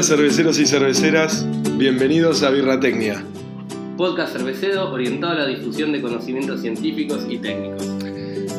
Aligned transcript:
Hola 0.00 0.08
cerveceros 0.08 0.58
y 0.58 0.64
cerveceras, 0.64 1.46
bienvenidos 1.76 2.42
a 2.42 2.48
Birratecnia. 2.48 3.22
Podcast 3.98 4.32
cervecero 4.32 4.90
orientado 4.90 5.34
a 5.34 5.36
la 5.40 5.46
difusión 5.46 5.92
de 5.92 6.00
conocimientos 6.00 6.62
científicos 6.62 7.26
y 7.28 7.36
técnicos. 7.36 7.86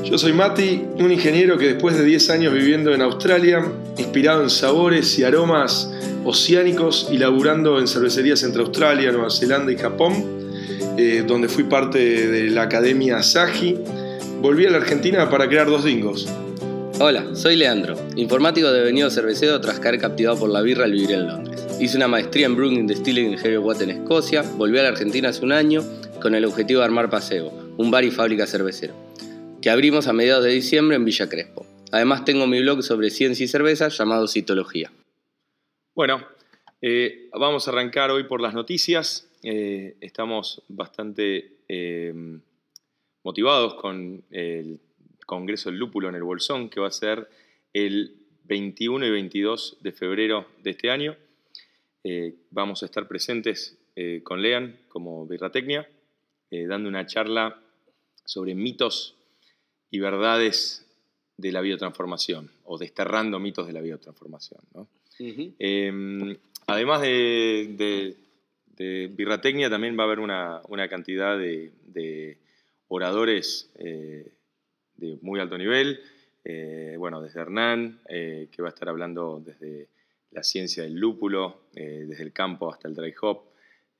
Yo 0.04 0.19
soy 0.19 0.33
Mati, 0.33 0.83
un 1.00 1.11
ingeniero 1.11 1.57
que 1.57 1.73
después 1.73 1.97
de 1.97 2.05
10 2.05 2.29
años 2.29 2.54
viviendo 2.54 2.93
en 2.93 3.01
Australia, 3.01 3.65
inspirado 3.97 4.43
en 4.43 4.51
sabores 4.51 5.18
y 5.18 5.23
aromas 5.23 5.91
oceánicos 6.23 7.09
y 7.11 7.18
laburando 7.18 7.79
en 7.79 7.87
cervecerías 7.87 8.43
entre 8.43 8.61
Australia, 8.61 9.11
Nueva 9.11 9.32
Zelanda 9.32 9.71
y 9.71 9.78
Japón, 9.78 10.23
eh, 11.00 11.23
donde 11.25 11.47
fui 11.47 11.64
parte 11.64 11.97
de 12.28 12.51
la 12.51 12.61
Academia 12.61 13.23
Saji, 13.23 13.79
volví 14.43 14.68
a 14.68 14.69
la 14.69 14.78
Argentina 14.78 15.28
para 15.28 15.50
crear 15.50 15.65
dos 15.65 15.86
dingos. 15.86 16.32
Hola, 17.04 17.33
soy 17.33 17.55
Leandro, 17.55 17.96
informático 18.15 18.71
devenido 18.71 19.10
cervecero 19.10 19.60
tras 19.60 19.79
caer 19.79 19.97
captivado 20.00 20.41
por 20.41 20.51
la 20.51 20.61
birra 20.61 20.83
al 20.86 20.91
vivir 20.91 21.14
en 21.14 21.25
Londres. 21.25 21.65
Hice 21.82 21.97
una 21.97 22.07
maestría 22.07 22.46
en 22.46 22.55
Brewing 22.55 22.86
Distilling 22.86 23.33
en 23.33 23.39
Heavy 23.39 23.57
Watt 23.57 23.82
en 23.82 23.89
Escocia, 23.89 24.43
volví 24.43 24.77
a 24.77 24.83
la 24.83 24.89
Argentina 24.89 25.29
hace 25.29 25.43
un 25.43 25.51
año 25.51 25.82
con 26.21 26.36
el 26.36 26.46
objetivo 26.46 26.82
de 26.82 26.86
armar 26.86 27.10
Paseo, 27.10 27.47
un 27.77 27.89
bar 27.89 28.04
y 28.04 28.11
fábrica 28.11 28.46
cervecero, 28.46 28.93
que 29.64 29.71
abrimos 29.71 30.05
a 30.05 30.14
mediados 30.14 30.43
de 30.43 30.51
diciembre 30.51 30.96
en 30.96 31.04
Villa 31.04 31.27
Crespo. 31.27 31.65
Además 31.91 32.23
tengo 32.23 32.45
mi 32.45 32.61
blog 32.61 32.83
sobre 32.83 33.09
ciencia 33.09 33.45
y 33.45 33.47
cerveza 33.47 33.88
llamado 33.88 34.27
Citología. 34.27 34.91
Bueno, 35.95 36.23
eh, 36.83 37.30
vamos 37.33 37.67
a 37.67 37.72
arrancar 37.72 38.11
hoy 38.11 38.25
por 38.25 38.41
las 38.41 38.53
noticias. 38.53 39.27
Eh, 39.41 39.95
estamos 40.02 40.61
bastante 40.67 41.61
eh, 41.67 42.13
motivados 43.23 43.73
con 43.73 44.23
el 44.29 44.79
Congreso 45.31 45.69
del 45.69 45.79
Lúpulo 45.79 46.09
en 46.09 46.15
el 46.15 46.23
Bolsón, 46.23 46.69
que 46.69 46.81
va 46.81 46.89
a 46.89 46.91
ser 46.91 47.29
el 47.71 48.17
21 48.43 49.05
y 49.05 49.11
22 49.11 49.77
de 49.79 49.93
febrero 49.93 50.45
de 50.61 50.71
este 50.71 50.91
año. 50.91 51.15
Eh, 52.03 52.35
vamos 52.49 52.83
a 52.83 52.85
estar 52.88 53.07
presentes 53.07 53.77
eh, 53.95 54.19
con 54.25 54.41
Lean 54.41 54.77
como 54.89 55.25
Birratecnia, 55.25 55.88
eh, 56.49 56.67
dando 56.67 56.89
una 56.89 57.05
charla 57.05 57.57
sobre 58.25 58.55
mitos 58.55 59.15
y 59.89 59.99
verdades 59.99 60.85
de 61.38 61.53
la 61.53 61.61
biotransformación, 61.61 62.51
o 62.66 62.77
desterrando 62.77 63.39
mitos 63.39 63.67
de 63.67 63.73
la 63.73 63.79
biotransformación. 63.79 64.59
Em, 65.17 66.35
además 66.67 67.01
de, 67.03 68.17
de, 68.75 69.07
Birratecnia, 69.07 69.69
también 69.69 69.97
va 69.97 70.03
a 70.03 70.07
haber 70.07 70.19
una, 70.19 70.61
cantidad 70.89 71.38
de, 71.38 72.38
oradores 72.89 73.71
de 75.02 75.17
muy 75.21 75.39
alto 75.39 75.57
nivel. 75.57 75.99
Eh, 76.44 76.95
bueno, 76.97 77.21
desde 77.21 77.41
Hernán, 77.41 77.99
eh, 78.07 78.47
que 78.52 78.61
va 78.61 78.69
a 78.69 78.73
estar 78.73 78.88
hablando 78.88 79.41
desde 79.45 79.89
la 80.31 80.44
ciencia 80.44 80.83
del 80.83 80.95
lúpulo, 80.95 81.63
eh, 81.75 82.05
desde 82.07 82.23
el 82.23 82.31
campo 82.31 82.71
hasta 82.71 82.88
el 82.88 82.95
dry 82.95 83.13
hop. 83.22 83.41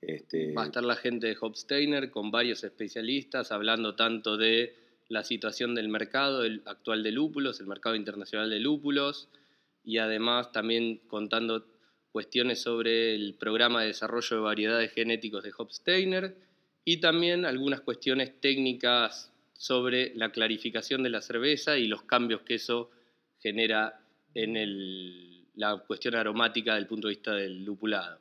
Este... 0.02 0.53
Va 0.53 0.63
a 0.63 0.66
estar 0.67 0.83
la 0.83 0.95
gente 0.95 1.27
de 1.27 1.38
Hopsteiner 1.39 2.09
con 2.09 2.31
varios 2.31 2.63
especialistas 2.63 3.52
hablando 3.52 3.95
tanto 3.95 4.38
de 4.38 4.75
la 5.09 5.23
situación 5.23 5.75
del 5.75 5.89
mercado 5.89 6.45
el 6.45 6.61
actual 6.66 7.03
de 7.03 7.11
lúpulos, 7.11 7.59
el 7.59 7.67
mercado 7.67 7.95
internacional 7.95 8.49
de 8.49 8.59
lúpulos, 8.59 9.29
y 9.83 9.97
además 9.97 10.52
también 10.52 11.02
contando 11.07 11.66
cuestiones 12.11 12.61
sobre 12.61 13.16
el 13.16 13.35
programa 13.35 13.81
de 13.81 13.88
desarrollo 13.88 14.38
de 14.38 14.41
variedades 14.41 14.91
genéticos 14.94 15.44
de 15.44 15.52
Hopsteiner 15.57 16.35
y 16.83 16.99
también 16.99 17.45
algunas 17.45 17.81
cuestiones 17.81 18.39
técnicas 18.39 19.30
sobre 19.61 20.11
la 20.15 20.31
clarificación 20.31 21.03
de 21.03 21.11
la 21.11 21.22
cerveza 21.22 21.77
y 21.77 21.85
los 21.85 22.01
cambios 22.01 22.41
que 22.41 22.55
eso 22.55 22.89
genera 23.38 24.03
en 24.33 24.55
la 25.53 25.77
cuestión 25.85 26.16
aromática 26.16 26.73
del 26.73 26.88
punto 26.88 27.07
de 27.07 27.13
vista 27.13 27.35
del 27.35 27.63
lupulado. 27.63 28.19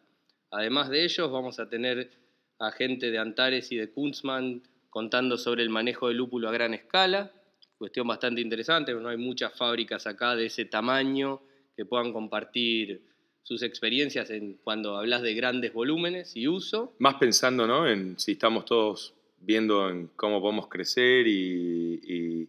Además 0.51 0.91
de 0.91 1.03
ellos, 1.03 1.33
vamos 1.33 1.59
a 1.59 1.67
tener 1.67 2.11
a 2.59 2.71
gente 2.73 3.11
de 3.11 3.17
Antares 3.17 3.73
y 3.73 3.77
de 3.77 3.91
Kunzmann 3.91 4.63
contando 4.91 5.39
sobre 5.39 5.63
el 5.63 5.71
manejo 5.71 6.09
del 6.09 6.19
lúpulo 6.19 6.47
a 6.51 6.53
gran 6.53 6.75
escala, 6.75 7.33
cuestión 7.79 8.07
bastante 8.07 8.43
interesante, 8.43 8.93
no 8.93 9.09
hay 9.09 9.17
muchas 9.17 9.57
fábricas 9.57 10.07
acá 10.07 10.37
de 10.37 10.45
ese 10.45 10.67
tamaño 10.67 11.41
que 11.75 11.87
puedan 11.87 12.13
compartir 12.13 13.01
sus 13.43 13.63
experiencias 13.63 14.29
en 14.29 14.59
cuando 14.63 14.99
hablas 14.99 15.23
de 15.23 15.33
grandes 15.33 15.73
volúmenes 15.73 16.37
y 16.37 16.49
uso. 16.49 16.95
Más 16.99 17.15
pensando 17.15 17.67
¿no? 17.67 17.89
en 17.89 18.19
si 18.19 18.33
estamos 18.33 18.67
todos 18.67 19.15
viendo 19.41 19.89
en 19.89 20.09
cómo 20.17 20.41
podemos 20.41 20.69
crecer 20.69 21.27
y, 21.27 22.01
y, 22.05 22.49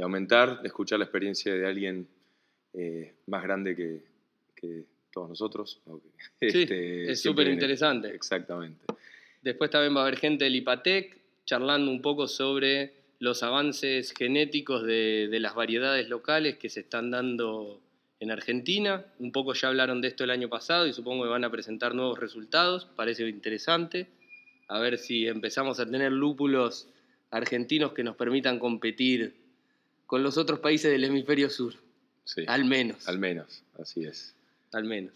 aumentar, 0.00 0.60
escuchar 0.62 1.00
la 1.00 1.06
experiencia 1.06 1.52
de 1.52 1.66
alguien 1.66 2.06
eh, 2.72 3.14
más 3.26 3.42
grande 3.42 3.74
que, 3.74 4.04
que, 4.54 4.84
todos 5.12 5.28
nosotros. 5.28 5.80
Sí, 6.40 6.62
este, 6.62 7.10
es 7.10 7.20
súper 7.20 7.48
interesante. 7.48 8.14
Exactamente. 8.14 8.84
Después 9.42 9.70
también 9.70 9.96
va 9.96 10.00
a 10.00 10.02
haber 10.06 10.18
gente 10.18 10.44
del 10.44 10.54
IPATEC 10.54 11.18
charlando 11.44 11.90
un 11.90 12.00
poco 12.00 12.28
sobre 12.28 12.92
los 13.18 13.42
avances 13.42 14.14
genéticos 14.16 14.84
de, 14.84 15.26
de 15.28 15.40
las 15.40 15.56
variedades 15.56 16.08
locales 16.08 16.58
que 16.58 16.68
se 16.68 16.80
están 16.80 17.10
dando 17.10 17.80
en 18.20 18.30
Argentina. 18.30 19.04
Un 19.18 19.32
poco 19.32 19.54
ya 19.54 19.68
hablaron 19.68 20.00
de 20.00 20.08
esto 20.08 20.22
el 20.22 20.30
año 20.30 20.48
pasado 20.48 20.86
y 20.86 20.92
supongo 20.92 21.24
que 21.24 21.30
van 21.30 21.44
a 21.44 21.50
presentar 21.50 21.96
nuevos 21.96 22.20
resultados. 22.20 22.86
Parece 22.94 23.28
interesante 23.28 24.06
a 24.68 24.78
ver 24.78 24.98
si 24.98 25.26
empezamos 25.26 25.80
a 25.80 25.86
tener 25.86 26.12
lúpulos 26.12 26.88
argentinos 27.30 27.92
que 27.92 28.04
nos 28.04 28.16
permitan 28.16 28.58
competir 28.58 29.34
con 30.06 30.22
los 30.22 30.38
otros 30.38 30.60
países 30.60 30.90
del 30.90 31.04
hemisferio 31.04 31.50
sur. 31.50 31.74
Sí, 32.24 32.44
al 32.46 32.64
menos. 32.64 33.08
Al 33.08 33.18
menos, 33.18 33.62
así 33.78 34.04
es. 34.04 34.34
Al 34.72 34.84
menos. 34.84 35.12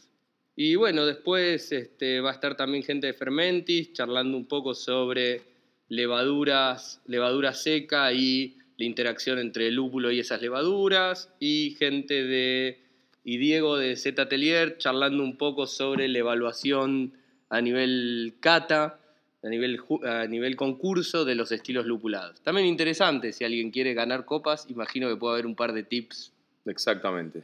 Y 0.57 0.75
bueno, 0.77 1.07
después 1.07 1.71
este, 1.73 2.21
va 2.21 2.31
a 2.31 2.35
estar 2.35 2.57
también 2.57 2.83
gente 2.83 3.07
de 3.07 3.13
Fermentis 3.13 3.93
charlando 3.93 4.37
un 4.37 4.47
poco 4.47 4.75
sobre 4.75 5.43
levaduras, 5.89 7.01
levadura 7.07 7.53
seca 7.55 8.13
y 8.13 8.59
la 8.79 8.87
interacción 8.87 9.39
entre 9.39 9.69
el 9.69 9.75
lúpulo 9.75 10.11
y 10.11 10.21
esas 10.21 10.41
levaduras. 10.41 11.31
Y 11.41 11.77
gente 11.79 12.25
de. 12.25 12.81
y 13.25 13.37
Diego 13.37 13.77
de 13.77 13.97
Z 13.97 14.21
Atelier 14.21 14.79
charlando 14.79 15.23
un 15.23 15.37
poco 15.37 15.67
sobre 15.67 16.09
la 16.09 16.19
evaluación 16.19 17.13
a 17.51 17.61
nivel 17.61 18.35
cata 18.41 18.99
a 19.43 19.49
nivel, 19.49 19.81
a 20.05 20.27
nivel 20.27 20.57
concurso 20.57 21.25
de 21.25 21.35
los 21.35 21.51
estilos 21.51 21.87
lupulados. 21.87 22.41
También 22.43 22.67
interesante, 22.67 23.33
si 23.33 23.45
alguien 23.45 23.71
quiere 23.71 23.95
ganar 23.95 24.25
copas, 24.25 24.67
imagino 24.69 25.09
que 25.09 25.17
puede 25.17 25.35
haber 25.35 25.47
un 25.47 25.57
par 25.57 25.73
de 25.73 25.83
tips. 25.83 26.33
Exactamente. 26.65 27.43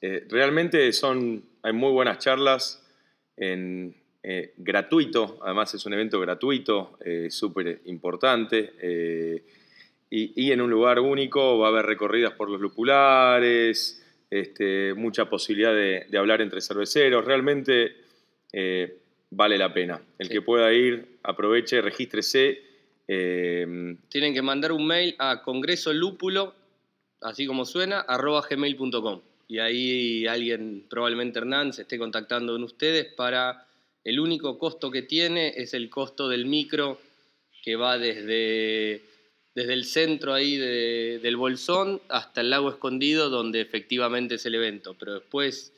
Eh, 0.00 0.26
realmente 0.28 0.92
son, 0.92 1.42
hay 1.62 1.72
muy 1.72 1.92
buenas 1.92 2.18
charlas 2.18 2.82
en 3.36 3.94
eh, 4.22 4.54
gratuito, 4.56 5.38
además 5.42 5.72
es 5.74 5.86
un 5.86 5.92
evento 5.92 6.18
gratuito, 6.18 6.98
eh, 7.04 7.28
súper 7.30 7.82
importante, 7.84 9.44
y, 10.08 10.50
en 10.50 10.60
un 10.60 10.70
lugar 10.70 10.98
único 10.98 11.58
va 11.58 11.66
a 11.66 11.70
haber 11.70 11.84
recorridas 11.84 12.32
por 12.32 12.48
los 12.48 12.60
lupulares, 12.60 14.02
este, 14.30 14.94
mucha 14.94 15.28
posibilidad 15.28 15.74
de, 15.74 16.06
de, 16.08 16.18
hablar 16.18 16.40
entre 16.40 16.60
cerveceros, 16.60 17.24
realmente 17.24 17.96
vale 19.30 19.58
la 19.58 19.72
pena. 19.72 20.00
El 20.18 20.28
que 20.28 20.42
pueda 20.42 20.72
ir, 20.72 21.18
aproveche, 21.22 21.80
regístrese. 21.80 22.62
Eh, 23.08 23.96
Tienen 24.08 24.34
que 24.34 24.42
mandar 24.42 24.72
un 24.72 24.86
mail 24.86 25.14
a 25.18 25.42
congresolúpulo, 25.42 26.54
así 27.20 27.46
como 27.46 27.64
suena, 27.64 28.00
arroba 28.00 28.46
gmail.com. 28.48 29.20
Y 29.48 29.58
ahí 29.58 30.26
alguien, 30.26 30.86
probablemente 30.88 31.38
Hernán, 31.38 31.72
se 31.72 31.82
esté 31.82 31.98
contactando 31.98 32.52
con 32.52 32.64
ustedes 32.64 33.12
para... 33.14 33.62
El 34.04 34.20
único 34.20 34.56
costo 34.56 34.92
que 34.92 35.02
tiene 35.02 35.54
es 35.56 35.74
el 35.74 35.90
costo 35.90 36.28
del 36.28 36.46
micro 36.46 37.00
que 37.64 37.74
va 37.74 37.98
desde, 37.98 39.02
desde 39.52 39.72
el 39.72 39.84
centro 39.84 40.32
ahí 40.32 40.56
del 40.56 41.36
Bolsón 41.36 42.00
hasta 42.08 42.40
el 42.40 42.50
lago 42.50 42.70
escondido 42.70 43.30
donde 43.30 43.60
efectivamente 43.60 44.36
es 44.36 44.46
el 44.46 44.54
evento. 44.54 44.94
Pero 44.96 45.14
después 45.14 45.72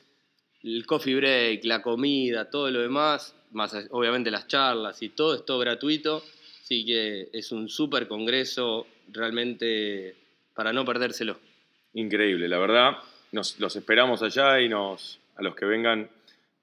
el 0.61 0.85
coffee 0.85 1.15
break, 1.15 1.65
la 1.65 1.81
comida, 1.81 2.51
todo 2.51 2.69
lo 2.69 2.81
demás, 2.81 3.33
más 3.51 3.75
obviamente 3.91 4.31
las 4.31 4.47
charlas 4.47 5.01
y 5.01 5.09
todo 5.09 5.35
es 5.35 5.45
todo 5.45 5.59
gratuito, 5.59 6.23
así 6.63 6.85
que 6.85 7.29
es 7.33 7.51
un 7.51 7.69
súper 7.69 8.07
congreso 8.07 8.87
realmente 9.11 10.15
para 10.53 10.73
no 10.73 10.85
perdérselo. 10.85 11.37
Increíble, 11.93 12.47
la 12.47 12.59
verdad, 12.59 12.97
nos, 13.31 13.59
los 13.59 13.75
esperamos 13.75 14.21
allá 14.21 14.59
y 14.59 14.69
nos, 14.69 15.19
a 15.35 15.41
los 15.41 15.55
que 15.55 15.65
vengan 15.65 16.09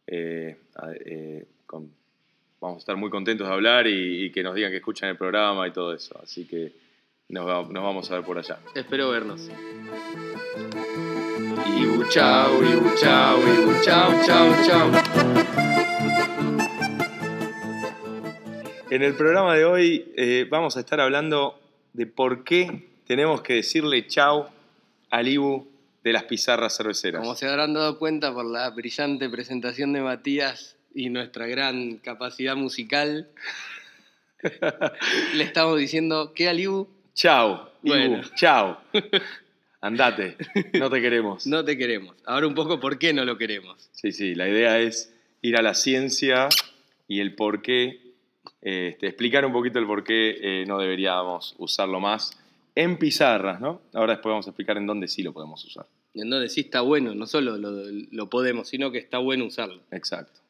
eh, 0.06 0.56
eh, 1.04 1.46
vamos 2.60 2.76
a 2.76 2.78
estar 2.78 2.96
muy 2.96 3.10
contentos 3.10 3.46
de 3.46 3.52
hablar 3.52 3.86
y, 3.86 4.30
que 4.30 4.42
nos 4.42 4.54
digan 4.54 4.70
que 4.70 4.78
escuchan 4.78 5.08
el 5.10 5.16
programa 5.16 5.66
y 5.66 5.72
todo 5.72 5.92
eso, 5.92 6.18
así 6.22 6.46
que 6.46 6.72
nos, 7.28 7.70
nos 7.70 7.82
vamos 7.82 8.10
a 8.10 8.16
ver 8.16 8.24
por 8.24 8.38
allá. 8.38 8.58
Espero 8.74 9.10
vernos. 9.10 9.48
Y 11.66 12.08
chao, 12.10 12.62
y 12.62 13.00
chao, 13.00 13.38
y 13.38 13.84
chao, 13.84 14.12
chao, 14.24 14.54
chao. 14.64 15.65
En 18.96 19.02
el 19.02 19.14
programa 19.14 19.54
de 19.54 19.66
hoy 19.66 20.10
eh, 20.16 20.46
vamos 20.48 20.78
a 20.78 20.80
estar 20.80 21.02
hablando 21.02 21.60
de 21.92 22.06
por 22.06 22.44
qué 22.44 22.88
tenemos 23.06 23.42
que 23.42 23.52
decirle 23.52 24.06
chau 24.06 24.46
al 25.10 25.28
Ibu 25.28 25.68
de 26.02 26.14
las 26.14 26.22
pizarras 26.22 26.78
cerveceras. 26.78 27.20
Como 27.20 27.34
se 27.34 27.46
habrán 27.46 27.74
dado 27.74 27.98
cuenta 27.98 28.32
por 28.32 28.46
la 28.46 28.70
brillante 28.70 29.28
presentación 29.28 29.92
de 29.92 30.00
Matías 30.00 30.78
y 30.94 31.10
nuestra 31.10 31.46
gran 31.46 31.98
capacidad 31.98 32.56
musical, 32.56 33.28
le 35.34 35.44
estamos 35.44 35.78
diciendo 35.78 36.32
que 36.34 36.48
Aliu. 36.48 36.88
Chao, 37.12 37.70
Bueno. 37.82 38.22
chao. 38.34 38.80
Andate, 39.82 40.38
no 40.72 40.88
te 40.88 41.02
queremos. 41.02 41.46
No 41.46 41.62
te 41.66 41.76
queremos. 41.76 42.16
Ahora 42.24 42.46
un 42.46 42.54
poco 42.54 42.80
por 42.80 42.98
qué 42.98 43.12
no 43.12 43.26
lo 43.26 43.36
queremos. 43.36 43.90
Sí, 43.92 44.10
sí, 44.12 44.34
la 44.34 44.48
idea 44.48 44.78
es 44.78 45.12
ir 45.42 45.58
a 45.58 45.60
la 45.60 45.74
ciencia 45.74 46.48
y 47.06 47.20
el 47.20 47.34
por 47.34 47.60
qué, 47.60 48.05
este, 48.68 49.06
explicar 49.06 49.46
un 49.46 49.52
poquito 49.52 49.78
el 49.78 49.86
por 49.86 50.02
qué 50.02 50.38
eh, 50.42 50.64
no 50.66 50.76
deberíamos 50.78 51.54
usarlo 51.58 52.00
más 52.00 52.36
en 52.74 52.98
pizarras, 52.98 53.60
¿no? 53.60 53.80
Ahora 53.94 54.14
después 54.14 54.32
vamos 54.32 54.48
a 54.48 54.50
explicar 54.50 54.76
en 54.76 54.88
dónde 54.88 55.06
sí 55.06 55.22
lo 55.22 55.32
podemos 55.32 55.64
usar. 55.64 55.86
En 56.14 56.28
donde 56.28 56.48
sí 56.48 56.62
está 56.62 56.80
bueno, 56.80 57.14
no 57.14 57.28
solo 57.28 57.58
lo, 57.58 57.70
lo 58.10 58.28
podemos, 58.28 58.68
sino 58.68 58.90
que 58.90 58.98
está 58.98 59.18
bueno 59.18 59.44
usarlo. 59.44 59.82
Exacto. 59.92 60.40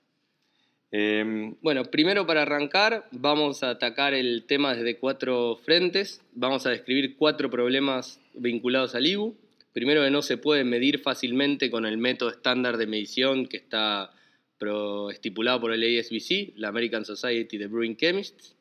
Em, 0.93 1.57
Bueno, 1.61 1.85
primero 1.85 2.27
para 2.27 2.41
arrancar 2.41 3.07
vamos 3.11 3.63
a 3.63 3.69
atacar 3.69 4.15
el 4.15 4.45
tema 4.47 4.75
desde 4.75 4.97
cuatro 4.97 5.61
frentes. 5.63 6.23
Vamos 6.33 6.65
a 6.65 6.71
describir 6.71 7.17
cuatro 7.19 7.51
problemas 7.51 8.19
vinculados 8.33 8.95
al 8.95 9.07
IBU. 9.07 9.37
Primero 9.75 10.03
que 10.03 10.11
no 10.11 10.23
se 10.23 10.39
puede 10.39 10.65
medir 10.65 11.01
fácilmente 11.01 11.71
con 11.71 11.85
el 11.85 11.99
método 11.99 12.31
estándar 12.31 12.79
de 12.79 12.87
medición 12.87 13.45
que 13.45 13.59
está 13.59 14.11
pro- 14.59 15.11
estipulado 15.11 15.61
por 15.61 15.73
el 15.73 15.83
ASBC, 15.99 16.55
la 16.57 16.69
American 16.69 17.05
Society 17.05 17.59
de 17.59 17.67
Brewing 17.67 17.97
Chemists. 17.97 18.55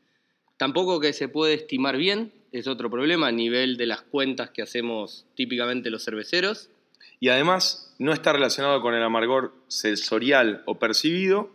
Tampoco 0.57 0.99
que 0.99 1.13
se 1.13 1.27
puede 1.27 1.53
estimar 1.55 1.97
bien, 1.97 2.31
es 2.51 2.67
otro 2.67 2.89
problema 2.89 3.27
a 3.27 3.31
nivel 3.31 3.75
de 3.77 3.85
las 3.87 4.01
cuentas 4.01 4.49
que 4.51 4.61
hacemos 4.61 5.25
típicamente 5.35 5.89
los 5.89 6.03
cerveceros. 6.05 6.69
y 7.19 7.29
además 7.29 7.93
no 7.99 8.13
está 8.13 8.33
relacionado 8.33 8.81
con 8.81 8.93
el 8.93 9.01
amargor 9.03 9.53
sensorial 9.67 10.63
o 10.65 10.75
percibido. 10.79 11.49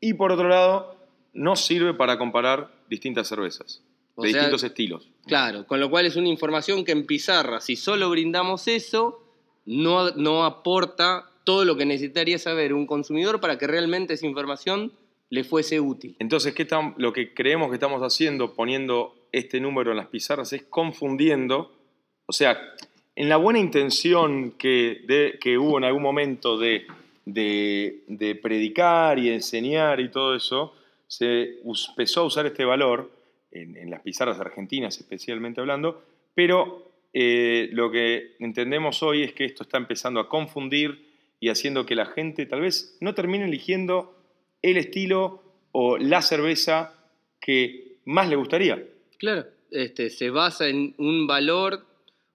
Y 0.00 0.14
por 0.14 0.30
otro 0.32 0.48
lado, 0.48 0.96
no 1.32 1.56
sirve 1.56 1.94
para 1.94 2.18
comparar 2.18 2.70
distintas 2.90 3.28
cervezas 3.28 3.82
O 4.16 4.22
de 4.22 4.30
sea, 4.30 4.40
distintos 4.40 4.62
estilos. 4.64 5.08
Claro, 5.26 5.66
con 5.66 5.80
lo 5.80 5.88
cual 5.90 6.06
es 6.06 6.16
una 6.16 6.28
información 6.28 6.84
que 6.84 6.92
en 6.92 7.06
pizarra, 7.06 7.60
si 7.60 7.74
solo 7.76 8.10
brindamos 8.10 8.68
eso, 8.68 9.22
no, 9.66 10.10
no 10.12 10.44
aporta 10.44 11.30
todo 11.46 11.64
lo 11.64 11.76
que 11.76 11.86
necesitaría 11.86 12.40
saber 12.40 12.74
un 12.74 12.86
consumidor 12.86 13.40
para 13.40 13.56
que 13.56 13.68
realmente 13.68 14.14
esa 14.14 14.26
información 14.26 14.90
le 15.30 15.44
fuese 15.44 15.78
útil. 15.78 16.16
Entonces, 16.18 16.52
¿qué 16.54 16.66
lo 16.96 17.12
que 17.12 17.34
creemos 17.34 17.68
que 17.68 17.74
estamos 17.74 18.02
haciendo 18.02 18.52
poniendo 18.52 19.14
este 19.30 19.60
número 19.60 19.92
en 19.92 19.96
las 19.96 20.08
pizarras 20.08 20.52
es 20.52 20.64
confundiendo, 20.64 21.72
o 22.26 22.32
sea, 22.32 22.58
en 23.14 23.28
la 23.28 23.36
buena 23.36 23.60
intención 23.60 24.54
que, 24.58 25.04
hubo 25.56 25.78
en 25.78 25.84
algún 25.84 26.02
momento 26.02 26.58
de, 26.58 26.84
predicar 28.42 29.20
y 29.20 29.30
enseñar 29.30 30.00
y 30.00 30.10
todo 30.10 30.34
eso, 30.34 30.74
se 31.06 31.60
empezó 31.64 32.22
a 32.22 32.24
usar 32.24 32.46
este 32.46 32.64
valor, 32.64 33.12
en, 33.52 33.76
en 33.76 33.88
las 33.88 34.00
pizarras 34.00 34.40
argentinas 34.40 34.98
especialmente 34.98 35.60
hablando, 35.60 36.02
pero 36.34 36.90
eh, 37.12 37.70
lo 37.72 37.88
que 37.90 38.34
entendemos 38.40 39.00
hoy 39.04 39.22
es 39.22 39.32
que 39.32 39.44
esto 39.44 39.62
está 39.62 39.78
empezando 39.78 40.18
a 40.18 40.28
confundir 40.28 41.05
y 41.40 41.48
haciendo 41.48 41.86
que 41.86 41.94
la 41.94 42.06
gente 42.06 42.46
tal 42.46 42.60
vez 42.62 42.96
no 43.00 43.14
termine 43.14 43.44
eligiendo 43.44 44.16
el 44.62 44.76
estilo 44.76 45.42
o 45.72 45.98
la 45.98 46.22
cerveza 46.22 46.94
que 47.40 47.98
más 48.04 48.28
le 48.28 48.36
gustaría. 48.36 48.82
Claro, 49.18 49.46
este, 49.70 50.10
se 50.10 50.30
basa 50.30 50.68
en 50.68 50.94
un 50.98 51.26
valor 51.26 51.84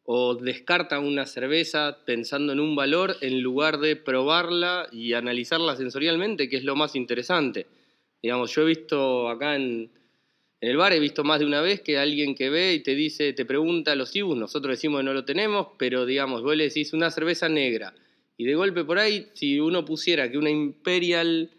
o 0.03 0.35
descarta 0.35 0.99
una 0.99 1.25
cerveza 1.25 1.99
pensando 2.05 2.53
en 2.53 2.59
un 2.59 2.75
valor 2.75 3.15
en 3.21 3.41
lugar 3.41 3.79
de 3.79 3.95
probarla 3.95 4.87
y 4.91 5.13
analizarla 5.13 5.75
sensorialmente, 5.75 6.49
que 6.49 6.57
es 6.57 6.63
lo 6.63 6.75
más 6.75 6.95
interesante. 6.95 7.67
Digamos, 8.21 8.53
yo 8.53 8.63
he 8.63 8.65
visto 8.65 9.29
acá 9.29 9.55
en, 9.55 9.89
en 10.59 10.69
el 10.69 10.77
bar, 10.77 10.93
he 10.93 10.99
visto 10.99 11.23
más 11.23 11.39
de 11.39 11.45
una 11.45 11.61
vez 11.61 11.81
que 11.81 11.97
alguien 11.97 12.35
que 12.35 12.49
ve 12.49 12.73
y 12.73 12.81
te 12.81 12.93
dice, 12.93 13.33
te 13.33 13.45
pregunta 13.45 13.95
los 13.95 14.15
IBUs, 14.15 14.37
nosotros 14.37 14.73
decimos 14.73 14.99
que 14.99 15.05
no 15.05 15.13
lo 15.13 15.25
tenemos, 15.25 15.69
pero 15.77 16.05
digamos, 16.05 16.43
vos 16.43 16.55
le 16.55 16.65
decís 16.65 16.93
una 16.93 17.09
cerveza 17.09 17.49
negra. 17.49 17.93
Y 18.41 18.45
de 18.45 18.55
golpe 18.55 18.83
por 18.83 18.97
ahí, 18.97 19.27
si 19.33 19.59
uno 19.59 19.85
pusiera 19.85 20.31
que 20.31 20.39
una 20.39 20.49
Imperial 20.49 21.51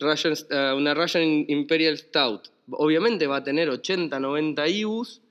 Russian, 0.00 0.34
eh, 0.50 0.72
una 0.76 0.92
Russian 0.92 1.44
Imperial 1.46 1.96
Stout, 1.96 2.48
obviamente 2.70 3.28
va 3.28 3.36
a 3.36 3.44
tener 3.44 3.68
80, 3.70 4.18
90 4.18 4.66
IBUs 4.68 5.22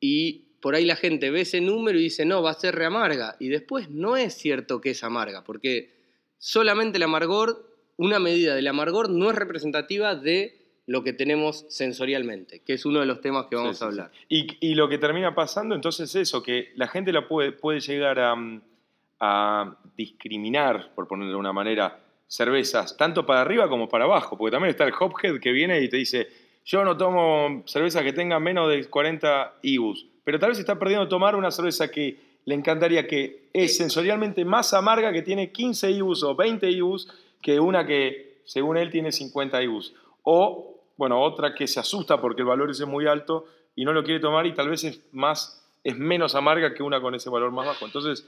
y 0.00 0.42
por 0.60 0.74
ahí 0.74 0.84
la 0.84 0.96
gente 0.96 1.30
ve 1.30 1.42
ese 1.42 1.60
número 1.60 1.96
y 1.96 2.02
dice, 2.02 2.24
no, 2.24 2.42
va 2.42 2.50
a 2.50 2.54
ser 2.54 2.74
re 2.74 2.86
amarga. 2.86 3.36
Y 3.38 3.50
después 3.50 3.88
no 3.88 4.16
es 4.16 4.34
cierto 4.34 4.80
que 4.80 4.90
es 4.90 5.04
amarga, 5.04 5.44
porque 5.44 5.90
solamente 6.38 6.96
el 6.96 7.04
amargor, 7.04 7.64
una 7.96 8.18
medida 8.18 8.56
del 8.56 8.66
amargor 8.66 9.10
no 9.10 9.30
es 9.30 9.36
representativa 9.36 10.16
de 10.16 10.58
lo 10.86 11.04
que 11.04 11.12
tenemos 11.12 11.66
sensorialmente, 11.68 12.62
que 12.66 12.72
es 12.72 12.84
uno 12.84 12.98
de 12.98 13.06
los 13.06 13.20
temas 13.20 13.46
que 13.48 13.54
vamos 13.54 13.78
Sí, 13.78 13.84
a 13.84 13.86
sí. 13.86 13.90
hablar. 13.92 14.10
Y, 14.28 14.46
y 14.60 14.74
lo 14.74 14.88
que 14.88 14.98
termina 14.98 15.36
pasando 15.36 15.76
entonces 15.76 16.10
es 16.10 16.16
eso, 16.30 16.42
que 16.42 16.72
la 16.74 16.88
gente 16.88 17.12
la 17.12 17.28
puede, 17.28 17.52
puede 17.52 17.78
llegar 17.78 18.18
a, 18.18 18.34
mm, 18.34 18.60
a 19.24 19.76
discriminar, 19.96 20.90
por 20.96 21.06
ponerlo 21.06 21.30
de 21.30 21.38
una 21.38 21.52
manera, 21.52 22.00
cervezas, 22.26 22.96
tanto 22.96 23.24
para 23.24 23.42
arriba 23.42 23.68
como 23.68 23.88
para 23.88 24.04
abajo, 24.04 24.36
porque 24.36 24.50
también 24.50 24.70
está 24.70 24.84
el 24.84 24.92
hophead 24.98 25.38
que 25.38 25.52
viene 25.52 25.80
y 25.80 25.88
te 25.88 25.96
dice, 25.96 26.28
yo 26.64 26.84
no 26.84 26.96
tomo 26.96 27.62
cervezas 27.66 28.02
que 28.02 28.12
tengan 28.12 28.42
menos 28.42 28.68
de 28.68 28.84
40 28.84 29.58
IBUs, 29.62 30.06
pero 30.24 30.40
tal 30.40 30.48
vez 30.48 30.58
está 30.58 30.76
perdiendo 30.76 31.06
tomar 31.06 31.36
una 31.36 31.52
cerveza 31.52 31.88
que 31.88 32.18
le 32.44 32.56
encantaría 32.56 33.06
que 33.06 33.48
es 33.52 33.76
sensorialmente 33.76 34.44
más 34.44 34.74
amarga, 34.74 35.12
que 35.12 35.22
tiene 35.22 35.52
15 35.52 35.92
IBUs 35.92 36.24
o 36.24 36.34
20 36.34 36.68
IBUs, 36.68 37.08
que 37.40 37.60
una 37.60 37.86
que, 37.86 38.40
según 38.44 38.76
él, 38.76 38.90
tiene 38.90 39.12
50 39.12 39.62
IBUs. 39.62 39.94
O, 40.24 40.80
bueno, 40.96 41.22
otra 41.22 41.54
que 41.54 41.68
se 41.68 41.78
asusta 41.78 42.20
porque 42.20 42.42
el 42.42 42.48
valor 42.48 42.70
es 42.70 42.84
muy 42.84 43.06
alto 43.06 43.44
y 43.76 43.84
no 43.84 43.92
lo 43.92 44.02
quiere 44.02 44.18
tomar 44.18 44.46
y 44.46 44.54
tal 44.54 44.68
vez 44.68 44.82
es, 44.82 45.00
más, 45.12 45.64
es 45.84 45.96
menos 45.96 46.34
amarga 46.34 46.74
que 46.74 46.82
una 46.82 47.00
con 47.00 47.14
ese 47.14 47.30
valor 47.30 47.52
más 47.52 47.66
bajo. 47.66 47.84
Entonces, 47.84 48.26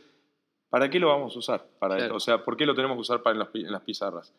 ¿para 0.74 0.90
qué 0.90 0.98
lo 0.98 1.06
vamos 1.06 1.36
a 1.36 1.38
usar? 1.38 1.68
Para 1.78 1.98
Claro. 1.98 2.16
O 2.16 2.18
sea, 2.18 2.44
¿por 2.44 2.56
qué 2.56 2.66
lo 2.66 2.74
tenemos 2.74 2.96
que 2.96 3.02
usar 3.02 3.22
para 3.22 3.34
en 3.34 3.38
las, 3.38 3.48
en 3.54 3.70
las 3.70 3.82
pizarras? 3.82 4.34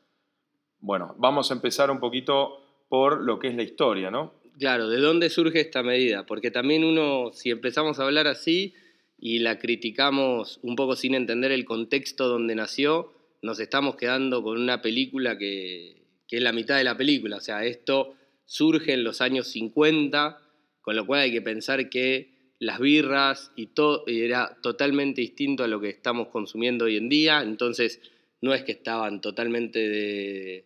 Bueno, 0.81 1.15
vamos 1.17 1.49
a 1.49 1.53
empezar 1.53 1.89
un 1.89 2.01
poquito 2.01 2.61
por 2.89 3.21
lo 3.21 3.39
que 3.39 3.47
es 3.47 3.55
la 3.55 3.63
historia, 3.63 4.11
¿no? 4.11 4.33
Claro, 4.59 4.89
¿de 4.89 4.97
dónde 4.99 5.29
surge 5.29 5.61
esta 5.61 5.81
medida? 5.81 6.25
Porque 6.25 6.51
también 6.51 6.83
uno, 6.83 7.31
si 7.31 7.51
empezamos 7.51 7.99
a 7.99 8.03
hablar 8.03 8.27
así 8.27 8.73
y 9.17 9.39
la 9.39 9.59
criticamos 9.59 10.59
un 10.61 10.75
poco 10.75 10.97
sin 10.97 11.15
entender 11.15 11.53
el 11.53 11.63
contexto 11.63 12.27
donde 12.27 12.53
nació, 12.53 13.13
nos 13.41 13.61
estamos 13.61 13.95
quedando 13.95 14.43
con 14.43 14.59
una 14.59 14.81
película 14.81 15.37
que, 15.37 16.03
que 16.27 16.35
es 16.35 16.43
la 16.43 16.51
mitad 16.51 16.75
de 16.75 16.83
la 16.83 16.97
película. 16.97 17.37
O 17.37 17.41
sea, 17.41 17.63
esto 17.63 18.13
surge 18.43 18.91
en 18.91 19.05
los 19.05 19.21
años 19.21 19.47
50, 19.47 20.37
con 20.81 20.97
lo 20.97 21.05
cual 21.05 21.21
hay 21.21 21.31
que 21.31 21.41
pensar 21.41 21.89
que 21.89 22.34
las 22.59 22.79
birras 22.79 23.51
y 23.55 23.67
todo 23.67 24.03
era 24.07 24.57
totalmente 24.61 25.21
distinto 25.21 25.63
a 25.63 25.67
lo 25.67 25.81
que 25.81 25.89
estamos 25.89 26.29
consumiendo 26.29 26.85
hoy 26.85 26.97
en 26.97 27.09
día. 27.09 27.41
Entonces, 27.41 28.01
no 28.41 28.53
es 28.53 28.63
que 28.63 28.71
estaban 28.71 29.21
totalmente 29.21 29.79
de, 29.79 30.65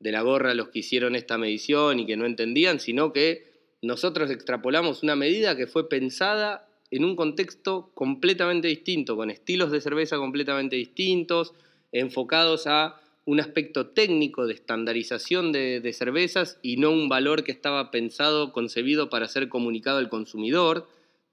la 0.00 0.22
gorra 0.22 0.54
los 0.54 0.68
que 0.68 0.80
hicieron 0.80 1.16
esta 1.16 1.38
medición 1.38 1.98
y 2.00 2.06
que 2.06 2.16
no 2.16 2.26
entendían, 2.26 2.78
sino 2.78 3.12
que 3.12 3.76
nosotros 3.82 4.30
extrapolamos 4.30 5.02
una 5.02 5.16
medida 5.16 5.56
que 5.56 5.66
fue 5.66 5.88
pensada 5.88 6.68
en 6.90 7.04
un 7.04 7.16
contexto 7.16 7.90
completamente 7.94 8.68
distinto, 8.68 9.16
con 9.16 9.30
estilos 9.30 9.72
de 9.72 9.80
cerveza 9.80 10.16
completamente 10.16 10.76
distintos, 10.76 11.54
enfocados 11.90 12.66
a 12.66 13.00
un 13.24 13.40
aspecto 13.40 13.88
técnico 13.88 14.46
de 14.46 14.54
estandarización 14.54 15.50
de, 15.50 15.80
de 15.80 15.92
cervezas 15.92 16.60
y 16.62 16.76
no 16.76 16.90
un 16.90 17.08
valor 17.08 17.42
que 17.42 17.50
estaba 17.50 17.90
pensado, 17.90 18.52
concebido 18.52 19.10
para 19.10 19.26
ser 19.26 19.48
comunicado 19.48 19.98
al 19.98 20.08
consumidor. 20.08 20.86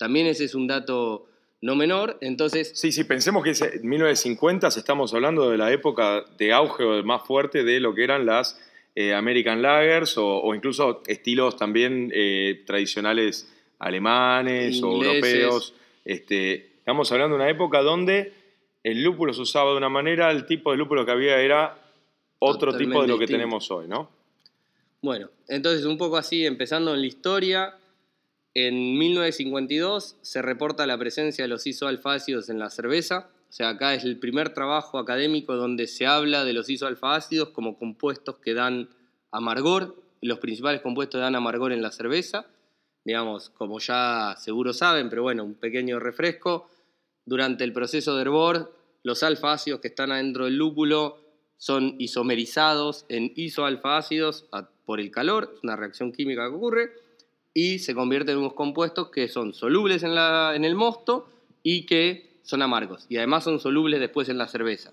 También 0.03 0.27
ese 0.27 0.43
es 0.43 0.53
un 0.53 0.67
dato 0.67 1.27
no 1.61 1.77
menor. 1.77 2.17
Entonces, 2.19 2.73
Sí, 2.75 2.91
sí, 2.91 3.05
pensemos 3.05 3.41
que 3.41 3.51
en 3.51 3.87
1950 3.87 4.67
estamos 4.67 5.13
hablando 5.13 5.49
de 5.49 5.57
la 5.57 5.71
época 5.71 6.25
de 6.37 6.51
auge 6.51 6.83
o 6.83 7.01
más 7.05 7.25
fuerte 7.25 7.63
de 7.63 7.79
lo 7.79 7.95
que 7.95 8.03
eran 8.03 8.25
las 8.25 8.59
eh, 8.95 9.13
American 9.13 9.61
Lagers 9.61 10.17
o, 10.17 10.41
o 10.41 10.53
incluso 10.53 11.03
estilos 11.07 11.55
también 11.55 12.11
eh, 12.13 12.63
tradicionales 12.65 13.49
alemanes 13.79 14.83
o 14.83 14.91
europeos. 14.91 15.73
Este, 16.03 16.55
estamos 16.79 17.09
hablando 17.13 17.37
de 17.37 17.43
una 17.43 17.49
época 17.49 17.81
donde 17.81 18.33
el 18.83 19.05
lúpulo 19.05 19.33
se 19.33 19.39
usaba 19.39 19.71
de 19.71 19.77
una 19.77 19.87
manera, 19.87 20.31
el 20.31 20.45
tipo 20.45 20.71
de 20.71 20.77
lúpulo 20.79 21.05
que 21.05 21.11
había 21.13 21.39
era 21.39 21.77
otro 22.39 22.75
tipo 22.75 23.03
de 23.03 23.07
lo 23.07 23.13
que 23.15 23.21
distinto. 23.21 23.37
tenemos 23.37 23.71
hoy, 23.71 23.87
¿no? 23.87 24.09
Bueno, 25.01 25.29
entonces 25.47 25.85
un 25.85 25.97
poco 25.97 26.17
así, 26.17 26.45
empezando 26.45 26.93
en 26.93 26.99
la 26.99 27.07
historia, 27.07 27.77
en 28.53 28.97
1952 28.97 30.17
se 30.21 30.41
reporta 30.41 30.85
la 30.85 30.97
presencia 30.97 31.43
de 31.43 31.47
los 31.47 31.65
isoalfácidos 31.65 32.49
en 32.49 32.59
la 32.59 32.69
cerveza. 32.69 33.29
O 33.49 33.53
sea, 33.53 33.69
acá 33.69 33.93
es 33.93 34.03
el 34.03 34.19
primer 34.19 34.53
trabajo 34.53 34.99
académico 34.99 35.55
donde 35.55 35.87
se 35.87 36.05
habla 36.05 36.43
de 36.45 36.53
los 36.53 36.69
isoalfácidos 36.69 37.49
como 37.49 37.77
compuestos 37.77 38.37
que 38.37 38.53
dan 38.53 38.89
amargor, 39.31 39.95
los 40.21 40.39
principales 40.39 40.81
compuestos 40.81 41.19
que 41.19 41.23
dan 41.23 41.35
amargor 41.35 41.73
en 41.73 41.81
la 41.81 41.91
cerveza. 41.91 42.45
Digamos, 43.03 43.49
como 43.49 43.79
ya 43.79 44.35
seguro 44.37 44.73
saben, 44.73 45.09
pero 45.09 45.23
bueno, 45.23 45.43
un 45.43 45.55
pequeño 45.55 45.99
refresco. 45.99 46.69
Durante 47.25 47.63
el 47.63 47.73
proceso 47.73 48.15
de 48.15 48.21
hervor 48.21 48.73
los 49.03 49.21
alfa-ácidos 49.21 49.81
que 49.81 49.89
están 49.89 50.11
adentro 50.11 50.45
del 50.45 50.57
lúpulo 50.57 51.19
son 51.57 51.95
isomerizados 51.99 53.05
en 53.09 53.33
isoalfa-ácidos 53.35 54.47
por 54.85 54.99
el 54.99 55.11
calor, 55.11 55.51
es 55.53 55.63
una 55.63 55.75
reacción 55.75 56.11
química 56.11 56.49
que 56.49 56.55
ocurre, 56.55 56.91
y 57.53 57.79
se 57.79 57.93
convierten 57.93 58.33
en 58.33 58.39
unos 58.39 58.53
compuestos 58.53 59.09
que 59.09 59.27
son 59.27 59.53
solubles 59.53 60.03
en, 60.03 60.15
la, 60.15 60.53
en 60.55 60.65
el 60.65 60.75
mosto 60.75 61.29
y 61.61 61.85
que 61.85 62.39
son 62.43 62.61
amargos. 62.61 63.05
Y 63.09 63.17
además 63.17 63.43
son 63.43 63.59
solubles 63.59 63.99
después 63.99 64.29
en 64.29 64.37
la 64.37 64.47
cerveza. 64.47 64.91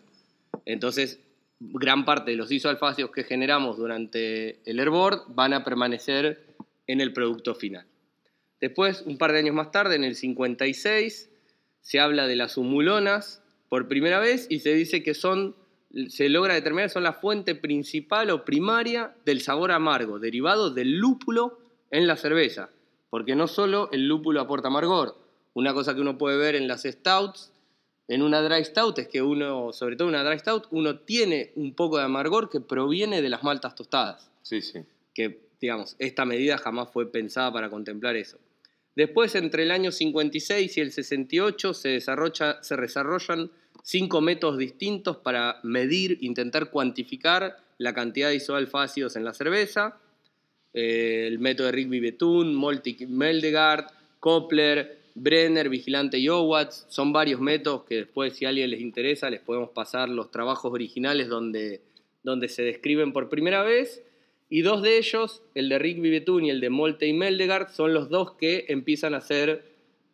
Entonces, 0.66 1.20
gran 1.58 2.04
parte 2.04 2.32
de 2.32 2.36
los 2.36 2.50
isoalfáceos 2.50 3.10
que 3.10 3.24
generamos 3.24 3.76
durante 3.76 4.60
el 4.68 4.78
hervor 4.78 5.24
van 5.28 5.52
a 5.52 5.64
permanecer 5.64 6.44
en 6.86 7.00
el 7.00 7.12
producto 7.12 7.54
final. 7.54 7.86
Después, 8.60 9.02
un 9.06 9.16
par 9.16 9.32
de 9.32 9.38
años 9.38 9.54
más 9.54 9.70
tarde, 9.70 9.96
en 9.96 10.04
el 10.04 10.16
56, 10.16 11.30
se 11.80 12.00
habla 12.00 12.26
de 12.26 12.36
las 12.36 12.56
humulonas 12.56 13.42
por 13.68 13.88
primera 13.88 14.20
vez 14.20 14.46
y 14.50 14.60
se 14.60 14.74
dice 14.74 15.02
que 15.02 15.14
son, 15.14 15.56
se 16.08 16.28
logra 16.28 16.54
determinar, 16.54 16.90
son 16.90 17.04
la 17.04 17.14
fuente 17.14 17.54
principal 17.54 18.30
o 18.30 18.44
primaria 18.44 19.14
del 19.24 19.40
sabor 19.40 19.72
amargo, 19.72 20.18
derivado 20.18 20.70
del 20.70 20.98
lúpulo 20.98 21.59
en 21.90 22.06
la 22.06 22.16
cerveza. 22.16 22.70
Porque 23.10 23.34
no 23.34 23.48
solo 23.48 23.88
el 23.92 24.06
lúpulo 24.06 24.40
aporta 24.40 24.68
amargor, 24.68 25.16
una 25.54 25.74
cosa 25.74 25.94
que 25.94 26.00
uno 26.00 26.18
puede 26.18 26.38
ver 26.38 26.54
en 26.54 26.68
las 26.68 26.82
stouts 26.82 27.52
en 28.10 28.22
una 28.22 28.42
dry 28.42 28.64
stout 28.64 28.98
es 28.98 29.06
que 29.06 29.22
uno, 29.22 29.72
sobre 29.72 29.94
todo 29.94 30.08
en 30.08 30.14
una 30.16 30.24
dry 30.24 30.36
stout, 30.40 30.66
uno 30.72 30.98
tiene 30.98 31.52
un 31.54 31.74
poco 31.74 31.96
de 31.98 32.02
amargor 32.02 32.50
que 32.50 32.60
proviene 32.60 33.22
de 33.22 33.28
las 33.28 33.44
maltas 33.44 33.76
tostadas. 33.76 34.32
Sí, 34.42 34.62
sí. 34.62 34.80
Que, 35.14 35.38
digamos, 35.60 35.94
esta 36.00 36.24
medida 36.24 36.58
jamás 36.58 36.88
fue 36.92 37.06
pensada 37.12 37.52
para 37.52 37.70
contemplar 37.70 38.16
eso. 38.16 38.38
Después, 38.96 39.36
entre 39.36 39.62
el 39.62 39.70
año 39.70 39.92
56 39.92 40.76
y 40.76 40.80
el 40.80 40.90
68, 40.90 41.72
se, 41.72 41.90
desarrolla, 41.90 42.60
se 42.64 42.76
desarrollan 42.76 43.52
cinco 43.84 44.20
métodos 44.20 44.58
distintos 44.58 45.18
para 45.18 45.60
medir, 45.62 46.18
intentar 46.20 46.70
cuantificar 46.70 47.58
la 47.78 47.94
cantidad 47.94 48.30
de 48.30 48.34
isoalfácidos 48.34 49.14
en 49.14 49.24
la 49.24 49.34
cerveza. 49.34 49.98
Eh, 50.72 51.26
el 51.26 51.38
método 51.38 51.66
de 51.66 51.72
Rigby 51.72 52.00
Betún, 52.00 52.54
Moltic 52.54 53.08
Meldegard, 53.08 53.86
Koppler, 54.20 54.98
Brenner, 55.14 55.68
Vigilante 55.68 56.18
y 56.18 56.28
Owatz. 56.28 56.86
Son 56.88 57.12
varios 57.12 57.40
métodos 57.40 57.84
que 57.84 57.96
después, 57.96 58.34
si 58.34 58.44
a 58.44 58.50
alguien 58.50 58.70
les 58.70 58.80
interesa, 58.80 59.30
les 59.30 59.40
podemos 59.40 59.70
pasar 59.70 60.08
los 60.08 60.30
trabajos 60.30 60.72
originales 60.72 61.28
donde, 61.28 61.80
donde 62.22 62.48
se 62.48 62.62
describen 62.62 63.12
por 63.12 63.28
primera 63.28 63.62
vez. 63.62 64.02
Y 64.48 64.62
dos 64.62 64.82
de 64.82 64.98
ellos, 64.98 65.42
el 65.54 65.68
de 65.68 65.78
Rick 65.78 66.00
Betún 66.00 66.44
y 66.44 66.50
el 66.50 66.60
de 66.60 66.70
Molte 66.70 67.06
y 67.06 67.12
Meldegard, 67.12 67.70
son 67.70 67.94
los 67.94 68.08
dos 68.08 68.32
que 68.32 68.66
empiezan 68.68 69.14
a 69.14 69.20
ser 69.20 69.64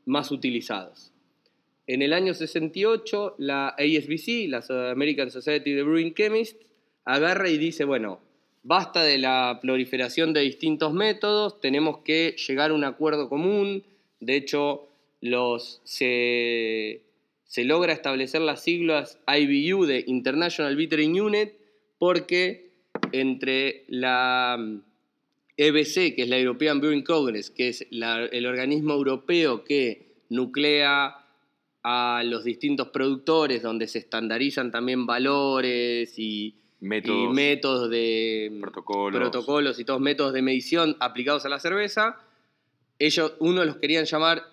más 0.04 0.30
utilizados. 0.30 1.12
En 1.86 2.02
el 2.02 2.12
año 2.12 2.34
68, 2.34 3.36
la 3.38 3.68
ASBC, 3.68 4.48
la 4.48 4.64
American 4.90 5.30
Society 5.30 5.78
of 5.78 5.86
Brewing 5.86 6.14
Chemists, 6.14 6.58
agarra 7.04 7.48
y 7.48 7.58
dice, 7.58 7.84
bueno, 7.84 8.20
basta 8.66 9.04
de 9.04 9.18
la 9.18 9.60
proliferación 9.62 10.32
de 10.32 10.40
distintos 10.40 10.92
métodos, 10.92 11.60
tenemos 11.60 11.98
que 11.98 12.34
llegar 12.48 12.72
a 12.72 12.74
un 12.74 12.82
acuerdo 12.82 13.28
común, 13.28 13.84
de 14.18 14.36
hecho, 14.36 14.88
se, 15.84 17.02
logra 17.58 17.92
establecer 17.92 18.40
las 18.40 18.64
siglas 18.64 19.20
IBU 19.28 19.86
de 19.86 20.02
International 20.08 20.74
Bittering 20.74 21.20
Unit 21.20 21.52
porque 21.98 22.72
entre 23.12 23.84
la 23.86 24.58
EBC, 25.56 26.16
que 26.16 26.22
es 26.22 26.28
la 26.28 26.38
European 26.38 26.80
Brewing 26.80 27.04
Congress, 27.04 27.50
que 27.50 27.68
es 27.68 27.86
el 27.90 28.46
organismo 28.46 28.94
europeo 28.94 29.62
que 29.62 30.16
nuclea 30.28 31.24
a 31.84 32.22
los 32.24 32.42
distintos 32.42 32.88
productores, 32.88 33.62
donde 33.62 33.86
se 33.86 34.00
estandarizan 34.00 34.72
también 34.72 35.06
valores 35.06 36.18
y 36.18 36.56
métodos, 36.80 37.90
de 37.90 38.58
protocolos. 38.60 39.20
protocolos 39.20 39.80
y 39.80 39.84
todos 39.84 40.00
métodos 40.00 40.32
de 40.32 40.42
medición 40.42 40.96
aplicados 41.00 41.44
a 41.44 41.48
la 41.48 41.58
cerveza, 41.58 42.20
ellos, 42.98 43.34
uno 43.38 43.64
los 43.64 43.76
querían 43.76 44.04
llamar 44.04 44.44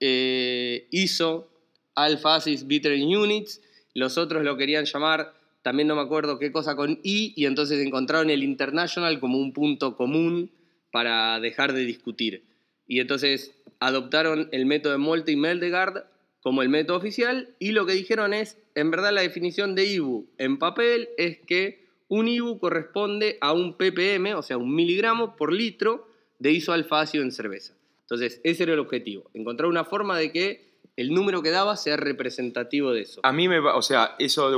eh, 0.00 0.86
ISO, 0.90 1.48
Alpha 1.94 2.36
Acid 2.36 2.64
Bittering 2.66 3.16
Units, 3.16 3.60
los 3.94 4.18
otros 4.18 4.44
lo 4.44 4.56
querían 4.56 4.84
llamar, 4.84 5.34
también 5.62 5.88
no 5.88 5.96
me 5.96 6.02
acuerdo 6.02 6.38
qué 6.38 6.52
cosa 6.52 6.76
con 6.76 7.00
I, 7.02 7.34
y 7.36 7.46
entonces 7.46 7.84
encontraron 7.84 8.30
el 8.30 8.42
International 8.42 9.20
como 9.20 9.38
un 9.38 9.52
punto 9.52 9.96
común 9.96 10.50
para 10.90 11.38
dejar 11.40 11.72
de 11.72 11.84
discutir. 11.84 12.44
Y 12.86 13.00
entonces 13.00 13.54
adoptaron 13.78 14.48
el 14.52 14.66
método 14.66 14.92
de 14.92 14.98
Molte 14.98 15.32
y 15.32 15.36
Meldegard 15.36 16.04
como 16.40 16.62
el 16.62 16.70
método 16.70 16.96
oficial, 16.96 17.54
y 17.58 17.72
lo 17.72 17.84
que 17.84 17.92
dijeron 17.92 18.32
es, 18.32 18.56
en 18.74 18.90
verdad 18.90 19.12
la 19.12 19.22
definición 19.22 19.74
de 19.74 19.86
IBU 19.86 20.28
en 20.38 20.58
papel 20.58 21.08
es 21.16 21.38
que 21.46 21.88
un 22.08 22.28
IBU 22.28 22.58
corresponde 22.58 23.38
a 23.40 23.52
un 23.52 23.76
ppm, 23.76 24.34
o 24.34 24.42
sea, 24.42 24.56
un 24.56 24.74
miligramo 24.74 25.36
por 25.36 25.52
litro 25.52 26.08
de 26.38 26.52
isoalfacio 26.52 27.22
en 27.22 27.30
cerveza. 27.30 27.74
Entonces, 28.02 28.40
ese 28.42 28.64
era 28.64 28.72
el 28.72 28.80
objetivo, 28.80 29.30
encontrar 29.34 29.68
una 29.68 29.84
forma 29.84 30.18
de 30.18 30.32
que 30.32 30.70
el 30.96 31.14
número 31.14 31.42
que 31.42 31.50
daba 31.50 31.76
sea 31.76 31.96
representativo 31.96 32.92
de 32.92 33.02
eso. 33.02 33.20
A 33.22 33.32
mí 33.32 33.48
me 33.48 33.60
va, 33.60 33.76
o 33.76 33.82
sea, 33.82 34.16
eso, 34.18 34.50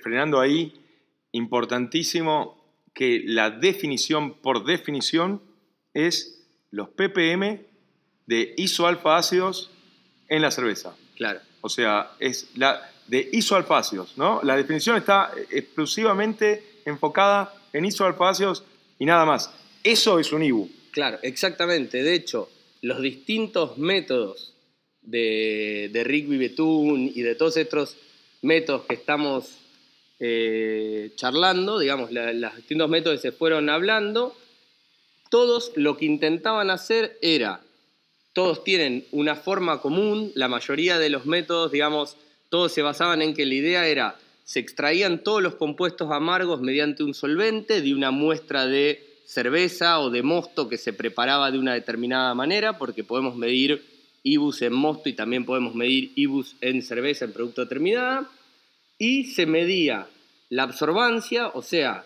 frenando 0.00 0.40
ahí, 0.40 0.72
importantísimo 1.32 2.64
que 2.94 3.22
la 3.24 3.50
definición 3.50 4.40
por 4.40 4.64
definición 4.64 5.42
es 5.92 6.48
los 6.70 6.88
ppm 6.88 7.66
de 8.26 8.54
isoalfa-ácidos 8.56 9.70
en 10.28 10.42
la 10.42 10.50
cerveza. 10.50 10.96
Claro. 11.16 11.40
O 11.60 11.68
sea, 11.68 12.12
es 12.18 12.50
la 12.56 12.90
de 13.06 13.28
isoalfácidos, 13.32 14.16
¿no? 14.16 14.40
La 14.42 14.56
definición 14.56 14.96
está 14.96 15.30
exclusivamente 15.50 16.80
enfocada 16.84 17.54
en 17.72 17.84
isoalfácidos 17.84 18.64
y 18.98 19.04
nada 19.04 19.24
más. 19.24 19.50
Eso 19.82 20.18
es 20.18 20.32
un 20.32 20.42
IBU. 20.42 20.70
Claro, 20.90 21.18
exactamente. 21.22 22.02
De 22.02 22.14
hecho, 22.14 22.50
los 22.80 23.02
distintos 23.02 23.78
métodos 23.78 24.54
de, 25.02 25.90
de 25.92 26.04
Rigby 26.04 26.38
Betún 26.38 27.10
y 27.14 27.22
de 27.22 27.34
todos 27.34 27.56
estos 27.56 27.96
métodos 28.42 28.86
que 28.86 28.94
estamos 28.94 29.58
eh, 30.20 31.12
charlando, 31.16 31.78
digamos, 31.78 32.10
los 32.12 32.56
distintos 32.56 32.88
métodos 32.88 33.20
que 33.20 33.30
se 33.30 33.36
fueron 33.36 33.68
hablando, 33.68 34.36
todos 35.30 35.72
lo 35.74 35.96
que 35.96 36.04
intentaban 36.04 36.70
hacer 36.70 37.18
era, 37.20 37.60
todos 38.32 38.62
tienen 38.64 39.06
una 39.10 39.34
forma 39.34 39.80
común, 39.80 40.30
la 40.34 40.48
mayoría 40.48 40.98
de 40.98 41.10
los 41.10 41.26
métodos, 41.26 41.72
digamos, 41.72 42.16
todos 42.54 42.70
se 42.70 42.82
basaban 42.82 43.20
en 43.20 43.34
que 43.34 43.46
la 43.46 43.54
idea 43.54 43.88
era, 43.88 44.16
se 44.44 44.60
extraían 44.60 45.24
todos 45.24 45.42
los 45.42 45.56
compuestos 45.56 46.12
amargos 46.12 46.60
mediante 46.60 47.02
un 47.02 47.12
solvente 47.12 47.82
de 47.82 47.92
una 47.92 48.12
muestra 48.12 48.64
de 48.64 49.04
cerveza 49.26 49.98
o 49.98 50.08
de 50.08 50.22
mosto 50.22 50.68
que 50.68 50.78
se 50.78 50.92
preparaba 50.92 51.50
de 51.50 51.58
una 51.58 51.74
determinada 51.74 52.32
manera, 52.32 52.78
porque 52.78 53.02
podemos 53.02 53.34
medir 53.34 53.82
IBUs 54.22 54.62
en 54.62 54.72
mosto 54.72 55.08
y 55.08 55.14
también 55.14 55.44
podemos 55.44 55.74
medir 55.74 56.12
IBUs 56.14 56.54
en 56.60 56.80
cerveza 56.82 57.24
en 57.24 57.32
producto 57.32 57.62
determinada, 57.62 58.30
y 58.98 59.24
se 59.24 59.46
medía 59.46 60.06
la 60.48 60.62
absorbancia, 60.62 61.48
o 61.48 61.60
sea, 61.60 62.04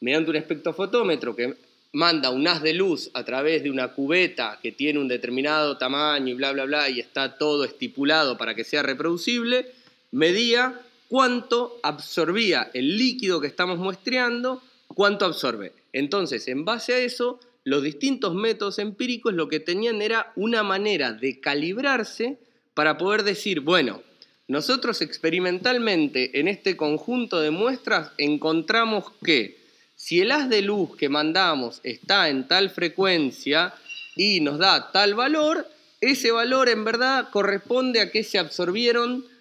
mediante 0.00 0.30
un 0.30 0.36
espectrofotómetro 0.38 1.36
que 1.36 1.54
manda 1.92 2.30
un 2.30 2.48
haz 2.48 2.62
de 2.62 2.72
luz 2.72 3.12
a 3.14 3.22
través 3.22 3.62
de 3.62 3.70
una 3.70 3.92
cubeta 3.92 4.58
que 4.60 4.72
tiene 4.72 4.98
un 4.98 5.06
determinado 5.06 5.78
tamaño 5.78 6.32
y 6.32 6.34
bla, 6.34 6.50
bla, 6.50 6.64
bla, 6.64 6.90
y 6.90 6.98
está 6.98 7.38
todo 7.38 7.62
estipulado 7.62 8.36
para 8.36 8.56
que 8.56 8.64
sea 8.64 8.82
reproducible, 8.82 9.72
medía 10.14 10.80
cuánto 11.08 11.80
absorbía 11.82 12.70
el 12.72 12.96
líquido 12.96 13.40
que 13.40 13.48
estamos 13.48 13.78
muestreando, 13.78 14.62
cuánto 14.86 15.24
absorbe. 15.24 15.72
Entonces, 15.92 16.46
en 16.46 16.64
base 16.64 16.94
a 16.94 16.98
eso, 16.98 17.40
los 17.64 17.82
distintos 17.82 18.32
métodos 18.32 18.78
empíricos 18.78 19.34
lo 19.34 19.48
que 19.48 19.58
tenían 19.58 20.02
era 20.02 20.32
una 20.36 20.62
manera 20.62 21.12
de 21.12 21.40
calibrarse 21.40 22.38
para 22.74 22.96
poder 22.96 23.24
decir, 23.24 23.60
bueno, 23.60 24.02
nosotros 24.46 25.02
experimentalmente 25.02 26.38
en 26.38 26.46
este 26.46 26.76
conjunto 26.76 27.40
de 27.40 27.50
muestras 27.50 28.12
encontramos 28.16 29.06
que 29.24 29.58
si 29.96 30.20
el 30.20 30.30
haz 30.30 30.48
de 30.48 30.62
luz 30.62 30.96
que 30.96 31.08
mandamos 31.08 31.80
está 31.82 32.28
en 32.28 32.46
tal 32.46 32.70
frecuencia 32.70 33.74
y 34.14 34.40
nos 34.40 34.58
da 34.58 34.92
tal 34.92 35.14
valor, 35.14 35.66
ese 36.00 36.30
valor 36.30 36.68
en 36.68 36.84
verdad 36.84 37.30
corresponde 37.30 38.00
a 38.00 38.12
que 38.12 38.22
se 38.22 38.38
absorbieron 38.38 39.33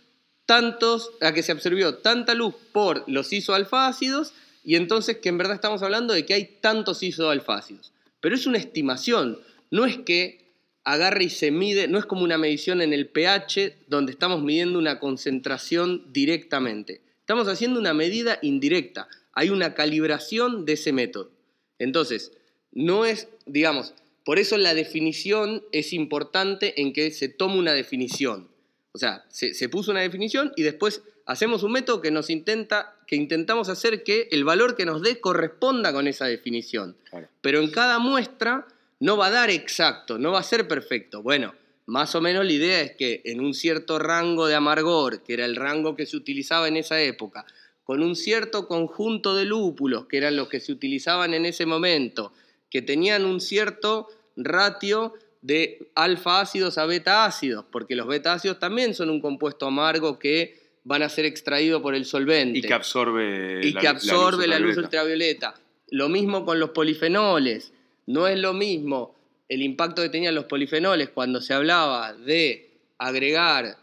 tantos, 0.45 1.11
a 1.21 1.33
que 1.33 1.43
se 1.43 1.51
absorbió 1.51 1.95
tanta 1.95 2.33
luz 2.33 2.55
por 2.71 3.03
los 3.07 3.31
isoalfácidos 3.31 4.33
y 4.63 4.75
entonces 4.75 5.17
que 5.17 5.29
en 5.29 5.37
verdad 5.37 5.55
estamos 5.55 5.83
hablando 5.83 6.13
de 6.13 6.25
que 6.25 6.33
hay 6.33 6.45
tantos 6.61 7.03
isoalfácidos. 7.03 7.91
Pero 8.19 8.35
es 8.35 8.45
una 8.45 8.57
estimación, 8.57 9.39
no 9.71 9.85
es 9.85 9.97
que 9.97 10.43
agarre 10.83 11.25
y 11.25 11.29
se 11.29 11.51
mide, 11.51 11.87
no 11.87 11.97
es 11.97 12.05
como 12.05 12.23
una 12.23 12.37
medición 12.37 12.81
en 12.81 12.93
el 12.93 13.07
pH 13.07 13.75
donde 13.87 14.11
estamos 14.11 14.41
midiendo 14.41 14.79
una 14.79 14.99
concentración 14.99 16.11
directamente. 16.11 17.01
Estamos 17.19 17.47
haciendo 17.47 17.79
una 17.79 17.93
medida 17.93 18.39
indirecta, 18.41 19.07
hay 19.33 19.49
una 19.49 19.73
calibración 19.73 20.65
de 20.65 20.73
ese 20.73 20.91
método. 20.91 21.31
Entonces, 21.79 22.33
no 22.71 23.05
es, 23.05 23.27
digamos, 23.45 23.93
por 24.25 24.39
eso 24.39 24.57
la 24.57 24.73
definición 24.73 25.63
es 25.71 25.93
importante 25.93 26.81
en 26.81 26.93
que 26.93 27.11
se 27.11 27.29
tome 27.29 27.59
una 27.59 27.73
definición, 27.73 28.49
O 28.93 28.99
sea, 28.99 29.25
se, 29.29 29.69
puso 29.69 29.91
una 29.91 30.01
definición 30.01 30.53
y 30.55 30.61
después 30.61 31.01
hacemos 31.25 31.63
un 31.63 31.71
método 31.71 31.99
que 31.99 32.11
nos 32.11 32.29
intenta, 32.29 32.95
que 33.07 33.15
intentamos 33.15 33.69
hacer 33.69 34.03
que 34.03 34.27
el 34.31 34.43
valor 34.43 34.75
que 34.75 34.85
nos 34.85 35.01
dé 35.01 35.19
corresponda 35.19 35.91
con 35.91 36.07
esa 36.07 36.25
definición. 36.25 36.95
Pero 37.41 37.59
en 37.59 37.71
cada 37.71 37.97
muestra 37.97 38.67
no 38.99 39.17
va 39.17 39.27
a 39.27 39.31
dar 39.31 39.49
exacto, 39.49 40.19
no 40.19 40.31
va 40.31 40.39
a 40.39 40.43
ser 40.43 40.67
perfecto. 40.67 41.23
Bueno, 41.23 41.55
más 41.87 42.13
o 42.13 42.21
menos 42.21 42.45
la 42.45 42.51
idea 42.51 42.81
es 42.81 42.91
que 42.95 43.21
en 43.25 43.41
un 43.41 43.55
cierto 43.55 43.97
rango 43.97 44.45
de 44.45 44.55
amargor, 44.55 45.23
que 45.23 45.33
era 45.33 45.45
el 45.45 45.55
rango 45.55 45.95
que 45.95 46.05
se 46.05 46.15
utilizaba 46.15 46.67
en 46.67 46.77
esa 46.77 47.01
época, 47.01 47.45
con 47.83 48.03
un 48.03 48.15
cierto 48.15 48.67
conjunto 48.67 49.35
de 49.35 49.45
lúpulos, 49.45 50.05
que 50.05 50.17
eran 50.17 50.35
los 50.35 50.47
que 50.47 50.59
se 50.59 50.71
utilizaban 50.71 51.33
en 51.33 51.45
ese 51.45 51.65
momento, 51.65 52.31
que 52.69 52.83
tenían 52.83 53.25
un 53.25 53.41
cierto 53.41 54.07
ratio 54.37 55.15
de 55.43 55.89
alfa 55.93 56.39
ácidos 56.39 56.77
a 56.77 56.85
beta 56.85 57.25
ácidos, 57.25 57.65
porque 57.69 57.95
los 57.95 58.07
beta 58.07 58.33
ácidos 58.33 58.59
también 58.59 58.95
son 58.95 59.09
un 59.09 59.21
compuesto 59.21 59.67
amargo 59.67 60.17
que 60.17 60.57
van 60.85 61.03
a 61.03 61.09
ser 61.09 61.25
extraídos 61.25 61.81
por 61.81 61.95
el 61.95 62.05
solvente. 62.05 62.59
Y 62.59 62.61
que 62.61 62.73
absorbe, 62.73 63.59
y 63.61 63.73
la, 63.73 63.81
que 63.81 63.87
absorbe 63.89 64.47
la, 64.47 64.57
luz, 64.57 64.77
ultravioleta. 64.77 65.53
Lo 65.89 66.09
mismo 66.09 66.45
con 66.45 66.59
los 66.59 66.71
polifenoles. 66.71 67.73
No 68.07 68.27
es 68.27 68.39
lo 68.39 68.53
mismo 68.53 69.15
el 69.49 69.61
impacto 69.61 70.01
que 70.01 70.09
tenían 70.09 70.33
los 70.33 70.45
polifenoles 70.45 71.09
cuando 71.09 71.41
se 71.41 71.53
hablaba 71.53 72.13
de 72.13 72.71
agregar 72.97 73.77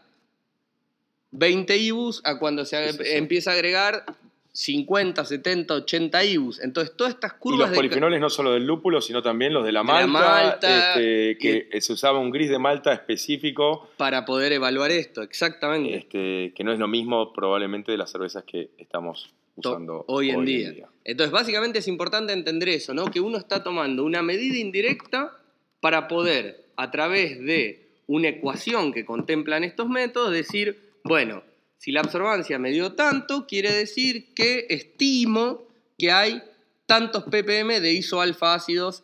20 1.31 1.77
IBUs 1.77 2.21
a 2.23 2.39
cuando 2.39 2.65
se 2.65 3.17
empieza 3.17 3.51
a 3.51 3.53
agregar 3.53 4.05
50, 4.53 5.23
70, 5.23 5.73
80 5.73 6.23
IBUs. 6.25 6.59
Entonces, 6.59 6.95
todas 6.95 7.13
estas 7.13 7.33
curvas. 7.33 7.67
Y 7.67 7.69
los 7.69 7.77
polifenoles 7.77 8.19
no 8.19 8.29
solo 8.29 8.53
del 8.53 8.65
lúpulo, 8.65 9.01
sino 9.01 9.21
también 9.21 9.53
los 9.53 9.65
de 9.65 9.71
la 9.71 9.83
malta. 9.83 10.55
este, 10.93 11.37
que 11.37 11.81
se 11.81 11.93
usaba 11.93 12.19
un 12.19 12.31
gris 12.31 12.49
de 12.49 12.59
malta 12.59 12.93
específico. 12.93 13.89
Para 13.97 14.25
poder 14.25 14.51
evaluar 14.51 14.91
esto, 14.91 15.21
exactamente. 15.21 15.95
Este, 15.95 16.53
que 16.53 16.63
no 16.63 16.73
es 16.73 16.79
lo 16.79 16.87
mismo, 16.87 17.31
probablemente, 17.31 17.91
de 17.91 17.97
las 17.97 18.11
cervezas 18.11 18.43
que 18.43 18.71
estamos 18.77 19.29
usando 19.55 20.03
hoy, 20.07 20.31
en, 20.31 20.45
día. 20.45 20.87
Entonces, 21.03 21.31
básicamente 21.31 21.79
es 21.79 21.87
importante 21.87 22.33
entender 22.33 22.69
eso, 22.69 22.93
¿no? 22.93 23.05
Que 23.05 23.21
uno 23.21 23.37
está 23.37 23.63
tomando 23.63 24.03
una 24.03 24.21
medida 24.21 24.57
indirecta 24.57 25.37
para 25.79 26.07
poder, 26.07 26.65
a 26.75 26.91
través 26.91 27.39
de 27.39 27.87
una 28.07 28.29
ecuación 28.29 28.91
que 28.91 29.05
contemplan 29.05 29.63
estos 29.63 29.87
métodos, 29.87 30.31
decir, 30.31 30.77
bueno, 31.03 31.43
si 31.81 31.91
la 31.91 32.01
absorbancia 32.01 32.59
me 32.59 32.69
dio 32.69 32.93
tanto, 32.93 33.47
quiere 33.47 33.71
decir 33.71 34.35
que 34.35 34.67
estimo 34.69 35.63
que 35.97 36.11
hay 36.11 36.43
tantos 36.85 37.23
ppm 37.23 37.79
de 37.79 37.93
isoalfa 37.93 38.53
ácidos 38.53 39.03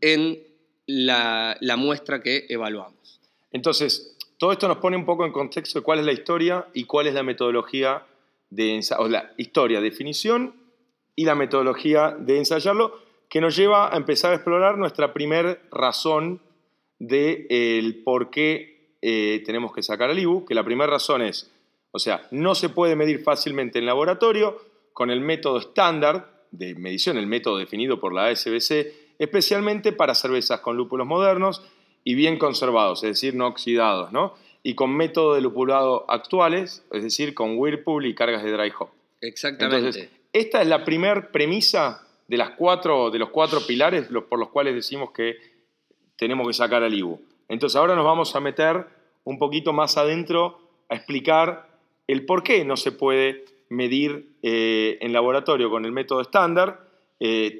en 0.00 0.38
la, 0.86 1.56
muestra 1.76 2.22
que 2.22 2.46
evaluamos. 2.48 3.20
Entonces, 3.50 4.16
todo 4.38 4.52
esto 4.52 4.68
nos 4.68 4.76
pone 4.76 4.96
un 4.96 5.04
poco 5.04 5.26
en 5.26 5.32
contexto 5.32 5.80
de 5.80 5.82
cuál 5.82 5.98
es 5.98 6.04
la 6.04 6.12
historia 6.12 6.68
y 6.72 6.84
cuál 6.84 7.08
es 7.08 7.14
la 7.14 7.24
metodología 7.24 8.06
de 8.48 8.80
o 8.96 9.08
la 9.08 9.32
historia, 9.36 9.80
definición 9.80 10.54
y 11.16 11.24
la 11.24 11.34
metodología 11.34 12.14
de 12.16 12.38
ensayarlo, 12.38 12.96
que 13.28 13.40
nos 13.40 13.56
lleva 13.56 13.92
a 13.92 13.96
empezar 13.96 14.30
a 14.30 14.36
explorar 14.36 14.78
nuestra 14.78 15.12
primera 15.12 15.58
razón 15.72 16.40
del 17.00 17.48
de, 17.48 18.02
por 18.04 18.30
qué 18.30 18.98
eh, 19.02 19.42
tenemos 19.44 19.72
que 19.72 19.82
sacar 19.82 20.10
el 20.10 20.20
IBU, 20.20 20.44
que 20.44 20.54
la 20.54 20.62
primera 20.62 20.88
razón 20.88 21.20
es 21.20 21.50
o 21.94 22.00
sea, 22.00 22.26
no 22.32 22.56
se 22.56 22.70
puede 22.70 22.96
medir 22.96 23.22
fácilmente 23.22 23.78
en 23.78 23.86
laboratorio 23.86 24.60
con 24.92 25.12
el 25.12 25.20
método 25.20 25.58
estándar 25.58 26.42
de 26.50 26.74
medición, 26.74 27.16
el 27.16 27.28
método 27.28 27.56
definido 27.56 28.00
por 28.00 28.12
la 28.12 28.26
ASBC, 28.26 29.14
especialmente 29.20 29.92
para 29.92 30.16
cervezas 30.16 30.58
con 30.58 30.76
lúpulos 30.76 31.06
modernos 31.06 31.62
y 32.02 32.16
bien 32.16 32.36
conservados, 32.36 33.04
es 33.04 33.10
decir, 33.10 33.36
no 33.36 33.46
oxidados, 33.46 34.10
¿no? 34.10 34.34
Y 34.64 34.74
con 34.74 34.90
método 34.90 35.34
de 35.34 35.40
lupulado 35.40 36.04
actuales, 36.08 36.84
es 36.90 37.04
decir, 37.04 37.32
con 37.32 37.56
Whirlpool 37.56 38.06
y 38.06 38.14
cargas 38.16 38.42
de 38.42 38.50
dry 38.50 38.72
hop. 38.76 38.88
Exactamente. 39.20 39.76
Entonces, 39.76 40.10
esta 40.32 40.62
es 40.62 40.66
la 40.66 40.84
primera 40.84 41.30
premisa 41.30 42.08
de, 42.26 42.36
las 42.38 42.50
cuatro, 42.56 43.12
de 43.12 43.20
los 43.20 43.30
cuatro 43.30 43.60
pilares 43.64 44.08
por 44.28 44.40
los 44.40 44.48
cuales 44.48 44.74
decimos 44.74 45.12
que 45.12 45.36
tenemos 46.16 46.44
que 46.48 46.54
sacar 46.54 46.82
al 46.82 46.92
IBU. 46.92 47.20
Entonces, 47.48 47.76
ahora 47.76 47.94
nos 47.94 48.04
vamos 48.04 48.34
a 48.34 48.40
meter 48.40 48.84
un 49.22 49.38
poquito 49.38 49.72
más 49.72 49.96
adentro 49.96 50.58
a 50.88 50.96
explicar 50.96 51.73
el 52.06 52.26
por 52.26 52.42
qué 52.42 52.64
no 52.64 52.76
se 52.76 52.92
puede 52.92 53.44
medir 53.68 54.36
eh, 54.42 54.98
en 55.00 55.12
laboratorio 55.12 55.70
con 55.70 55.84
el 55.84 55.92
método 55.92 56.20
estándar 56.20 56.88
eh, 57.20 57.56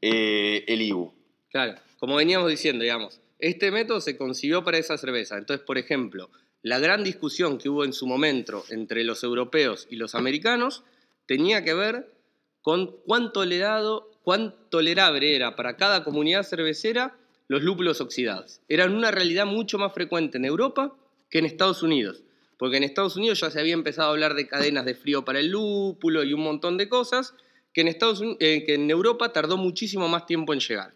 eh, 0.00 0.64
el 0.66 0.82
IBU. 0.82 1.12
Claro, 1.50 1.74
como 1.98 2.16
veníamos 2.16 2.50
diciendo, 2.50 2.82
digamos, 2.82 3.20
este 3.38 3.70
método 3.70 4.00
se 4.00 4.16
concibió 4.16 4.64
para 4.64 4.78
esa 4.78 4.96
cerveza. 4.98 5.36
Entonces, 5.38 5.64
por 5.64 5.78
ejemplo, 5.78 6.30
la 6.62 6.78
gran 6.78 7.04
discusión 7.04 7.58
que 7.58 7.68
hubo 7.68 7.84
en 7.84 7.92
su 7.92 8.06
momento 8.06 8.64
entre 8.70 9.04
los 9.04 9.24
europeos 9.24 9.86
y 9.90 9.96
los 9.96 10.14
americanos 10.14 10.84
tenía 11.26 11.64
que 11.64 11.74
ver 11.74 12.12
con 12.60 12.94
tolerado, 13.32 14.10
cuán 14.22 14.54
tolerable 14.70 15.34
era 15.34 15.56
para 15.56 15.76
cada 15.76 16.04
comunidad 16.04 16.44
cervecera 16.44 17.16
los 17.48 17.62
lúpulos 17.62 18.00
oxidados. 18.00 18.60
Eran 18.68 18.94
una 18.94 19.10
realidad 19.10 19.46
mucho 19.46 19.78
más 19.78 19.92
frecuente 19.92 20.38
en 20.38 20.44
Europa 20.44 20.94
que 21.28 21.40
en 21.40 21.46
Estados 21.46 21.82
Unidos 21.82 22.22
porque 22.62 22.76
en 22.76 22.84
Estados 22.84 23.16
Unidos 23.16 23.40
ya 23.40 23.50
se 23.50 23.58
había 23.58 23.74
empezado 23.74 24.06
a 24.06 24.12
hablar 24.12 24.34
de 24.34 24.46
cadenas 24.46 24.84
de 24.84 24.94
frío 24.94 25.24
para 25.24 25.40
el 25.40 25.48
lúpulo 25.48 26.22
y 26.22 26.32
un 26.32 26.44
montón 26.44 26.78
de 26.78 26.88
cosas 26.88 27.34
que 27.72 27.80
en, 27.80 27.88
Estados 27.88 28.22
eh, 28.38 28.62
que 28.64 28.74
en 28.74 28.88
Europa 28.88 29.32
tardó 29.32 29.56
muchísimo 29.56 30.06
más 30.06 30.26
tiempo 30.26 30.52
en 30.52 30.60
llegar. 30.60 30.94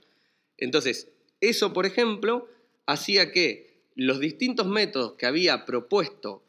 Entonces, 0.58 1.10
eso, 1.40 1.72
por 1.72 1.84
ejemplo, 1.84 2.48
hacía 2.86 3.32
que 3.32 3.82
los 3.96 4.20
distintos 4.20 4.68
métodos 4.68 5.14
que 5.14 5.26
había 5.26 5.64
propuesto 5.64 6.44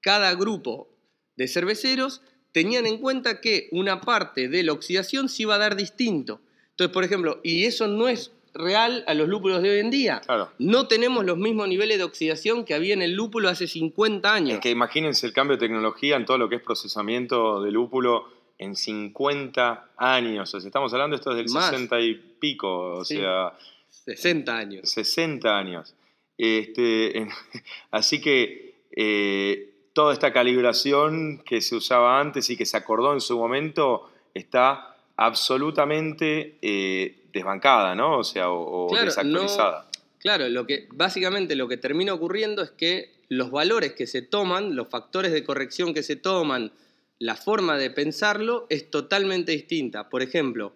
cada 0.00 0.34
grupo 0.34 0.88
de 1.36 1.48
cerveceros 1.48 2.22
tenían 2.50 2.86
en 2.86 2.96
cuenta 2.96 3.42
que 3.42 3.68
una 3.72 4.00
parte 4.00 4.48
de 4.48 4.62
la 4.62 4.72
oxidación 4.72 5.28
se 5.28 5.42
iba 5.42 5.56
a 5.56 5.58
dar 5.58 5.76
distinto. 5.76 6.40
Entonces, 6.70 6.94
por 6.94 7.04
ejemplo, 7.04 7.42
y 7.44 7.64
eso 7.64 7.88
no 7.88 8.08
es 8.08 8.32
real 8.56 9.04
a 9.06 9.14
los 9.14 9.28
lúpulos 9.28 9.62
de 9.62 9.70
hoy 9.70 9.78
en 9.78 9.90
día. 9.90 10.20
No 10.58 10.88
tenemos 10.88 11.24
los 11.24 11.36
mismos 11.36 11.68
niveles 11.68 11.98
de 11.98 12.04
oxidación 12.04 12.64
que 12.64 12.74
había 12.74 12.94
en 12.94 13.02
el 13.02 13.12
lúpulo 13.12 13.48
hace 13.48 13.66
50 13.66 14.32
años. 14.32 14.54
Es 14.54 14.60
que 14.60 14.70
imagínense 14.70 15.26
el 15.26 15.32
cambio 15.32 15.56
de 15.56 15.66
tecnología 15.66 16.16
en 16.16 16.24
todo 16.24 16.38
lo 16.38 16.48
que 16.48 16.56
es 16.56 16.62
procesamiento 16.62 17.62
de 17.62 17.70
lúpulo 17.70 18.28
en 18.58 18.76
50 18.76 19.90
años. 19.96 20.54
O 20.54 20.60
sea, 20.60 20.66
estamos 20.66 20.92
hablando 20.92 21.16
esto 21.16 21.34
del 21.34 21.48
60 21.48 22.00
y 22.00 22.14
pico, 22.14 22.98
o 22.98 23.04
sea... 23.04 23.52
60 23.88 24.56
años. 24.56 24.90
60 24.90 25.58
años. 25.58 25.94
Este, 26.38 27.26
así 27.90 28.20
que 28.20 28.86
eh, 28.92 29.90
toda 29.92 30.12
esta 30.12 30.32
calibración 30.32 31.42
que 31.44 31.60
se 31.60 31.74
usaba 31.74 32.20
antes 32.20 32.50
y 32.50 32.56
que 32.56 32.66
se 32.66 32.76
acordó 32.76 33.12
en 33.12 33.20
su 33.20 33.38
momento 33.38 34.10
está 34.34 34.96
absolutamente 35.16 36.58
eh, 36.60 37.25
desbancada, 37.36 37.94
¿no? 37.94 38.18
O 38.18 38.24
sea, 38.24 38.50
o, 38.50 38.88
desactualizada. 38.92 39.88
claro, 40.18 40.48
lo 40.48 40.66
que, 40.66 40.88
básicamente 40.92 41.56
lo 41.56 41.68
que 41.68 41.76
termina 41.76 42.12
ocurriendo 42.12 42.62
es 42.62 42.70
que 42.70 43.16
los 43.28 43.50
valores 43.50 43.92
que 43.92 44.06
se 44.06 44.22
toman, 44.22 44.76
los 44.76 44.88
factores 44.88 45.32
de 45.32 45.44
corrección 45.44 45.94
que 45.94 46.02
se 46.02 46.16
toman, 46.16 46.72
la 47.18 47.36
forma 47.36 47.78
de 47.78 47.90
pensarlo 47.90 48.66
es 48.68 48.90
totalmente 48.90 49.52
distinta. 49.52 50.08
Por 50.08 50.22
ejemplo, 50.22 50.72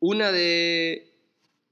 una 0.00 0.32
de, 0.32 1.12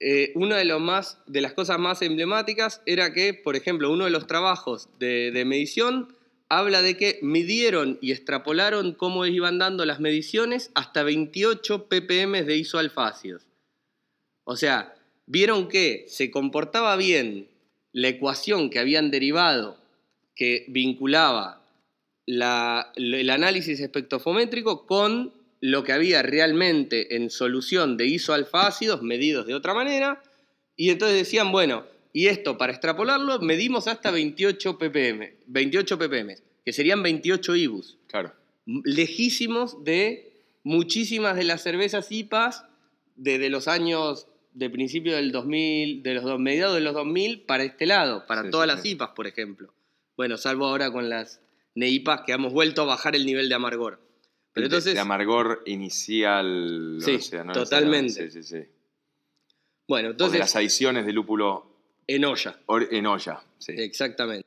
eh, 0.00 0.32
de, 0.34 0.78
más, 0.78 1.18
de 1.26 1.40
las 1.40 1.52
cosas 1.52 1.78
más 1.78 2.02
emblemáticas 2.02 2.82
era 2.86 3.12
que, 3.12 3.34
por 3.34 3.56
ejemplo, 3.56 3.90
uno 3.90 4.04
de 4.04 4.10
los 4.10 4.26
trabajos 4.26 4.88
de, 4.98 5.30
de 5.30 5.44
medición 5.44 6.14
habla 6.48 6.82
de 6.82 6.96
que 6.96 7.18
midieron 7.22 7.98
y 8.00 8.10
extrapolaron 8.10 8.92
cómo 8.92 9.24
iban 9.24 9.58
dando 9.58 9.84
las 9.84 10.00
mediciones 10.00 10.72
hasta 10.74 11.04
28 11.04 11.88
ppm 11.88 12.42
de 12.42 12.56
isoalfácidos. 12.56 13.46
O 14.50 14.56
sea, 14.56 14.96
vieron 15.26 15.68
que 15.68 16.06
se 16.08 16.32
comportaba 16.32 16.96
bien 16.96 17.46
la 17.92 18.08
ecuación 18.08 18.68
que 18.68 18.80
habían 18.80 19.12
derivado 19.12 19.78
que 20.34 20.64
vinculaba 20.66 21.64
el 22.26 23.30
análisis 23.30 23.78
espectrofométrico 23.78 24.86
con 24.86 25.32
lo 25.60 25.84
que 25.84 25.92
había 25.92 26.22
realmente 26.22 27.14
en 27.14 27.30
solución 27.30 27.96
de 27.96 28.06
isoalfácidos 28.06 29.02
medidos 29.02 29.46
de 29.46 29.54
otra 29.54 29.72
manera, 29.72 30.20
y 30.74 30.90
entonces 30.90 31.16
decían, 31.16 31.52
bueno, 31.52 31.84
y 32.12 32.26
esto, 32.26 32.58
para 32.58 32.72
extrapolarlo, 32.72 33.38
medimos 33.38 33.86
hasta 33.86 34.10
28 34.10 34.78
ppm, 34.78 35.32
28 35.46 35.96
ppm, 35.96 36.38
que 36.64 36.72
serían 36.72 37.04
28 37.04 37.54
IBUs. 37.54 37.98
Claro. 38.08 38.32
Lejísimos 38.66 39.84
de 39.84 40.32
muchísimas 40.64 41.36
de 41.36 41.44
las 41.44 41.62
cervezas 41.62 42.10
IPAs 42.10 42.64
desde 43.14 43.48
los 43.48 43.68
años 43.68 44.26
de 44.52 44.70
principio 44.70 45.16
del 45.16 45.32
2000, 45.32 46.02
de 46.02 46.14
los 46.14 46.38
mediados 46.38 46.74
de 46.74 46.80
los 46.80 46.94
2000 46.94 47.42
para 47.42 47.64
este 47.64 47.86
lado, 47.86 48.26
para 48.26 48.50
todas 48.50 48.66
las 48.66 48.84
IPAs, 48.84 49.10
por 49.10 49.26
ejemplo. 49.26 49.72
Bueno, 50.16 50.36
salvo 50.36 50.66
ahora 50.66 50.92
con 50.92 51.08
las 51.08 51.40
NEIPAs 51.74 52.22
que 52.26 52.32
hemos 52.32 52.52
vuelto 52.52 52.82
a 52.82 52.84
bajar 52.84 53.16
el 53.16 53.24
nivel 53.24 53.48
de 53.48 53.54
amargor. 53.54 54.00
Pero 54.52 54.66
entonces, 54.66 54.94
de, 54.94 55.00
amargor 55.00 55.62
inicial. 55.66 56.98
Sí, 57.00 57.18
totalmente. 57.52 58.30
Sí, 58.30 58.42
sí, 58.42 58.42
sí. 58.42 58.64
Bueno, 59.86 60.10
entonces. 60.10 60.38
las 60.38 60.56
adiciones 60.56 61.06
de 61.06 61.12
lúpulo 61.12 61.66
en 62.06 62.24
olla. 62.24 62.58
en 62.90 63.06
olla, 63.06 63.42
sí. 63.58 63.72
Exactamente. 63.76 64.46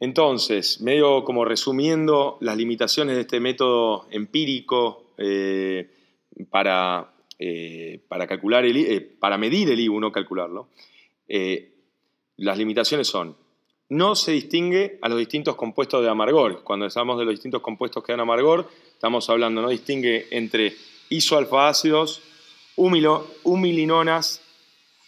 Entonces, 0.00 0.80
medio 0.80 1.24
como 1.24 1.44
resumiendo 1.44 2.38
las 2.40 2.56
limitaciones 2.56 3.16
de 3.16 3.22
este 3.22 3.40
método 3.40 4.06
empírico 4.10 5.12
eh, 5.18 5.90
para, 6.50 7.12
eh, 7.38 8.00
para, 8.08 8.26
calcular 8.26 8.64
el, 8.64 8.76
eh, 8.76 9.00
para 9.00 9.38
medir 9.38 9.70
el 9.70 9.80
IBU, 9.80 10.00
no 10.00 10.12
calcularlo, 10.12 10.68
las 12.36 12.56
limitaciones 12.56 13.06
son, 13.08 13.36
no 13.88 14.14
se 14.14 14.32
distingue 14.32 14.98
a 15.02 15.08
los 15.08 15.18
distintos 15.18 15.56
compuestos 15.56 16.02
de 16.02 16.08
amargor. 16.08 16.62
Cuando 16.62 16.86
hablamos 16.86 17.18
de 17.18 17.24
los 17.24 17.34
distintos 17.34 17.62
compuestos 17.62 18.02
que 18.02 18.12
dan 18.12 18.20
amargor, 18.20 18.68
estamos 18.92 19.28
hablando, 19.30 19.62
no 19.62 19.68
distingue 19.68 20.26
entre 20.30 20.74
isoalfa-ácidos, 21.10 22.22
humilinonas, 22.76 24.42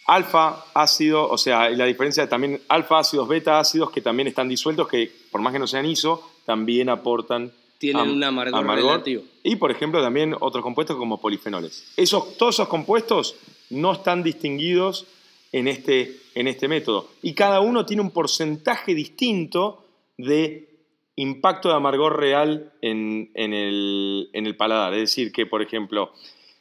alfa 0.07 0.65
ácido, 0.73 1.29
o 1.29 1.37
sea, 1.37 1.69
la 1.69 1.85
diferencia 1.85 2.23
de 2.23 2.29
también 2.29 2.61
alfa 2.67 2.99
ácidos, 2.99 3.27
beta 3.27 3.59
ácidos 3.59 3.91
que 3.91 4.01
también 4.01 4.27
están 4.27 4.49
disueltos, 4.49 4.87
que 4.87 5.11
por 5.31 5.41
más 5.41 5.53
que 5.53 5.59
no 5.59 5.67
sean 5.67 5.85
iso, 5.85 6.31
también 6.45 6.89
aportan 6.89 7.53
tienen 7.81 8.09
un 8.11 8.23
amargor, 8.23 8.63
relativo. 8.63 9.23
Y 9.41 9.55
por 9.55 9.71
ejemplo 9.71 10.03
también 10.03 10.35
otros 10.39 10.63
compuestos 10.63 10.97
como 10.97 11.19
polifenoles. 11.19 11.91
Esos, 11.97 12.37
todos 12.37 12.53
esos 12.53 12.67
compuestos 12.67 13.35
no 13.71 13.93
están 13.93 14.21
distinguidos 14.21 15.07
en 15.51 15.67
este, 15.67 16.15
en 16.35 16.47
este 16.47 16.67
método. 16.67 17.09
Y 17.23 17.33
cada 17.33 17.59
uno 17.59 17.83
tiene 17.83 18.03
un 18.03 18.11
porcentaje 18.11 18.93
distinto 18.93 19.83
de 20.15 20.69
impacto 21.15 21.69
de 21.69 21.75
amargor 21.75 22.19
real 22.19 22.71
en, 22.83 23.31
el, 23.33 24.29
en 24.31 24.45
el 24.45 24.55
paladar. 24.55 24.93
Es 24.93 24.99
decir, 24.99 25.31
que 25.31 25.47
por 25.47 25.63
ejemplo, 25.63 26.13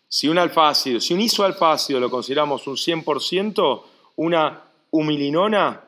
si 0.08 0.26
un 0.26 0.38
alfa 0.38 0.70
ácido, 0.70 1.00
si 1.00 1.12
un 1.12 1.20
isoalfa 1.20 1.72
ácido 1.72 2.00
lo 2.00 2.10
consideramos 2.10 2.66
un 2.66 2.76
100%, 2.76 3.82
una 4.16 4.62
humilinona 4.90 5.84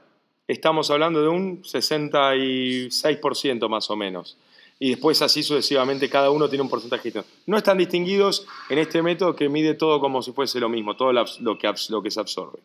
estamos 0.47 0.91
hablando 0.91 1.23
de 1.23 1.29
un 1.29 1.63
66% 1.63 3.69
más 3.71 3.91
o 3.91 3.97
menos. 3.97 4.37
Y 4.83 4.91
después 4.91 5.23
así 5.23 5.45
sucesivamente, 5.45 6.11
cada 6.11 6.33
uno 6.33 6.49
tiene 6.49 6.65
un 6.65 6.69
porcentaje. 6.69 7.13
No 7.47 7.57
están 7.57 7.79
distinguidos 7.79 8.49
en 8.69 8.79
este 8.79 9.01
método 9.01 9.37
que 9.37 9.49
mide 9.49 9.75
todo 9.75 10.01
como 10.01 10.23
si 10.23 10.33
fuese 10.33 10.59
lo 10.59 10.69
mismo, 10.69 10.97
todo 10.97 11.13
lo 11.13 11.57
que, 11.57 12.11
se 12.11 12.19
absorbe. 12.21 12.59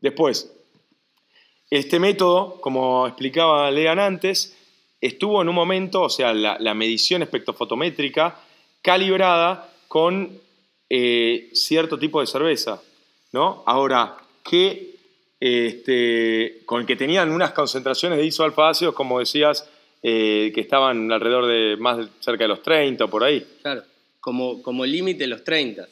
Después, 0.00 0.50
este 1.68 2.00
método, 2.00 2.58
como 2.62 3.06
explicaba 3.06 3.70
Lean 3.70 3.98
antes, 3.98 4.56
estuvo 5.02 5.42
en 5.42 5.50
un 5.50 5.54
momento, 5.54 6.00
o 6.00 6.08
sea, 6.08 6.32
la, 6.32 6.72
medición 6.72 7.20
espectrofotométrica 7.20 8.40
calibrada 8.80 9.70
con 9.86 10.40
eh, 10.88 11.50
cierto 11.52 11.98
tipo 11.98 12.22
de 12.22 12.26
cerveza, 12.26 12.80
¿no? 13.32 13.64
Ahora, 13.66 14.16
que 14.42 14.94
este, 15.38 16.62
con 16.64 16.86
que 16.86 16.96
tenían 16.96 17.30
unas 17.30 17.52
concentraciones 17.52 18.18
de 18.18 18.24
isoalfa-ácidos, 18.24 18.94
como 18.94 19.18
decías, 19.18 19.68
eh, 20.02 20.50
que 20.54 20.60
estaban 20.60 21.10
alrededor 21.12 21.46
de 21.46 21.76
más 21.76 22.06
cerca 22.20 22.44
de 22.44 22.48
los 22.48 22.62
30 22.62 23.04
o 23.04 23.08
por 23.08 23.24
ahí. 23.24 23.46
Claro, 23.62 23.82
como, 24.20 24.62
como 24.62 24.84
límite 24.86 25.26
los 25.26 25.44
30. 25.44 25.86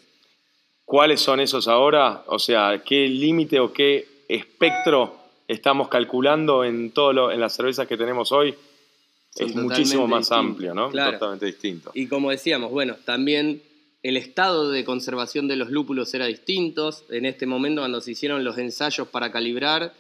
¿Cuáles 0.85 1.21
son 1.21 1.40
esos 1.40 1.68
ahora? 1.68 2.25
O 2.27 2.38
sea, 2.38 2.83
¿qué 2.85 3.07
límite 3.09 3.61
o 3.61 3.73
qué 3.73 4.07
espectro 4.29 5.16
estamos 5.47 5.88
calculando 5.88 6.64
en, 6.64 6.92
todo 6.92 7.31
en 7.31 7.40
las 7.40 7.55
cervezas 7.55 7.87
que 7.87 7.97
tenemos 7.97 8.33
hoy? 8.33 8.55
es 9.37 9.55
muchísimo 9.55 10.07
más 10.09 10.33
amplio, 10.33 10.75
¿no? 10.75 10.90
Totalmente 10.90 11.47
distinto. 11.47 11.90
Y 11.94 12.07
como 12.07 12.31
decíamos, 12.31 12.71
bueno, 12.71 12.97
también 13.05 13.62
el 14.03 14.16
estado 14.16 14.71
de 14.71 14.85
conservación 14.85 15.49
de 15.49 15.57
los 15.57 15.71
lúpulos 15.71 16.12
era 16.14 16.27
distinto. 16.27 16.90
En 17.11 17.27
este 17.27 17.47
momento, 17.47 17.83
cuando 17.83 18.01
se 18.01 18.12
hicieron 18.12 18.44
los 18.44 18.59
ensayos 18.59 19.09
para 19.09 19.31
calibrar, 19.31 19.92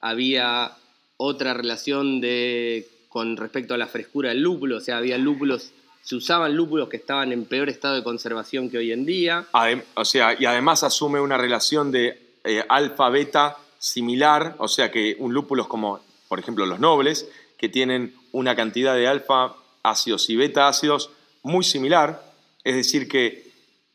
había 0.00 0.72
otra 1.16 1.54
relación 1.54 2.20
de, 2.20 2.86
con 3.14 3.36
respecto 3.36 3.74
a 3.74 3.78
la 3.78 3.86
frescura 3.86 4.30
del 4.30 4.40
lúpulo, 4.40 4.78
o 4.78 4.80
sea, 4.80 4.96
había 4.96 5.16
lúpulos, 5.18 5.70
se 6.02 6.16
usaban 6.16 6.56
lúpulos 6.56 6.88
que 6.88 6.96
estaban 6.96 7.30
en 7.30 7.44
peor 7.44 7.68
estado 7.68 7.94
de 7.94 8.02
conservación 8.02 8.68
que 8.68 8.78
hoy 8.78 8.90
en 8.90 9.06
día. 9.06 9.46
o 9.94 10.04
sea, 10.04 10.34
y 10.36 10.46
además 10.46 10.82
asume 10.82 11.20
una 11.20 11.38
relación 11.38 11.92
de 11.92 12.18
eh, 12.42 12.64
alfa-beta 12.68 13.56
similar, 13.78 14.56
o 14.58 14.66
sea 14.66 14.90
que 14.90 15.14
un 15.20 15.32
lúpulo 15.32 15.68
como, 15.68 16.00
por 16.26 16.40
ejemplo, 16.40 16.66
los 16.66 16.80
nobles, 16.80 17.28
que 17.56 17.68
tienen 17.68 18.16
una 18.32 18.56
cantidad 18.56 18.96
de 18.96 19.06
alfa 19.06 19.54
ácidos 19.84 20.28
y 20.28 20.34
beta 20.34 20.66
ácidos 20.66 21.10
muy 21.44 21.62
similar, 21.62 22.20
es 22.64 22.74
decir 22.74 23.06
que 23.06 23.44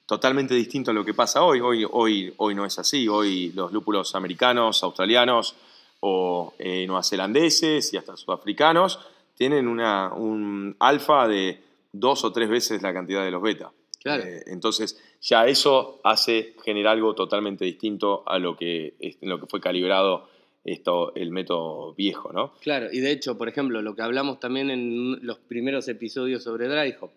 totalmente 0.06 0.54
distinto 0.54 0.92
a 0.92 0.94
lo 0.94 1.04
que 1.04 1.14
pasa 1.14 1.44
hoy. 1.44 1.60
Hoy, 1.60 1.86
hoy, 1.92 2.34
hoy 2.38 2.56
no 2.56 2.66
es 2.66 2.80
así. 2.80 3.10
Hoy 3.10 3.52
los 3.52 3.74
lúpulos 3.74 4.16
americanos, 4.16 4.82
australianos 4.82 5.58
o 6.00 6.54
eh, 6.60 6.86
neozelandeses 6.88 7.94
y 7.94 7.98
hasta 7.98 8.16
sudafricanos 8.16 9.00
tienen 9.36 9.68
una, 9.68 10.14
un 10.14 10.76
alfa 10.80 11.28
de 11.28 11.62
dos 11.92 12.24
o 12.24 12.32
tres 12.32 12.50
veces 12.50 12.82
la 12.82 12.94
cantidad 12.94 13.24
de 13.24 13.32
los 13.32 13.42
beta. 13.42 13.72
Eh, 14.06 14.44
entonces, 14.48 15.02
ya 15.22 15.48
eso 15.48 16.00
hace 16.04 16.56
generar 16.64 16.94
algo 16.94 17.14
totalmente 17.16 17.66
distinto 17.66 18.24
a 18.26 18.40
lo 18.40 18.56
que, 18.56 18.94
lo 19.22 19.40
que 19.40 19.48
fue 19.48 19.60
calibrado 19.60 20.30
esto, 20.64 21.14
el 21.16 21.32
método 21.32 21.94
viejo, 21.96 22.32
¿no? 22.32 22.54
Claro, 22.62 22.88
y 22.92 23.00
de 23.00 23.12
hecho, 23.12 23.38
por 23.38 23.50
ejemplo, 23.50 23.82
lo 23.82 23.96
que 23.96 24.02
hablamos 24.02 24.40
también 24.40 24.70
en 24.70 25.26
los 25.26 25.40
primeros 25.40 25.88
episodios 25.88 26.44
sobre 26.44 26.68
dry 26.68 26.96
hop, 27.00 27.12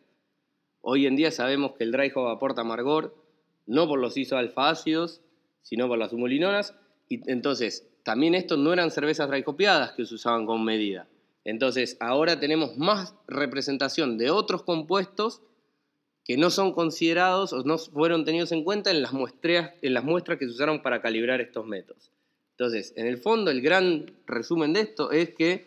Hoy 0.84 1.06
en 1.06 1.14
día 1.14 1.30
sabemos 1.30 1.72
que 1.72 1.84
el 1.84 1.92
dry 1.92 2.10
hop 2.12 2.26
aporta 2.26 2.62
amargor, 2.62 3.14
no 3.66 3.86
por 3.86 4.00
los 4.00 4.16
isoalfa-ácidos, 4.16 5.22
sino 5.62 5.86
por 5.86 5.96
las 5.96 6.12
humulinonas. 6.12 6.74
Y 7.08 7.30
entonces, 7.30 7.88
también 8.02 8.34
estos 8.34 8.58
no 8.58 8.72
eran 8.72 8.90
cervezas 8.90 9.28
dry 9.28 9.42
copiadas 9.42 9.92
que 9.92 10.04
se 10.06 10.14
usaban 10.14 10.46
con 10.46 10.64
medida. 10.64 11.06
Entonces, 11.44 11.96
ahora 12.00 12.38
tenemos 12.38 12.76
más 12.76 13.14
representación 13.26 14.18
de 14.18 14.30
otros 14.30 14.62
compuestos 14.62 15.42
que 16.24 16.36
no 16.36 16.50
son 16.50 16.72
considerados 16.72 17.52
o 17.52 17.64
no 17.64 17.78
fueron 17.78 18.24
tenidos 18.24 18.52
en 18.52 18.62
cuenta 18.62 18.90
en 18.90 19.02
las, 19.02 19.12
muestras, 19.12 19.72
en 19.82 19.94
las 19.94 20.04
muestras 20.04 20.38
que 20.38 20.44
se 20.44 20.52
usaron 20.52 20.82
para 20.82 21.02
calibrar 21.02 21.40
estos 21.40 21.66
métodos. 21.66 22.10
Entonces, 22.52 22.92
en 22.96 23.06
el 23.06 23.18
fondo, 23.18 23.50
el 23.50 23.60
gran 23.60 24.12
resumen 24.26 24.72
de 24.72 24.80
esto 24.80 25.10
es 25.10 25.30
que 25.30 25.64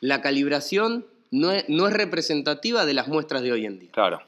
la 0.00 0.20
calibración 0.20 1.06
no 1.30 1.52
es, 1.52 1.68
no 1.68 1.86
es 1.86 1.94
representativa 1.94 2.84
de 2.84 2.94
las 2.94 3.06
muestras 3.06 3.42
de 3.42 3.52
hoy 3.52 3.64
en 3.64 3.78
día. 3.78 3.92
Claro. 3.92 4.22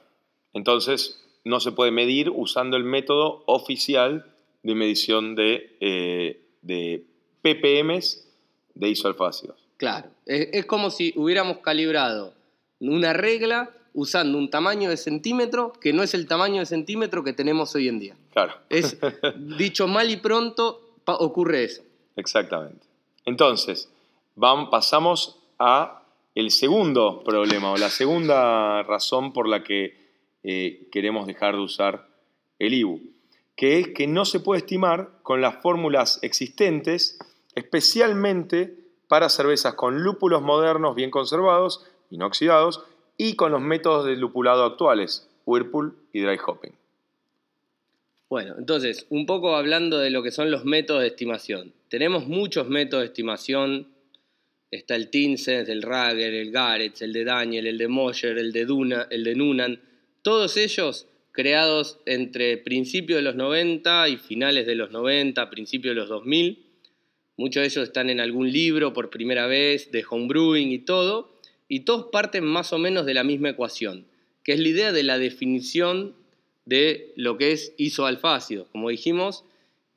Entonces, 0.52 1.20
no 1.44 1.58
se 1.58 1.72
puede 1.72 1.90
medir 1.90 2.30
usando 2.30 2.76
el 2.76 2.84
método 2.84 3.42
oficial 3.46 4.32
de 4.62 4.74
medición 4.74 5.34
de, 5.34 5.76
eh, 5.80 6.40
de 6.62 7.04
ppms 7.44 8.26
de 8.74 8.88
isoalfácidos. 8.88 9.56
Claro, 9.76 10.08
es, 10.24 10.64
como 10.64 10.90
si 10.90 11.12
hubiéramos 11.16 11.58
calibrado 11.58 12.32
una 12.80 13.12
regla 13.12 13.70
usando 13.92 14.38
un 14.38 14.50
tamaño 14.50 14.88
de 14.88 14.96
centímetro 14.96 15.72
que 15.72 15.92
no 15.92 16.02
es 16.02 16.14
el 16.14 16.26
tamaño 16.26 16.60
de 16.60 16.66
centímetro 16.66 17.22
que 17.22 17.32
tenemos 17.32 17.74
hoy 17.74 17.88
en 17.88 17.98
día. 17.98 18.16
Claro. 18.32 18.54
Es 18.70 18.96
dicho 19.58 19.86
mal 19.86 20.10
y 20.10 20.16
pronto 20.16 20.80
ocurre 21.04 21.64
eso. 21.64 21.82
Exactamente. 22.16 22.86
Entonces, 23.26 23.90
vamos, 24.34 24.70
pasamos 24.70 25.38
a 25.58 26.02
el 26.34 26.50
segundo 26.50 27.22
problema 27.22 27.72
o 27.72 27.76
la 27.76 27.90
segunda 27.90 28.82
razón 28.84 29.32
por 29.32 29.48
la 29.48 29.62
que 29.62 29.96
eh, 30.42 30.88
queremos 30.90 31.26
dejar 31.26 31.54
de 31.54 31.60
usar 31.60 32.08
el 32.58 32.74
IBU, 32.74 33.00
que 33.56 33.80
es 33.80 33.88
que 33.88 34.06
no 34.06 34.24
se 34.24 34.40
puede 34.40 34.60
estimar 34.60 35.10
con 35.22 35.40
las 35.40 35.62
fórmulas 35.62 36.18
existentes, 36.22 37.18
especialmente 37.54 38.76
para 39.08 39.28
cervezas 39.28 39.74
con 39.74 40.02
lúpulos 40.02 40.42
modernos 40.42 40.94
bien 40.94 41.10
conservados 41.10 41.84
y 42.10 42.18
no 42.18 42.26
oxidados, 42.26 42.84
y 43.16 43.36
con 43.36 43.52
los 43.52 43.60
métodos 43.60 44.06
de 44.06 44.16
lupulado 44.16 44.64
actuales, 44.64 45.28
Whirlpool 45.46 45.96
y 46.12 46.20
Dry 46.20 46.38
Hopping. 46.44 46.72
Bueno, 48.28 48.54
entonces, 48.58 49.06
un 49.10 49.26
poco 49.26 49.54
hablando 49.54 49.98
de 49.98 50.10
lo 50.10 50.22
que 50.22 50.32
son 50.32 50.50
los 50.50 50.64
métodos 50.64 51.02
de 51.02 51.08
estimación. 51.08 51.72
Tenemos 51.88 52.26
muchos 52.26 52.68
métodos 52.68 53.02
de 53.02 53.06
estimación. 53.06 53.88
Está 54.70 54.96
el 54.96 55.10
Tinsens, 55.10 55.68
el 55.68 55.82
Rager, 55.82 56.34
el 56.34 56.50
Gareth, 56.50 57.02
el 57.02 57.12
de 57.12 57.24
Daniel, 57.24 57.66
el 57.68 57.78
de 57.78 57.86
Moyer, 57.86 58.36
el 58.38 58.52
de 58.52 58.64
Duna, 58.64 59.06
el 59.10 59.22
de 59.22 59.34
Nunan 59.36 59.80
todos 60.24 60.56
ellos 60.56 61.06
creados 61.32 62.00
entre 62.06 62.56
principios 62.56 63.18
de 63.18 63.22
los 63.22 63.36
90 63.36 64.08
y 64.08 64.16
finales 64.16 64.66
de 64.66 64.74
los 64.74 64.90
90, 64.90 65.50
principios 65.50 65.94
de 65.94 66.00
los 66.00 66.08
2000. 66.08 66.63
Muchos 67.36 67.62
de 67.62 67.66
ellos 67.66 67.88
están 67.88 68.10
en 68.10 68.20
algún 68.20 68.52
libro 68.52 68.92
por 68.92 69.10
primera 69.10 69.46
vez, 69.46 69.90
de 69.90 70.04
homebrewing 70.08 70.70
y 70.70 70.78
todo, 70.78 71.34
y 71.68 71.80
todos 71.80 72.06
parten 72.12 72.44
más 72.44 72.72
o 72.72 72.78
menos 72.78 73.06
de 73.06 73.14
la 73.14 73.24
misma 73.24 73.50
ecuación, 73.50 74.06
que 74.42 74.52
es 74.52 74.60
la 74.60 74.68
idea 74.68 74.92
de 74.92 75.02
la 75.02 75.18
definición 75.18 76.14
de 76.64 77.12
lo 77.16 77.36
que 77.36 77.52
es 77.52 77.72
isoalfácido. 77.76 78.66
Como 78.70 78.90
dijimos, 78.90 79.44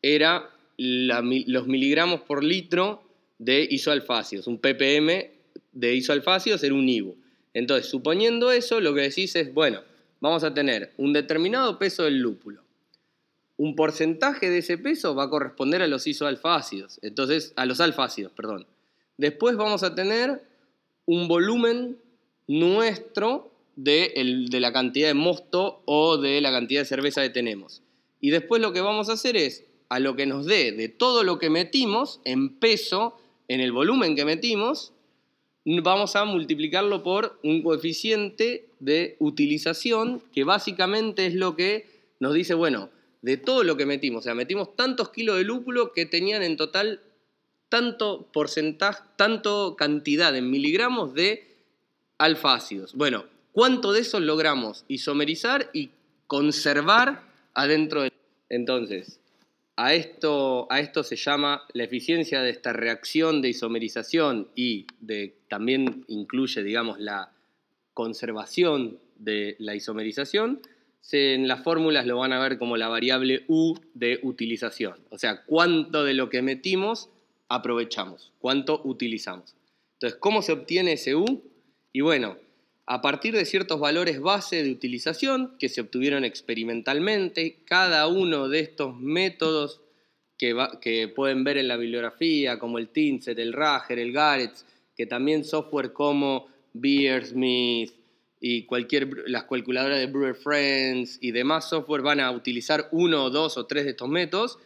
era 0.01 0.49
los 0.77 1.67
miligramos 1.67 2.21
por 2.21 2.43
litro 2.43 3.03
de 3.39 3.67
isoalfácidos. 3.69 4.47
Un 4.47 4.57
ppm 4.57 5.31
de 5.71 5.95
isoalfácidos 5.95 6.63
era 6.63 6.73
un 6.73 6.87
IBU. 6.87 7.15
Entonces, 7.53 7.89
suponiendo 7.89 8.51
eso, 8.51 8.81
lo 8.81 8.93
que 8.93 9.01
decís 9.01 9.35
es, 9.35 9.53
bueno, 9.53 9.81
vamos 10.19 10.43
a 10.43 10.53
tener 10.53 10.93
un 10.97 11.13
determinado 11.13 11.79
peso 11.79 12.03
del 12.03 12.19
lúpulo. 12.19 12.66
Un 13.57 13.75
porcentaje 13.75 14.49
de 14.49 14.59
ese 14.59 14.77
peso 14.77 15.15
va 15.15 15.23
a 15.23 15.29
corresponder 15.29 15.81
a 15.81 15.87
los 15.87 16.07
isoalfácidos, 16.07 16.99
entonces 17.01 17.53
a 17.55 17.65
los 17.65 17.81
alfácidos, 17.81 18.31
perdón. 18.31 18.67
Después 19.17 19.57
vamos 19.57 19.83
a 19.83 19.95
tener 19.95 20.43
un 21.05 21.27
volumen 21.27 21.97
nuestro 22.47 23.51
de, 23.75 24.45
de 24.49 24.59
la 24.59 24.71
cantidad 24.71 25.07
de 25.07 25.13
mosto 25.13 25.81
o 25.85 26.17
de 26.17 26.39
la 26.41 26.51
cantidad 26.51 26.81
de 26.81 26.85
cerveza 26.85 27.21
que 27.23 27.29
tenemos. 27.29 27.81
Y 28.21 28.29
después 28.29 28.61
lo 28.61 28.73
que 28.73 28.81
vamos 28.81 29.09
a 29.09 29.13
hacer 29.13 29.35
es, 29.37 29.65
a 29.89 29.99
lo 29.99 30.15
que 30.15 30.25
nos 30.25 30.45
dé 30.45 30.71
de 30.71 30.89
todo 30.89 31.23
lo 31.23 31.39
que 31.39 31.49
metimos 31.49 32.19
en 32.25 32.59
peso, 32.59 33.17
en 33.47 33.61
el 33.61 33.71
volumen 33.71 34.15
que 34.15 34.25
metimos, 34.25 34.93
vamos 35.65 36.15
a 36.15 36.25
multiplicarlo 36.25 37.03
por 37.03 37.39
un 37.43 37.61
coeficiente 37.61 38.69
de 38.79 39.15
utilización 39.19 40.21
que 40.33 40.43
básicamente 40.43 41.25
es 41.25 41.35
lo 41.35 41.55
que 41.55 41.87
nos 42.19 42.33
dice, 42.33 42.53
bueno, 42.53 42.89
de 43.27 43.35
todo 43.35 43.65
lo 43.65 43.75
que 43.75 43.85
metimos, 43.85 44.21
o 44.21 44.23
sea, 44.23 44.35
metimos 44.35 44.73
tantos 44.77 45.09
kilos 45.09 45.35
de 45.35 45.43
lúpulo 45.43 45.91
que 45.91 46.05
tenían 46.05 46.43
en 46.43 46.55
total 46.55 47.01
tanto 47.67 48.29
porcentaje, 48.31 49.03
tanto 49.17 49.75
cantidad 49.75 50.33
en 50.33 50.49
miligramos 50.49 51.13
de 51.13 51.45
alfa 52.17 52.53
ácidos. 52.53 52.93
Bueno, 52.93 53.25
¿cuánto 53.51 53.91
de 53.91 53.99
eso 53.99 54.21
logramos 54.21 54.85
isomerizar 54.87 55.69
y 55.73 55.89
conservar 56.27 57.23
adentro 57.53 58.03
de... 58.03 58.13
Entonces, 58.47 59.19
a 59.75 59.93
esto, 59.93 60.65
a 60.71 60.79
esto 60.79 61.03
se 61.03 61.17
llama 61.17 61.63
la 61.73 61.83
eficiencia 61.83 62.41
de 62.41 62.51
esta 62.51 62.71
reacción 62.71 63.41
de 63.41 63.49
isomerización 63.49 64.47
y 64.55 64.87
también 65.49 66.05
incluye, 66.07 66.63
digamos, 66.63 66.97
la 67.01 67.33
conservación 67.93 68.99
de 69.17 69.57
la 69.59 69.75
isomerización. 69.75 70.61
En 71.11 71.47
las 71.47 71.63
fórmulas 71.63 72.05
lo 72.05 72.17
van 72.17 72.33
a 72.33 72.39
ver 72.39 72.57
como 72.57 72.77
la 72.77 72.87
variable 72.87 73.45
U 73.47 73.75
de 73.93 74.19
utilización. 74.23 74.95
O 75.09 75.17
sea, 75.17 75.43
cuánto 75.45 76.03
de 76.03 76.13
lo 76.13 76.29
que 76.29 76.41
metimos 76.41 77.09
aprovechamos, 77.49 78.33
cuánto 78.39 78.81
utilizamos. 78.83 79.55
Entonces, 79.93 80.19
¿cómo 80.19 80.41
se 80.41 80.51
obtiene 80.51 80.93
ese 80.93 81.15
U? 81.15 81.43
Y 81.93 82.01
bueno, 82.01 82.37
a 82.85 83.01
partir 83.01 83.33
de 83.35 83.45
ciertos 83.45 83.79
valores 83.79 84.19
base 84.21 84.63
de 84.63 84.71
utilización 84.71 85.55
que 85.59 85.69
se 85.69 85.81
obtuvieron 85.81 86.23
experimentalmente, 86.23 87.57
cada 87.65 88.07
uno 88.07 88.49
de 88.49 88.59
estos 88.59 88.97
métodos 88.99 89.81
que, 90.37 91.11
pueden 91.15 91.43
ver 91.43 91.57
en 91.57 91.67
la 91.67 91.77
bibliografía, 91.77 92.59
como 92.59 92.77
el 92.77 92.89
Tinset, 92.89 93.39
el 93.39 93.53
Rager, 93.53 93.99
el 93.99 94.13
Garrett, 94.13 94.53
que 94.95 95.05
también 95.05 95.43
software 95.43 95.93
como 95.93 96.47
Beersmith 96.73 97.96
y 98.39 98.63
cualquier, 98.63 99.09
las 99.27 99.45
calculadoras 99.45 99.99
de 99.99 100.05
Brewer 100.05 100.35
Friends 100.35 101.17
y 101.21 101.31
demás 101.31 101.69
software 101.69 102.01
van 102.01 102.19
a 102.19 102.31
utilizar 102.31 102.87
uno, 102.91 103.29
dos 103.29 103.57
o 103.57 103.65
tres 103.65 103.85
de 103.85 103.91
estos 103.91 104.09
métodos. 104.09 104.59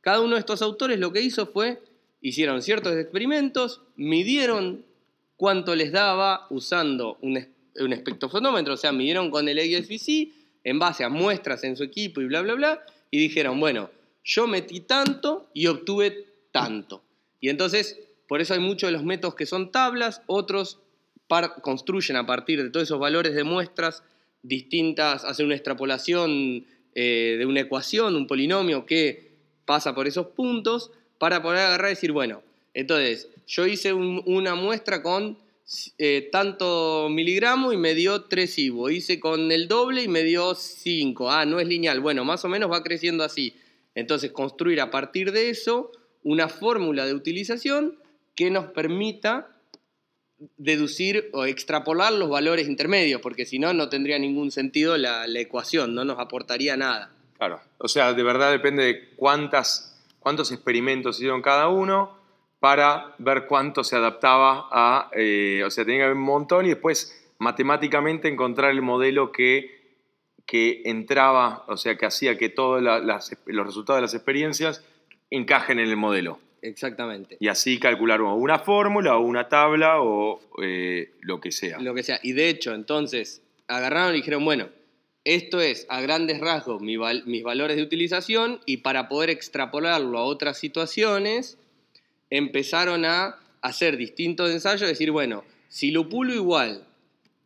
Cada 0.00 0.20
uno 0.20 0.34
de 0.34 0.40
estos 0.40 0.62
autores 0.62 0.98
lo 0.98 1.12
que 1.12 1.20
hizo 1.20 1.46
fue, 1.46 1.80
hicieron 2.20 2.62
ciertos 2.62 2.96
experimentos, 2.96 3.82
midieron 3.96 4.84
cuánto 5.36 5.74
les 5.74 5.92
daba 5.92 6.46
usando 6.50 7.18
un, 7.20 7.46
un 7.76 7.92
espectrofonómetro, 7.92 8.74
o 8.74 8.76
sea, 8.78 8.92
midieron 8.92 9.30
con 9.30 9.48
el 9.48 9.58
AFC 9.58 10.32
en 10.64 10.78
base 10.78 11.04
a 11.04 11.08
muestras 11.08 11.64
en 11.64 11.76
su 11.76 11.84
equipo 11.84 12.20
y 12.20 12.26
bla, 12.26 12.40
bla, 12.42 12.54
bla, 12.54 12.86
y 13.10 13.18
dijeron, 13.18 13.60
bueno, 13.60 13.90
yo 14.24 14.46
metí 14.46 14.80
tanto 14.80 15.48
y 15.52 15.66
obtuve 15.66 16.26
tanto. 16.52 17.02
Y 17.40 17.48
entonces, 17.48 17.98
por 18.28 18.40
eso 18.40 18.54
hay 18.54 18.60
muchos 18.60 18.88
de 18.88 18.92
los 18.92 19.04
métodos 19.04 19.34
que 19.34 19.46
son 19.46 19.72
tablas, 19.72 20.22
otros 20.26 20.78
construyen 21.62 22.16
a 22.16 22.26
partir 22.26 22.62
de 22.62 22.70
todos 22.70 22.84
esos 22.84 22.98
valores 22.98 23.34
de 23.34 23.44
muestras 23.44 24.02
distintas, 24.42 25.24
hacen 25.24 25.46
una 25.46 25.54
extrapolación 25.54 26.66
eh, 26.94 27.36
de 27.38 27.46
una 27.46 27.60
ecuación, 27.60 28.16
un 28.16 28.26
polinomio 28.26 28.86
que 28.86 29.32
pasa 29.64 29.94
por 29.94 30.06
esos 30.06 30.28
puntos, 30.28 30.90
para 31.18 31.42
poder 31.42 31.60
agarrar 31.60 31.90
y 31.90 31.94
decir, 31.94 32.12
bueno, 32.12 32.42
entonces 32.74 33.28
yo 33.46 33.66
hice 33.66 33.92
una 33.92 34.54
muestra 34.54 35.02
con 35.02 35.38
eh, 35.98 36.28
tanto 36.30 37.08
miligramos 37.08 37.72
y 37.72 37.76
me 37.76 37.94
dio 37.94 38.24
3 38.24 38.58
IVO. 38.58 38.90
Hice 38.90 39.20
con 39.20 39.52
el 39.52 39.68
doble 39.68 40.02
y 40.02 40.08
me 40.08 40.22
dio 40.22 40.54
5. 40.54 41.30
Ah, 41.30 41.46
no 41.46 41.60
es 41.60 41.68
lineal. 41.68 42.00
Bueno, 42.00 42.24
más 42.24 42.44
o 42.44 42.48
menos 42.48 42.70
va 42.70 42.82
creciendo 42.82 43.24
así. 43.24 43.54
Entonces, 43.94 44.32
construir 44.32 44.80
a 44.80 44.90
partir 44.90 45.32
de 45.32 45.50
eso 45.50 45.92
una 46.22 46.48
fórmula 46.48 47.06
de 47.06 47.14
utilización 47.14 47.98
que 48.34 48.50
nos 48.50 48.66
permita 48.66 49.48
deducir 50.56 51.30
o 51.32 51.44
extrapolar 51.44 52.12
los 52.12 52.28
valores 52.28 52.68
intermedios, 52.68 53.20
porque 53.20 53.46
si 53.46 53.58
no, 53.58 53.72
no 53.72 53.88
tendría 53.88 54.18
ningún 54.18 54.50
sentido 54.50 54.96
la, 54.96 55.26
la, 55.26 55.40
ecuación, 55.40 55.94
no 55.94 56.04
nos 56.04 56.18
aportaría 56.18 56.76
nada. 56.76 57.10
Claro, 57.38 57.60
o 57.78 57.88
sea, 57.88 58.12
de 58.12 58.22
verdad 58.22 58.50
depende 58.50 58.84
de 58.84 59.08
cuántas, 59.16 60.00
cuántos 60.18 60.52
experimentos 60.52 61.16
hicieron 61.16 61.42
cada 61.42 61.68
uno 61.68 62.16
para 62.60 63.14
ver 63.18 63.46
cuánto 63.46 63.82
se 63.82 63.96
adaptaba 63.96 64.68
a, 64.70 65.10
eh, 65.16 65.62
o 65.66 65.70
sea, 65.70 65.84
tenía 65.84 66.00
que 66.00 66.04
haber 66.04 66.16
un 66.16 66.22
montón 66.22 66.66
y 66.66 66.68
después 66.68 67.20
matemáticamente 67.38 68.28
encontrar 68.28 68.70
el 68.70 68.82
modelo 68.82 69.32
que, 69.32 69.96
que 70.46 70.82
entraba, 70.84 71.64
o 71.66 71.76
sea, 71.76 71.96
que 71.96 72.06
hacía 72.06 72.38
que 72.38 72.48
todos 72.48 72.80
los 72.80 73.66
resultados 73.66 73.98
de 73.98 74.02
las 74.02 74.14
experiencias 74.14 74.84
encajen 75.30 75.80
en 75.80 75.88
el 75.88 75.96
modelo. 75.96 76.38
Exactamente. 76.62 77.36
Y 77.40 77.48
así 77.48 77.78
calcular 77.78 78.22
una 78.22 78.60
fórmula 78.60 79.16
o 79.16 79.20
una 79.20 79.48
tabla 79.48 80.00
o 80.00 80.40
eh, 80.62 81.10
lo 81.20 81.40
que 81.40 81.50
sea. 81.50 81.78
Lo 81.80 81.92
que 81.92 82.04
sea. 82.04 82.20
Y 82.22 82.32
de 82.32 82.48
hecho, 82.48 82.72
entonces, 82.72 83.42
agarraron 83.66 84.14
y 84.14 84.18
dijeron, 84.18 84.44
bueno, 84.44 84.68
esto 85.24 85.60
es 85.60 85.86
a 85.88 86.00
grandes 86.00 86.40
rasgos 86.40 86.80
mis 86.80 87.42
valores 87.42 87.76
de 87.76 87.82
utilización 87.82 88.60
y 88.66 88.78
para 88.78 89.08
poder 89.08 89.30
extrapolarlo 89.30 90.18
a 90.18 90.24
otras 90.24 90.58
situaciones, 90.58 91.58
empezaron 92.30 93.04
a 93.04 93.38
hacer 93.60 93.96
distintos 93.96 94.50
ensayos, 94.50 94.88
decir, 94.88 95.10
bueno, 95.10 95.44
si 95.68 95.90
lúpulo 95.90 96.34
igual, 96.34 96.84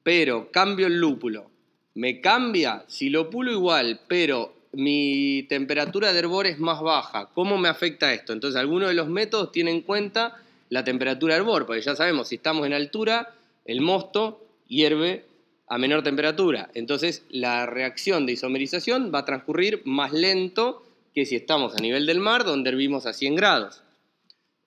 pero 0.03 0.51
cambio 0.51 0.87
el 0.87 0.99
lúpulo, 1.01 1.51
me 1.95 2.21
cambia, 2.21 2.85
si 2.87 3.11
lúpulo 3.11 3.53
igual, 3.53 4.01
pero 4.09 4.56
mi 4.77 5.45
temperatura 5.45 6.13
de 6.13 6.19
hervor 6.19 6.47
es 6.47 6.59
más 6.59 6.83
baja, 6.83 7.31
¿cómo 7.33 7.57
me 7.57 7.69
afecta 7.69 8.13
esto? 8.13 8.35
Entonces, 8.35 8.61
algunos 8.61 8.89
de 8.89 8.95
los 8.95 9.09
métodos 9.09 9.51
tienen 9.51 9.77
en 9.77 9.81
cuenta 9.81 10.37
la 10.69 10.85
temperatura 10.85 11.35
de 11.35 11.41
hervor, 11.41 11.65
porque 11.65 11.81
ya 11.81 11.97
sabemos, 11.97 12.29
si 12.29 12.35
estamos 12.35 12.67
en 12.67 12.75
altura, 12.75 13.35
el 13.65 13.81
mosto 13.81 14.45
hierve 14.69 15.25
a 15.67 15.79
menor 15.79 16.03
temperatura. 16.03 16.71
Entonces, 16.75 17.25
la 17.31 17.65
reacción 17.65 18.27
de 18.27 18.35
isomerización 18.35 19.11
va 19.15 19.21
a 19.21 19.25
transcurrir 19.25 19.81
más 19.87 20.13
lento 20.13 20.83
que 21.15 21.25
si 21.25 21.37
estamos 21.37 21.75
a 21.75 21.81
nivel 21.81 22.05
del 22.05 22.21
mar, 22.21 22.45
donde 22.45 22.69
hervimos 22.69 23.07
a 23.07 23.15
100 23.15 23.35
grados. 23.35 23.83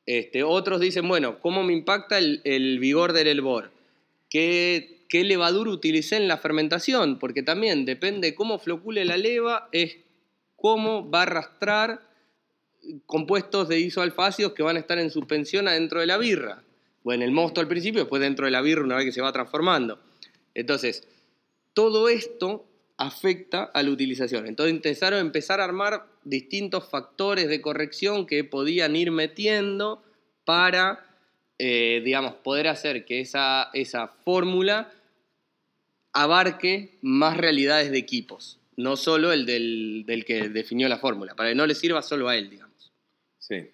Este, 0.08 0.42
otros 0.42 0.82
dicen, 0.82 1.08
bueno, 1.08 1.40
¿cómo 1.40 1.62
me 1.62 1.74
impacta 1.74 2.18
el, 2.18 2.80
vigor 2.80 3.14
del 3.14 3.28
hervor? 3.28 3.70
¿Qué, 4.28 4.99
¿Qué, 5.10 5.24
levadura 5.24 5.72
utilicé 5.72 6.18
en 6.18 6.28
la 6.28 6.38
fermentación? 6.38 7.18
Porque 7.18 7.42
también 7.44 7.84
depende 7.84 8.30
de 8.30 8.36
cómo 8.36 8.60
flocule 8.60 9.04
la 9.06 9.18
leva, 9.18 9.68
es 9.72 9.98
cómo 10.56 11.10
va 11.10 11.20
a 11.20 11.24
arrastrar 11.24 12.08
compuestos 13.08 13.68
de 13.68 13.80
isoalfácidos 13.80 14.54
que 14.54 14.64
van 14.64 14.78
a 14.78 14.80
estar 14.80 15.00
en 15.00 15.10
suspensión 15.10 15.68
adentro 15.68 16.00
de 16.00 16.06
la 16.06 16.18
birra. 16.18 16.64
O 17.04 17.12
en 17.12 17.24
el 17.24 17.32
mosto 17.32 17.60
al 17.60 17.68
principio, 17.68 18.02
después 18.02 18.22
dentro 18.22 18.46
de 18.46 18.52
la 18.52 18.62
birra 18.62 18.84
una 18.84 18.98
vez 18.98 19.06
que 19.06 19.12
se 19.12 19.22
va 19.22 19.34
transformando. 19.34 20.00
Entonces, 20.54 21.08
todo 21.74 22.08
esto 22.08 22.66
afecta 22.98 23.64
a 23.64 23.82
la 23.82 23.90
utilización. 23.90 24.46
Entonces 24.46 24.74
a 25.02 25.20
empezar 25.20 25.60
a 25.60 25.64
armar 25.64 26.06
distintos 26.24 26.88
factores 26.88 27.48
de 27.48 27.62
corrección 27.62 28.28
que 28.28 28.44
podían 28.44 28.96
ir 28.96 29.10
metiendo 29.10 30.04
para, 30.46 31.06
eh, 31.58 32.02
digamos, 32.04 32.36
poder 32.36 32.68
hacer 32.68 33.06
que 33.06 33.22
esa, 33.22 33.70
esa 33.74 34.08
fórmula 34.08 34.92
abarque 36.14 36.98
más 37.02 37.38
realidades 37.38 37.92
de 37.92 37.98
equipos, 37.98 38.60
no 38.78 38.96
solo 38.96 39.32
el 39.32 39.46
del, 39.46 40.04
del 40.06 40.26
que 40.26 40.50
definió 40.50 40.88
la 40.88 40.98
fórmula, 40.98 41.36
para 41.36 41.50
que 41.50 41.56
no 41.56 41.68
le 41.68 41.76
sirva 41.76 42.02
solo 42.02 42.28
a 42.28 42.36
él, 42.36 42.50
digamos. 42.50 42.92
Sí, 43.38 43.70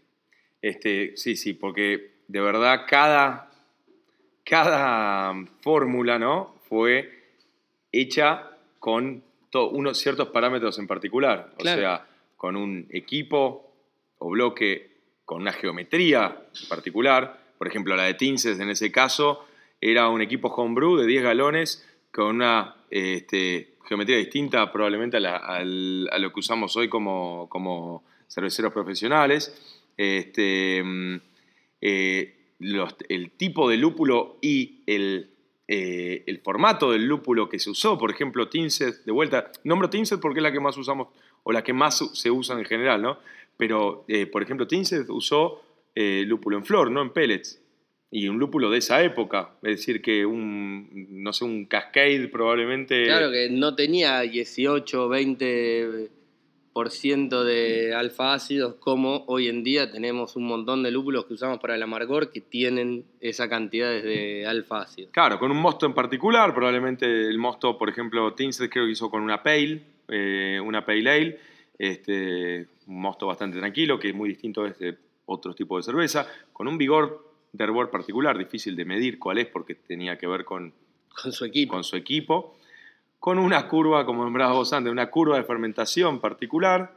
este, 0.62 1.16
sí, 1.16 1.36
sí, 1.36 1.54
porque 1.54 2.16
de 2.28 2.42
verdad 2.42 2.86
cada, 2.88 3.52
cada 4.44 5.34
fórmula 5.62 6.18
¿no? 6.18 6.56
fue 6.68 7.24
hecha 7.92 8.52
con 8.80 9.24
unos 9.54 9.98
ciertos 9.98 10.30
parámetros 10.30 10.78
en 10.80 10.88
particular. 10.88 11.54
O 11.58 11.64
sea, 11.64 12.06
con 12.36 12.56
un 12.56 12.88
equipo 12.92 13.74
o 14.18 14.30
bloque 14.30 14.92
con 15.24 15.42
una 15.42 15.54
geometría 15.54 16.46
particular. 16.70 17.40
Por 17.58 17.68
ejemplo, 17.68 17.96
la 17.96 18.04
de 18.04 18.14
Tinses 18.14 18.60
en 18.60 18.70
ese 18.70 18.92
caso 18.92 19.46
era 19.82 20.10
un 20.10 20.22
equipo 20.22 20.50
homebrew 20.50 20.98
de 20.98 21.08
10 21.08 21.24
galones 21.24 21.86
con 22.16 22.38
una 22.38 22.78
este, 22.90 23.76
geometría 23.84 24.16
distinta 24.16 24.72
probablemente 24.72 25.18
a, 25.18 25.62
lo 25.66 26.32
que 26.32 26.40
usamos 26.40 26.74
hoy 26.78 26.88
como, 26.88 28.04
cerveceros 28.30 28.72
profesionales. 28.72 29.84
Este, 29.98 30.82
mm, 30.82 31.16
eh, 31.82 32.36
el 33.10 33.32
tipo 33.32 33.70
de 33.70 33.76
lúpulo 33.76 34.38
y 34.42 34.82
el 34.88 35.30
eh, 35.68 36.24
el 36.28 36.42
formato 36.42 36.92
del 36.92 37.08
lúpulo 37.08 37.50
que 37.50 37.58
se 37.58 37.72
usó, 37.72 37.98
por 37.98 38.12
ejemplo, 38.12 38.50
Tinset, 38.50 39.04
de 39.04 39.12
vuelta, 39.12 39.52
nombro 39.64 39.90
Tinset 39.90 40.20
porque 40.20 40.40
es 40.40 40.44
la 40.44 40.52
que 40.52 40.60
más 40.60 40.78
usamos 40.78 41.08
o 41.42 41.52
la 41.52 41.64
que 41.64 41.74
más 41.74 42.08
se 42.14 42.30
usa 42.30 42.56
en 42.56 42.66
general, 42.66 43.02
¿no? 43.02 43.18
Pero, 43.58 44.06
eh, 44.08 44.28
por 44.28 44.44
ejemplo, 44.44 44.68
Tinset 44.68 45.10
usó 45.10 45.64
lúpulo 45.96 46.58
en 46.58 46.66
flor, 46.66 46.92
no 46.92 47.02
en 47.02 47.10
pellets. 47.10 47.60
Y 48.16 48.30
un 48.30 48.40
lúpulo 48.40 48.70
de 48.70 48.78
esa 48.78 49.04
época. 49.04 49.50
Es 49.62 49.80
decir, 49.80 50.02
que 50.02 50.26
un, 50.26 50.88
no 51.22 51.34
sé, 51.34 51.44
un 51.44 51.66
Cascade 51.66 52.30
probablemente... 52.30 53.04
Claro, 53.04 53.30
que 53.30 53.50
no 53.50 53.76
tenía 53.76 54.22
18, 54.22 55.10
20 55.10 56.10
por 56.72 56.92
ciento 56.92 57.44
de 57.44 57.94
alfa 57.94 58.34
ácidos 58.34 58.76
como 58.76 59.26
hoy 59.28 59.50
en 59.50 59.66
día 59.66 59.92
tenemos 59.92 60.38
un 60.38 60.48
montón 60.48 60.82
de 60.82 60.92
lúpulos 60.92 61.26
que 61.26 61.34
usamos 61.34 61.60
para 61.60 61.76
el 61.76 61.84
amargor 61.84 62.32
que 62.32 62.40
tienen 62.40 63.04
esa 63.20 63.50
cantidad 63.50 63.90
de 63.90 64.46
alfa 64.48 64.84
ácidos. 64.84 65.12
Claro, 65.12 65.38
con 65.38 65.52
un 65.52 65.58
mosto 65.58 65.86
en 65.86 65.94
particular, 65.94 66.54
probablemente 66.54 67.06
el 67.06 67.38
mosto, 67.38 67.78
por 67.78 67.90
ejemplo, 67.90 68.34
Tinsel 68.34 68.70
creo 68.70 68.86
que 68.86 68.92
hizo 68.92 69.10
con 69.10 69.24
una 69.24 69.44
Pale, 69.44 69.84
eh, 70.08 70.58
una 70.64 70.86
Pale 70.86 71.10
Ale, 71.10 71.40
este, 71.78 72.68
un 72.88 73.02
mosto 73.02 73.28
bastante 73.28 73.60
tranquilo, 73.60 74.00
que 74.00 74.08
es 74.08 74.16
muy 74.16 74.30
distinto 74.30 74.64
de 74.64 74.70
este 74.70 74.98
otro 75.26 75.54
tipo 75.54 75.76
de 75.76 75.84
cerveza, 75.84 76.28
con 76.54 76.70
un 76.70 76.78
vigor 76.78 77.35
de 77.56 77.64
hervor 77.64 77.90
particular, 77.90 78.38
difícil 78.38 78.76
de 78.76 78.86
medir 78.86 79.20
cuál 79.20 79.38
es 79.38 79.48
porque 79.48 79.76
tenía 79.76 80.18
que 80.18 80.28
ver 80.28 80.46
con, 80.46 80.74
con 81.22 81.32
su 81.32 81.46
equipo. 81.46 81.74
Con 81.74 81.84
su 81.84 81.96
equipo 81.96 82.56
con 83.26 83.40
una 83.40 83.68
curva, 83.68 84.06
como 84.06 84.24
nombrabas 84.24 84.56
vos 84.56 84.74
antes, 84.74 84.92
una 84.92 85.10
curva 85.10 85.38
de 85.38 85.44
fermentación 85.44 86.20
particular, 86.20 86.94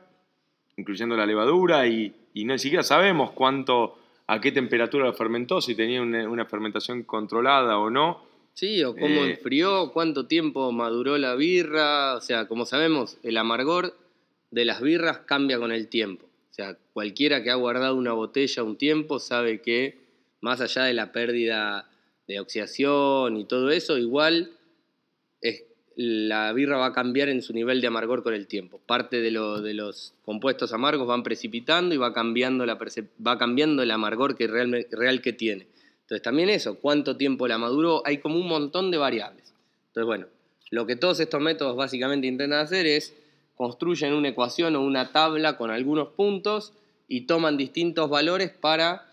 incluyendo 0.77 1.17
la 1.17 1.25
levadura, 1.25 1.87
y, 1.87 2.15
y 2.35 2.45
no 2.45 2.53
ni 2.53 2.59
siquiera 2.59 2.83
sabemos 2.83 3.31
cuánto, 3.31 3.97
a 4.27 4.39
qué 4.39 4.53
temperatura 4.53 5.07
lo 5.07 5.15
fermentó, 5.15 5.63
si 5.63 5.75
tenía 5.75 6.03
una, 6.03 6.45
fermentación 6.45 7.05
controlada 7.05 7.79
o 7.79 7.89
no. 7.89 8.23
Sí, 8.53 8.85
o 8.85 8.93
cómo 8.93 9.25
eh, 9.25 9.31
enfrió, 9.31 9.91
cuánto 9.93 10.27
tiempo 10.27 10.71
maduró 10.71 11.17
la 11.17 11.35
birra, 11.35 12.17
o 12.17 12.21
sea, 12.21 12.47
como 12.47 12.67
sabemos, 12.67 13.17
el 13.23 13.39
amargor 13.39 13.97
de 14.51 14.67
las 14.67 14.83
birras 14.83 15.21
cambia 15.21 15.59
con 15.59 15.73
el 15.73 15.89
tiempo. 15.89 16.27
O 16.51 16.55
sea, 16.55 16.77
cualquiera 16.93 17.43
que 17.43 17.51
ha 17.51 17.55
guardado 17.55 17.95
una 17.95 18.13
botella 18.13 18.65
un 18.65 18.77
tiempo 18.77 19.19
sabe 19.19 19.63
que 19.63 19.97
más 20.41 20.61
allá 20.61 20.85
de 20.85 20.95
la 20.95 21.13
pérdida 21.13 21.89
de 22.27 22.41
oxidación 22.41 23.37
y 23.37 23.45
todo 23.47 23.71
eso, 23.71 23.99
igual 23.99 24.53
la 26.01 26.53
birra 26.53 26.77
va 26.77 26.87
a 26.87 26.93
cambiar 26.93 27.29
en 27.29 27.43
su 27.43 27.53
nivel 27.53 27.81
de 27.81 27.89
amargor 27.89 28.23
con 28.23 28.33
el 28.33 28.47
tiempo. 28.47 28.81
Parte 28.87 29.21
de, 29.21 29.33
los 29.33 30.15
compuestos 30.25 30.73
amargos 30.73 31.09
van 31.09 31.25
precipitando 31.25 31.93
y 31.93 31.99
va 31.99 32.13
cambiando, 32.13 32.65
la 32.67 32.79
va 33.27 33.37
cambiando 33.37 33.83
el 33.83 33.91
amargor 33.91 34.37
que 34.37 34.47
real, 34.47 34.87
real 34.93 35.21
que 35.21 35.33
tiene. 35.33 35.67
Entonces 36.03 36.23
también 36.23 36.51
eso, 36.51 36.79
cuánto 36.79 37.17
tiempo 37.17 37.49
la 37.49 37.59
maduró, 37.59 38.03
hay 38.07 38.19
como 38.19 38.37
un 38.39 38.47
montón 38.47 38.93
de 38.93 38.99
variables. 38.99 39.53
Entonces 39.89 40.07
bueno, 40.07 40.27
lo 40.71 40.87
que 40.87 40.95
todos 40.95 41.19
estos 41.19 41.41
métodos 41.41 41.77
básicamente 41.77 42.29
intentan 42.29 42.61
hacer 42.61 42.87
es 42.87 43.17
construyen 43.57 44.15
una 44.15 44.29
ecuación 44.29 44.77
o 44.77 44.83
una 44.83 45.11
tabla 45.11 45.57
con 45.57 45.73
algunos 45.73 46.11
puntos 46.11 46.75
y 47.09 47.23
toman 47.23 47.57
distintos 47.57 48.09
valores 48.09 48.51
para 48.51 49.05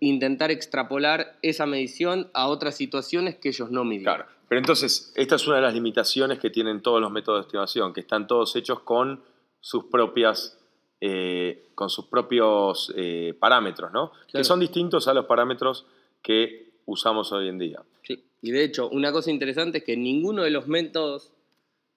intentar 0.00 0.50
extrapolar 0.50 1.38
esa 1.42 1.66
medición 1.66 2.30
a 2.34 2.48
otras 2.48 2.76
situaciones 2.76 3.36
que 3.36 3.48
ellos 3.48 3.70
no 3.70 3.84
midieron. 3.84 4.26
Pero 4.48 4.58
entonces, 4.58 5.12
esta 5.16 5.36
es 5.36 5.46
una 5.46 5.56
de 5.56 5.62
las 5.62 5.74
limitaciones 5.74 6.38
que 6.38 6.50
tienen 6.50 6.82
todos 6.82 7.00
los 7.00 7.10
métodos 7.10 7.40
de 7.40 7.46
estimación, 7.46 7.92
que 7.92 8.00
están 8.00 8.26
todos 8.26 8.54
hechos 8.56 8.80
con 8.80 9.22
sus 9.60 9.84
propias, 9.84 10.58
eh, 11.00 11.68
con 11.74 11.88
sus 11.90 12.06
propios 12.06 12.92
eh, 12.96 13.34
parámetros, 13.38 13.92
¿no? 13.92 14.12
Que 14.30 14.44
son 14.44 14.60
distintos 14.60 15.08
a 15.08 15.14
los 15.14 15.24
parámetros 15.26 15.86
que 16.22 16.74
usamos 16.86 17.32
hoy 17.32 17.48
en 17.48 17.58
día. 17.58 17.82
Sí. 18.02 18.22
Y 18.42 18.50
de 18.50 18.64
hecho, 18.64 18.88
una 18.90 19.10
cosa 19.10 19.30
interesante 19.30 19.78
es 19.78 19.84
que 19.84 19.96
ninguno 19.96 20.42
de 20.42 20.50
los 20.50 20.66
métodos 20.68 21.32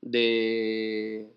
de, 0.01 1.27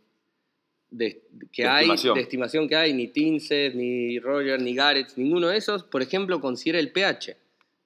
que 1.53 1.67
hay, 1.67 1.83
estimación. 1.83 2.15
de 2.15 2.21
estimación 2.21 2.69
que 2.69 2.77
hay, 2.77 2.93
ni 2.93 3.09
Tinset, 3.09 3.75
ni 3.75 4.19
Roger, 4.19 4.61
ni 4.61 4.75
Garrett, 4.75 5.13
ninguno 5.17 5.49
de 5.49 5.57
esos, 5.57 5.85
por 5.85 6.03
ejemplo, 6.03 6.41
considera 6.41 6.79
el 6.79 6.91
pH. 6.91 7.37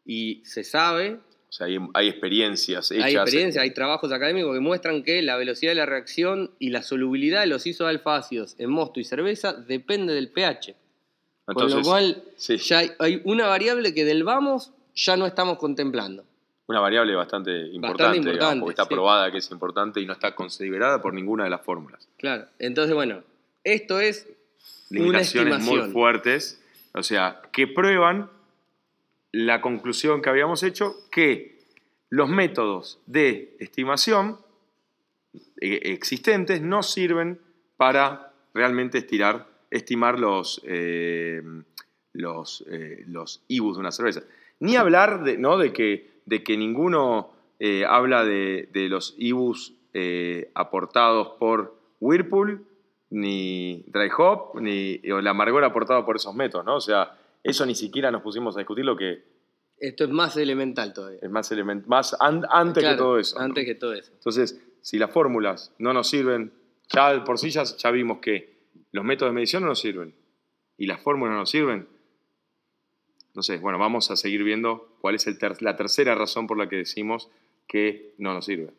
Y 0.05 0.43
se 0.45 0.65
sabe 0.65 1.19
o 1.55 1.57
sea, 1.57 1.69
hay, 1.95 2.09
experiencias 2.09 2.91
hechas. 2.91 3.05
Hay 3.05 3.15
experiencias, 3.15 3.63
hay 3.63 3.71
trabajos 3.71 4.11
académicos 4.11 4.53
que 4.55 4.61
muestran 4.61 5.05
que 5.05 5.23
la 5.23 5.37
velocidad 5.37 5.71
de 5.71 5.77
la 5.77 5.87
reacción 5.87 6.51
y 6.59 6.71
la 6.71 6.83
solubilidad 6.83 7.43
de 7.43 7.47
los 7.47 7.65
isoalfa-ácidos 7.65 8.57
en 8.59 8.71
mosto 8.71 8.99
y 8.99 9.05
cerveza 9.05 9.53
depende 9.53 10.15
del 10.15 10.31
pH. 10.31 10.75
Con 11.45 11.71
lo 11.71 11.83
cual, 11.83 12.25
ya 12.39 12.83
hay, 12.99 13.21
una 13.23 13.47
variable 13.47 13.95
que 13.95 14.05
del 14.05 14.25
vamos 14.25 14.73
ya 14.97 15.17
no 15.17 15.27
estamos 15.27 15.59
contemplando. 15.59 16.25
Una 16.67 16.81
variable 16.81 17.15
bastante 17.15 17.67
importante, 17.69 18.39
porque 18.59 18.71
está 18.71 18.87
probada 18.87 19.31
que 19.31 19.39
es 19.39 19.51
importante 19.51 20.01
y 20.01 20.07
no 20.07 20.15
está 20.15 20.35
considerada 20.35 21.03
por 21.03 21.13
ninguna 21.13 21.45
de 21.45 21.51
las 21.51 21.61
fórmulas. 21.61 22.09
Claro, 22.17 22.47
entonces 22.59 22.95
bueno, 22.95 23.23
esto 23.65 24.01
es 24.01 24.29
limitaciones 24.89 25.61
muy 25.61 25.91
fuertes, 25.91 26.63
o 26.95 27.03
sea, 27.03 27.43
que 27.53 27.67
prueban 27.67 28.31
la 29.33 29.61
conclusión 29.61 30.23
que 30.23 30.31
habíamos 30.31 30.63
hecho, 30.63 30.95
que 31.11 31.59
los 32.09 32.29
métodos 32.29 33.01
de 33.07 33.57
estimación 33.59 34.39
eh, 35.61 35.81
existentes 35.83 36.63
no 36.63 36.83
sirven 36.83 37.41
para 37.77 38.33
realmente 38.55 38.99
estirar, 38.99 39.49
estimar 39.71 40.21
los, 40.21 40.61
eh, 40.65 41.43
los, 42.13 42.65
eh, 42.71 43.03
los 43.09 43.43
IBUs 43.49 43.77
de 43.77 43.81
una 43.81 43.91
cerveza. 43.91 44.23
Ni 44.61 44.77
hablar 44.77 45.25
de, 45.25 45.37
¿no? 45.37 45.59
de, 45.59 45.73
que, 45.73 46.14
de 46.27 46.43
que 46.43 46.57
ninguno 46.57 47.31
habla 47.89 48.25
de, 48.25 48.69
los 48.91 49.15
IBUs 49.19 49.75
aportados 50.55 51.29
por 51.39 51.77
Whirlpool, 52.01 52.67
ni 53.11 53.85
Dry 53.87 54.11
Hop, 54.19 54.61
ni 54.61 55.01
el 55.03 55.27
amargor 55.27 55.65
aportado 55.65 56.05
por 56.05 56.17
esos 56.17 56.35
métodos, 56.35 56.67
¿no? 56.67 56.77
O 56.77 56.81
sea, 56.81 57.17
eso 57.43 57.65
ni 57.67 57.75
siquiera 57.75 58.11
nos 58.11 58.23
pusimos 58.23 58.57
a 58.57 58.61
discutir 58.61 58.85
lo 58.85 58.97
que... 58.97 59.23
Esto 59.79 60.05
es 60.05 60.11
más 60.11 60.37
elemental 60.37 60.93
todavía. 60.93 61.19
Es 61.23 61.31
más 61.31 61.51
elemental, 61.53 61.89
más 61.89 62.17
antes 62.19 62.83
que 62.83 62.95
todo 62.97 63.19
eso. 63.19 63.39
Antes 63.39 63.65
que 63.65 63.75
todo 63.75 63.93
eso. 63.93 64.13
Entonces, 64.15 64.61
si 64.81 64.99
las 64.99 65.11
fórmulas 65.11 65.75
no 65.79 65.93
nos 65.93 66.09
sirven, 66.09 66.53
ya 66.89 67.23
por 67.25 67.39
sí 67.39 67.51
ya, 67.51 67.91
vimos 67.91 68.19
que 68.19 68.55
los 68.93 69.05
métodos 69.05 69.31
de 69.31 69.35
medición 69.35 69.63
no 69.63 69.69
nos 69.69 69.81
sirven 69.81 70.15
y 70.79 70.87
las 70.87 71.01
fórmulas 71.01 71.33
no 71.33 71.39
nos 71.41 71.51
sirven. 71.51 71.89
Sé, 73.41 73.59
bueno, 73.59 73.79
vamos 73.79 74.11
a 74.11 74.17
seguir 74.17 74.45
viendo 74.45 74.97
cuál 75.01 75.17
es 75.17 75.27
la 75.61 75.77
tercera 75.77 76.15
razón 76.15 76.47
por 76.47 76.57
la 76.57 76.69
que 76.69 76.77
decimos 76.77 77.31
que 77.67 78.15
no 78.19 78.33
nos 78.33 78.45
sirve. 78.45 78.73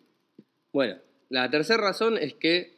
Bueno, 0.72 0.96
la 1.30 1.50
tercera 1.50 1.82
razón 1.82 2.18
es 2.18 2.34
que, 2.34 2.76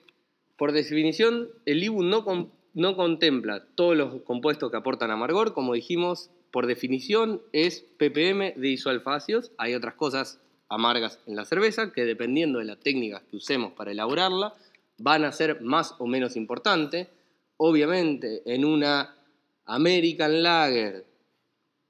por 0.57 0.71
definición, 0.71 1.49
el 1.65 1.83
IBU 1.83 2.03
no, 2.03 2.95
contempla 2.95 3.65
todos 3.75 3.95
los 3.95 4.21
compuestos 4.23 4.71
que 4.71 4.77
aportan 4.77 5.11
amargor, 5.11 5.53
como 5.53 5.73
dijimos, 5.73 6.31
por 6.51 6.65
definición 6.65 7.41
es 7.51 7.81
ppm 7.97 8.53
de 8.55 8.67
isoalfacios. 8.69 9.51
Hay 9.57 9.75
otras 9.75 9.95
cosas 9.95 10.39
amargas 10.69 11.19
en 11.27 11.35
la 11.35 11.45
cerveza 11.45 11.91
que 11.93 12.05
dependiendo 12.05 12.59
de 12.59 12.65
la 12.65 12.77
técnica 12.77 13.21
que 13.29 13.37
usemos 13.37 13.73
para 13.73 13.91
elaborarla, 13.91 14.55
van 14.97 15.25
a 15.25 15.31
ser 15.31 15.61
más 15.61 15.95
o 15.99 16.07
menos 16.07 16.35
importantes. 16.35 17.07
Obviamente, 17.57 18.41
en 18.45 18.65
una 18.65 19.15
American 19.65 20.41
Lager 20.41 21.05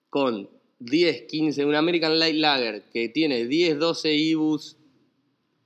con 0.09 0.49
10, 0.79 1.23
15, 1.23 1.65
una 1.65 1.79
American 1.79 2.19
Light 2.19 2.35
Lager 2.35 2.83
que 2.91 3.09
tiene 3.09 3.45
10, 3.45 3.79
12 3.79 4.13
IBUs 4.13 4.77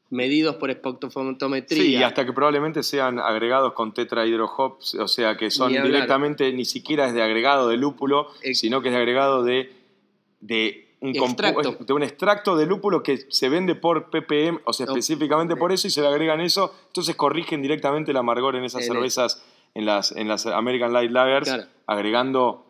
medidos 0.09 0.57
por 0.57 0.69
espectrofotometría. 0.69 1.83
Sí, 1.83 2.03
hasta 2.03 2.25
que 2.25 2.33
probablemente 2.33 2.83
sean 2.83 3.17
agregados 3.17 3.73
con 3.73 3.93
tetrahidrohops, 3.93 4.95
o 4.95 5.07
sea 5.07 5.37
que 5.37 5.49
son 5.49 5.71
directamente, 5.71 6.51
ni 6.51 6.65
siquiera 6.65 7.07
es 7.07 7.13
de 7.13 7.23
agregado 7.23 7.69
de 7.69 7.77
lúpulo, 7.77 8.27
sino 8.53 8.81
que 8.81 8.89
es 8.89 8.93
de 8.93 8.99
agregado 8.99 9.43
de, 9.43 9.71
de 10.41 10.95
un 10.99 11.15
extracto. 11.15 11.77
de 11.79 11.93
un 11.93 12.03
extracto 12.03 12.55
de 12.57 12.65
lúpulo 12.65 13.01
que 13.01 13.25
se 13.29 13.49
vende 13.49 13.73
por 13.73 14.09
ppm, 14.11 14.59
o 14.65 14.73
sea, 14.73 14.85
específicamente 14.85 15.55
por 15.55 15.71
eso, 15.71 15.87
y 15.87 15.91
se 15.91 16.01
le 16.01 16.07
agregan 16.07 16.41
eso, 16.41 16.75
entonces 16.87 17.15
corrigen 17.15 17.61
directamente 17.61 18.11
el 18.11 18.17
amargor 18.17 18.57
en 18.57 18.65
esas 18.65 18.85
cervezas, 18.85 19.43
en 19.73 19.85
las, 19.85 20.11
en 20.11 20.27
las 20.27 20.45
American 20.45 20.91
Light 20.91 21.11
Lagers, 21.11 21.67
agregando 21.87 22.65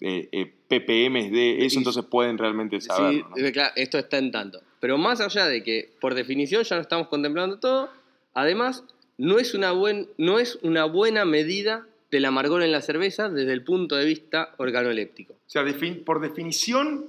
eh, 0.00 0.28
eh, 0.30 0.52
ppm 0.68 1.30
de 1.30 1.66
eso, 1.66 1.78
entonces 1.78 2.04
pueden 2.04 2.38
realmente 2.38 2.80
saber. 2.80 3.24
Sí, 3.34 3.52
claro, 3.52 3.72
esto 3.76 3.98
está 3.98 4.18
en 4.18 4.30
tanto. 4.30 4.60
Pero 4.80 4.98
más 4.98 5.20
allá 5.20 5.46
de 5.46 5.62
que 5.62 5.90
por 6.00 6.14
definición 6.14 6.62
ya 6.62 6.76
no 6.76 6.82
estamos 6.82 7.08
contemplando 7.08 7.58
todo, 7.58 7.90
además 8.34 8.84
no 9.18 9.38
es 9.38 9.54
una, 9.54 9.72
buen, 9.72 10.08
no 10.18 10.38
es 10.38 10.58
una 10.62 10.84
buena 10.84 11.24
medida 11.24 11.86
del 12.10 12.24
amargor 12.24 12.62
en 12.62 12.70
la 12.70 12.82
cerveza 12.82 13.28
desde 13.28 13.52
el 13.52 13.64
punto 13.64 13.96
de 13.96 14.04
vista 14.04 14.54
organoléptico. 14.58 15.32
O 15.32 15.50
sea, 15.50 15.64
por 16.04 16.20
definición, 16.20 17.06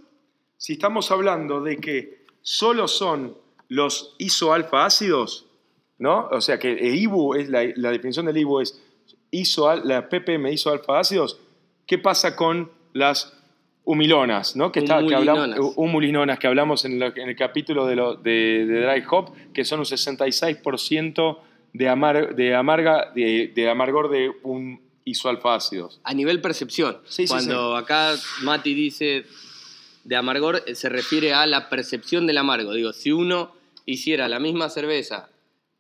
si 0.58 0.74
estamos 0.74 1.12
hablando 1.12 1.62
de 1.62 1.78
que 1.78 2.26
solo 2.42 2.88
son 2.88 3.38
los 3.70 4.16
isoalfa 4.18 4.86
ácidos, 4.86 5.46
¿no? 6.00 6.30
O 6.32 6.42
sea, 6.42 6.58
que 6.58 6.72
el 6.72 6.96
IBU 6.96 7.36
es 7.36 7.50
la, 7.50 7.92
definición 7.92 8.26
del 8.26 8.38
IBU 8.38 8.62
es 8.62 8.82
iso, 9.32 9.76
la 9.76 10.10
ppm 10.10 10.52
isoalfa 10.52 11.00
ácidos, 11.00 11.40
¿qué 11.88 11.98
pasa 11.98 12.36
con 12.36 12.72
las 12.94 13.34
humilonas, 13.84 14.56
¿no? 14.56 14.72
Que, 14.72 14.80
está, 14.80 15.04
que 15.06 15.16
hablamos, 15.16 15.74
humulinonas, 15.78 16.38
que 16.38 16.48
hablamos 16.48 16.84
en, 16.86 17.02
el 17.02 17.36
capítulo 17.36 17.88
de, 17.88 17.96
lo, 17.96 18.16
de, 18.16 18.66
Dry 18.66 19.04
Hop, 19.10 19.34
que 19.54 19.64
son 19.64 19.80
un 19.80 19.86
66% 19.86 21.38
de, 21.74 21.90
amar, 21.90 22.36
de, 22.36 22.54
amarga, 22.54 23.12
de, 23.16 23.70
amargor 23.70 24.10
de 24.10 24.30
un 24.44 24.82
isoalfa 25.06 25.56
ácidos. 25.56 26.02
A 26.04 26.14
nivel 26.14 26.42
percepción. 26.42 26.98
Cuando 27.30 27.78
acá 27.78 28.14
Mati 28.44 28.74
dice 28.74 29.26
de 30.04 30.16
amargor 30.16 30.64
eh, 30.66 30.76
se 30.76 30.90
refiere 30.90 31.34
a 31.34 31.46
la 31.46 31.70
percepción 31.70 32.28
del 32.28 32.38
amargo. 32.38 32.74
Digo, 32.74 32.94
si 32.94 33.12
uno 33.12 33.54
hiciera 33.86 34.28
la 34.28 34.40
misma 34.40 34.70
cerveza 34.70 35.30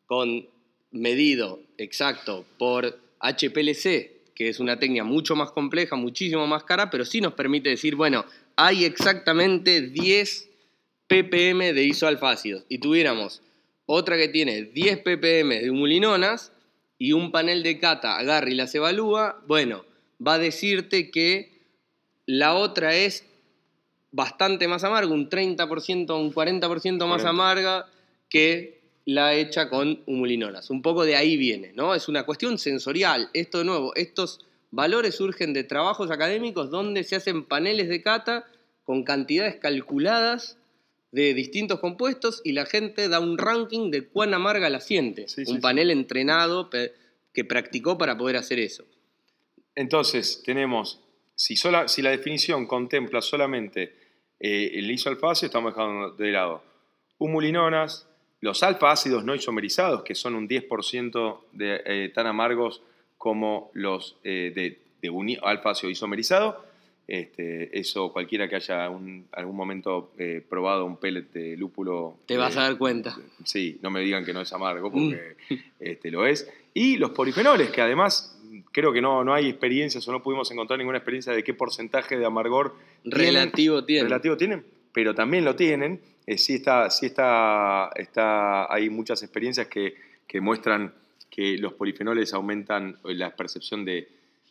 con 0.06 0.48
medido 0.92 1.60
exacto 1.78 2.46
por 2.58 3.00
HPLC, 3.20 4.17
que 4.38 4.50
es 4.50 4.60
una 4.60 4.78
técnica 4.78 5.04
mucho 5.04 5.36
más 5.36 5.52
compleja, 5.52 5.96
muchísimo 5.96 6.46
más 6.46 6.64
cara, 6.64 6.92
pero 6.92 7.06
sí 7.06 7.22
nos 7.22 7.34
permite 7.34 7.70
decir, 7.70 7.96
bueno, 7.96 8.24
hay 8.56 8.86
exactamente 8.86 9.82
10 9.82 10.50
ppm 11.08 11.74
de 11.74 11.84
isoalfácidos. 11.84 12.64
Y 12.70 12.78
tuviéramos 12.78 13.42
otra 13.88 14.16
que 14.16 14.28
tiene 14.28 14.62
10 14.62 15.00
ppm 15.00 15.60
de 15.60 15.72
humulinonas 15.72 16.52
y 17.00 17.14
un 17.14 17.32
panel 17.32 17.64
de 17.64 17.80
cata 17.80 18.20
agarra 18.20 18.52
y 18.52 18.54
las 18.54 18.76
evalúa, 18.76 19.42
bueno, 19.48 19.86
va 20.26 20.36
a 20.36 20.40
decirte 20.40 21.10
que 21.10 21.58
la 22.28 22.54
otra 22.54 22.96
es 22.96 23.26
bastante 24.12 24.68
más 24.68 24.84
amarga, 24.84 25.12
un 25.12 25.32
30%, 25.32 26.16
un 26.16 26.32
40% 26.32 27.08
más 27.08 27.26
amarga 27.26 27.90
que 28.30 28.77
la 29.08 29.34
hecha 29.34 29.70
con 29.70 30.04
humulinonas. 30.06 30.70
Un 30.70 30.82
poco 30.82 31.06
de 31.06 31.16
ahí 31.16 31.38
viene, 31.38 31.72
¿no? 31.74 31.96
Es 31.96 32.10
una 32.10 32.24
cuestión 32.24 32.58
sensorial. 32.58 33.30
Esto 33.34 33.60
de 33.60 33.64
nuevo, 33.64 33.96
estos 33.96 34.46
valores 34.70 35.16
surgen 35.16 35.54
de 35.54 35.64
trabajos 35.64 36.12
académicos 36.12 36.70
donde 36.70 37.06
se 37.06 37.16
hacen 37.16 37.46
paneles 37.46 37.88
de 37.88 38.02
cata 38.02 38.46
con 38.84 39.06
cantidades 39.06 39.56
calculadas 39.56 40.58
de 41.14 41.34
distintos 41.34 41.80
compuestos 41.80 42.42
y 42.44 42.52
la 42.52 42.66
gente 42.66 43.08
da 43.08 43.22
un 43.22 43.38
ranking 43.38 43.92
de 43.92 44.10
cuán 44.10 44.34
amarga 44.34 44.70
la 44.70 44.82
siente. 44.82 45.26
un 45.48 45.62
panel 45.62 45.90
entrenado 45.90 46.70
que 46.70 47.46
practicó 47.46 47.98
para 47.98 48.18
poder 48.18 48.36
hacer 48.36 48.60
eso. 48.60 48.84
Entonces, 49.74 50.44
tenemos, 50.44 51.00
si, 51.34 51.56
sola, 51.56 51.88
si 51.88 52.02
la 52.02 52.10
definición 52.10 52.68
contempla 52.68 53.22
solamente 53.22 53.96
eh, 54.38 54.72
el 54.74 54.92
isoalfacio, 54.92 55.46
estamos 55.46 55.74
dejando 55.74 56.12
de 56.12 56.32
lado 56.32 56.62
humulinonas, 57.20 58.07
los 58.42 58.64
alfa 58.64 58.92
ácidos 58.92 59.24
no 59.24 59.36
isomerizados, 59.36 60.04
que 60.04 60.16
son 60.16 60.36
un 60.36 60.48
10% 60.48 61.40
de, 61.54 61.82
eh, 61.86 62.12
tan 62.14 62.28
amargos 62.28 62.82
como 63.18 63.72
los 63.74 64.18
eh, 64.24 64.52
de, 64.54 64.80
de 65.02 65.40
alfa 65.42 65.72
ácido 65.72 65.90
isomerizado, 65.90 66.68
este, 67.08 67.80
eso 67.80 68.12
cualquiera 68.12 68.50
que 68.50 68.58
haya 68.58 68.90
un, 68.90 69.28
algún 69.32 69.56
momento 69.56 70.12
eh, 70.18 70.44
probado 70.48 70.86
un 70.86 70.98
pellet 70.98 71.32
de 71.32 71.56
lúpulo. 71.56 72.18
Te 72.26 72.36
vas 72.36 72.58
a 72.58 72.64
dar 72.64 72.78
cuenta. 72.78 73.18
Sí, 73.46 73.80
no 73.82 73.90
me 73.90 74.02
digan 74.02 74.26
que 74.26 74.34
no 74.34 74.42
es 74.42 74.52
amargo, 74.52 74.92
porque 74.92 75.36
mm. 75.50 75.54
este, 75.80 76.12
lo 76.12 76.26
es. 76.26 76.52
Y 76.74 76.98
los 76.98 77.12
polifenoles, 77.12 77.70
que 77.70 77.82
además 77.82 78.38
creo 78.74 78.92
que 78.92 79.02
no, 79.02 79.24
no 79.24 79.34
hay 79.34 79.48
experiencias 79.48 80.06
o 80.08 80.12
no 80.12 80.22
pudimos 80.22 80.52
encontrar 80.52 80.78
ninguna 80.78 80.98
experiencia 80.98 81.32
de 81.32 81.44
qué 81.44 81.54
porcentaje 81.54 82.18
de 82.18 82.26
amargor 82.26 82.76
relativo 83.06 83.86
tienen. 83.86 84.06
Relativo 84.06 84.36
tienen, 84.36 84.66
pero 84.98 85.14
también 85.14 85.46
lo 85.46 85.56
tienen. 85.56 86.02
Eh, 86.26 86.40
sí 86.40 86.56
está, 86.56 86.90
sí 86.90 87.06
está, 87.06 87.92
está, 87.96 88.74
hay 88.74 88.90
muchas 88.90 89.22
experiencias 89.22 89.68
que, 89.68 89.94
que 90.26 90.42
muestran 90.42 90.92
que 91.30 91.56
los 91.60 91.74
polifenoles 91.74 92.34
aumentan 92.34 92.98
la 93.04 93.36
percepción 93.36 93.86
de, 93.86 94.10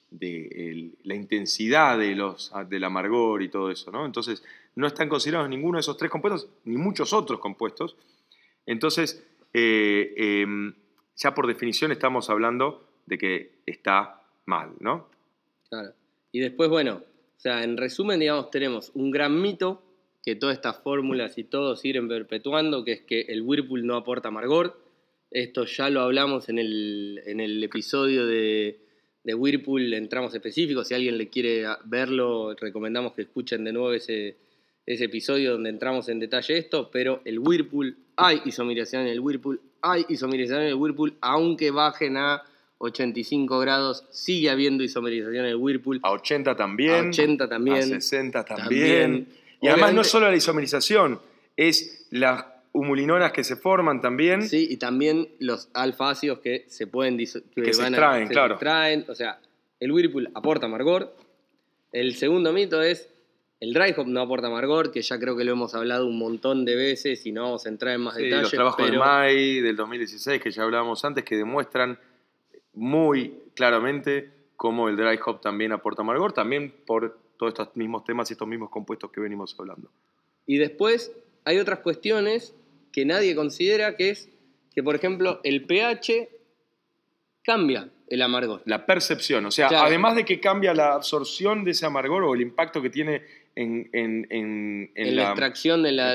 de 0.08 0.92
la 1.02 1.16
intensidad 1.16 1.98
de 1.98 2.14
los, 2.14 2.52
del 2.68 2.84
amargor 2.84 3.42
y 3.42 3.48
todo 3.48 3.72
eso, 3.72 3.90
¿no? 3.90 4.06
Entonces, 4.06 4.44
no 4.76 4.86
están 4.86 5.08
considerados 5.08 5.48
ninguno 5.48 5.78
de 5.78 5.80
esos 5.80 5.96
tres 5.96 6.12
compuestos, 6.12 6.48
ni 6.64 6.76
muchos 6.76 7.12
otros 7.12 7.40
compuestos. 7.40 7.96
Entonces, 8.66 9.26
eh, 9.52 10.14
em, 10.16 10.72
ya 11.16 11.34
por 11.34 11.48
definición 11.48 11.90
estamos 11.90 12.30
hablando 12.30 12.86
de 13.06 13.18
que 13.18 13.50
está 13.66 14.22
mal, 14.44 14.74
¿no? 14.78 15.08
Claro. 15.68 15.92
Y 16.30 16.38
después, 16.38 16.70
bueno, 16.70 17.02
o 17.36 17.40
sea, 17.40 17.64
en 17.64 17.76
resumen, 17.76 18.20
digamos, 18.20 18.52
tenemos 18.52 18.92
un 18.94 19.10
gran 19.10 19.42
mito 19.42 19.82
que 20.26 20.36
todas 20.36 20.56
estas 20.56 20.82
fórmulas 20.82 21.38
y 21.38 21.44
todo 21.44 21.76
siguen 21.76 22.08
perpetuando, 22.08 22.84
que 22.84 22.92
es 22.92 23.00
que 23.00 23.22
el 23.22 23.40
Whirlpool 23.40 23.86
no 23.86 23.96
aporta 23.96 24.28
amargor. 24.28 24.78
Esto 25.30 25.64
ya 25.64 25.88
lo 25.88 26.02
hablamos 26.02 26.50
en 26.50 26.58
el, 26.58 27.22
en 27.24 27.40
el 27.40 27.64
episodio 27.64 28.26
de 28.26 28.80
de 29.26 29.34
Whirlpool 29.34 29.92
entramos 29.92 30.32
específicos. 30.32 30.86
Si 30.86 30.94
alguien 30.94 31.18
le 31.18 31.28
quiere 31.28 31.64
verlo, 31.84 32.54
recomendamos 32.54 33.12
que 33.12 33.22
escuchen 33.22 33.64
de 33.64 33.72
nuevo 33.72 33.92
ese, 33.92 34.36
ese 34.86 35.04
episodio 35.06 35.52
donde 35.52 35.68
entramos 35.68 36.08
en 36.08 36.20
detalle 36.20 36.56
esto. 36.56 36.90
Pero 36.92 37.22
el 37.24 37.40
Whirlpool, 37.40 37.96
hay 38.14 38.40
isomerización 38.44 39.02
en 39.02 39.08
el 39.08 39.18
Whirlpool, 39.18 39.60
hay 39.82 40.06
isomerización 40.08 40.62
en 40.62 40.68
el 40.68 40.74
Whirlpool, 40.74 41.14
aunque 41.20 41.72
bajen 41.72 42.16
a 42.16 42.44
85 42.78 43.58
grados, 43.58 44.04
sigue 44.10 44.48
habiendo 44.48 44.84
isomerización 44.84 45.44
en 45.44 45.50
el 45.50 45.56
Whirlpool. 45.56 45.98
A 46.04 46.12
80 46.12 46.54
también. 46.54 47.06
A 47.06 47.08
80 47.08 47.48
también. 47.48 47.78
A 47.78 47.82
60 47.82 48.44
también. 48.44 49.26
Y 49.66 49.68
además 49.68 49.94
no 49.94 50.04
solo 50.04 50.30
la 50.30 50.36
isomerización, 50.36 51.20
es 51.56 52.06
la 52.10 52.62
humulinonas 52.72 53.32
que 53.32 53.42
se 53.42 53.56
forman 53.56 54.00
también. 54.00 54.46
Sí, 54.46 54.66
y 54.70 54.76
también 54.76 55.28
los 55.38 55.70
alfa 55.74 56.10
ácidos 56.10 56.40
que 56.40 56.66
se 56.68 56.86
pueden 56.86 57.16
que, 57.16 57.24
que 57.24 57.74
se 57.74 57.82
extraen, 57.82 58.28
claro. 58.28 58.58
o 59.08 59.14
sea, 59.14 59.40
el 59.80 59.92
Whirlpool 59.92 60.30
aporta 60.34 60.66
amargor. 60.66 61.14
El 61.92 62.14
segundo 62.16 62.52
mito 62.52 62.82
es 62.82 63.08
el 63.60 63.72
dry 63.72 63.94
hop 63.96 64.06
no 64.06 64.20
aporta 64.20 64.48
amargor, 64.48 64.92
que 64.92 65.00
ya 65.00 65.18
creo 65.18 65.36
que 65.36 65.44
lo 65.44 65.52
hemos 65.52 65.74
hablado 65.74 66.06
un 66.06 66.18
montón 66.18 66.66
de 66.66 66.76
veces 66.76 67.24
y 67.24 67.32
no 67.32 67.44
vamos 67.44 67.64
a 67.64 67.70
entrar 67.70 67.94
en 67.94 68.02
más 68.02 68.16
sí, 68.16 68.24
detalles. 68.24 68.42
Los 68.42 68.52
trabajos 68.52 68.90
de 68.90 68.98
May 68.98 69.60
del 69.60 69.76
2016 69.76 70.42
que 70.42 70.50
ya 70.50 70.62
hablábamos 70.62 71.02
antes 71.04 71.24
que 71.24 71.36
demuestran 71.36 71.98
muy 72.74 73.34
claramente 73.54 74.30
cómo 74.56 74.90
el 74.90 74.96
dry 74.96 75.18
hop 75.24 75.40
también 75.40 75.72
aporta 75.72 76.02
amargor, 76.02 76.34
también 76.34 76.74
por 76.86 77.18
todos 77.36 77.52
estos 77.52 77.76
mismos 77.76 78.04
temas 78.04 78.30
y 78.30 78.34
estos 78.34 78.48
mismos 78.48 78.70
compuestos 78.70 79.10
que 79.10 79.20
venimos 79.20 79.54
hablando. 79.58 79.90
Y 80.46 80.58
después 80.58 81.12
hay 81.44 81.58
otras 81.58 81.80
cuestiones 81.80 82.54
que 82.92 83.04
nadie 83.04 83.34
considera, 83.34 83.96
que 83.96 84.10
es 84.10 84.30
que, 84.74 84.82
por 84.82 84.94
ejemplo, 84.94 85.40
el 85.44 85.66
pH 85.66 86.28
cambia 87.42 87.90
el 88.08 88.22
amargor. 88.22 88.62
La 88.64 88.86
percepción, 88.86 89.46
o 89.46 89.50
sea, 89.50 89.68
además 89.68 90.16
de 90.16 90.24
que 90.24 90.40
cambia 90.40 90.74
la 90.74 90.94
absorción 90.94 91.64
de 91.64 91.72
ese 91.72 91.86
amargor 91.86 92.24
o 92.24 92.34
el 92.34 92.40
impacto 92.40 92.82
que 92.82 92.90
tiene 92.90 93.22
en, 93.54 93.88
en, 93.92 95.16
la, 95.16 95.24
extracción 95.24 95.82
de 95.82 95.92
la... 95.92 96.14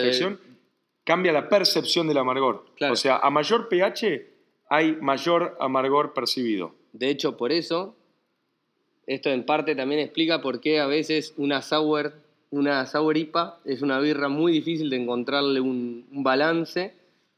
cambia 1.04 1.32
la 1.32 1.50
percepción 1.50 2.08
del 2.08 2.18
amargor. 2.18 2.66
O 2.90 2.96
sea, 2.96 3.18
a 3.18 3.30
mayor 3.30 3.68
pH 3.68 4.28
hay 4.70 4.94
mayor 5.02 5.58
amargor 5.60 6.14
percibido. 6.14 6.76
De 6.94 7.10
hecho, 7.10 7.36
por 7.36 7.52
eso, 7.52 7.96
esto 9.08 9.30
en 9.30 9.46
parte 9.46 9.76
también 9.76 10.02
explica 10.02 10.42
por 10.42 10.62
qué 10.62 10.80
a 10.80 10.88
veces 10.88 11.34
una 11.38 11.62
sour 11.62 12.14
una 12.52 12.86
sour 12.86 13.18
IPA 13.18 13.60
es 13.66 13.82
una 13.82 14.00
birra 14.00 14.28
muy 14.28 14.52
difícil 14.52 14.90
de 14.90 14.98
encontrarle 14.98 15.62
un, 15.62 16.06
balance 16.12 16.94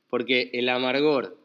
porque 0.09 0.49
el 0.53 0.67
amargor 0.69 1.37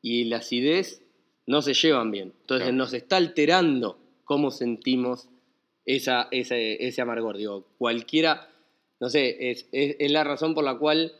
y 0.00 0.24
la 0.24 0.38
acidez 0.38 1.02
no 1.46 1.60
se 1.62 1.74
llevan 1.74 2.10
bien. 2.10 2.32
Entonces 2.40 2.72
nos 2.72 2.94
está 2.94 3.16
alterando 3.16 3.98
cómo 4.24 4.52
sentimos 4.52 5.28
esa, 5.84 6.28
ese 6.30 7.02
amargor. 7.02 7.36
Digo, 7.36 7.66
cualquiera, 7.78 8.48
no 9.00 9.08
sé, 9.10 9.50
es, 9.50 9.66
es, 9.72 10.10
la 10.10 10.22
razón 10.22 10.54
por 10.54 10.64
la 10.64 10.78
cual, 10.78 11.12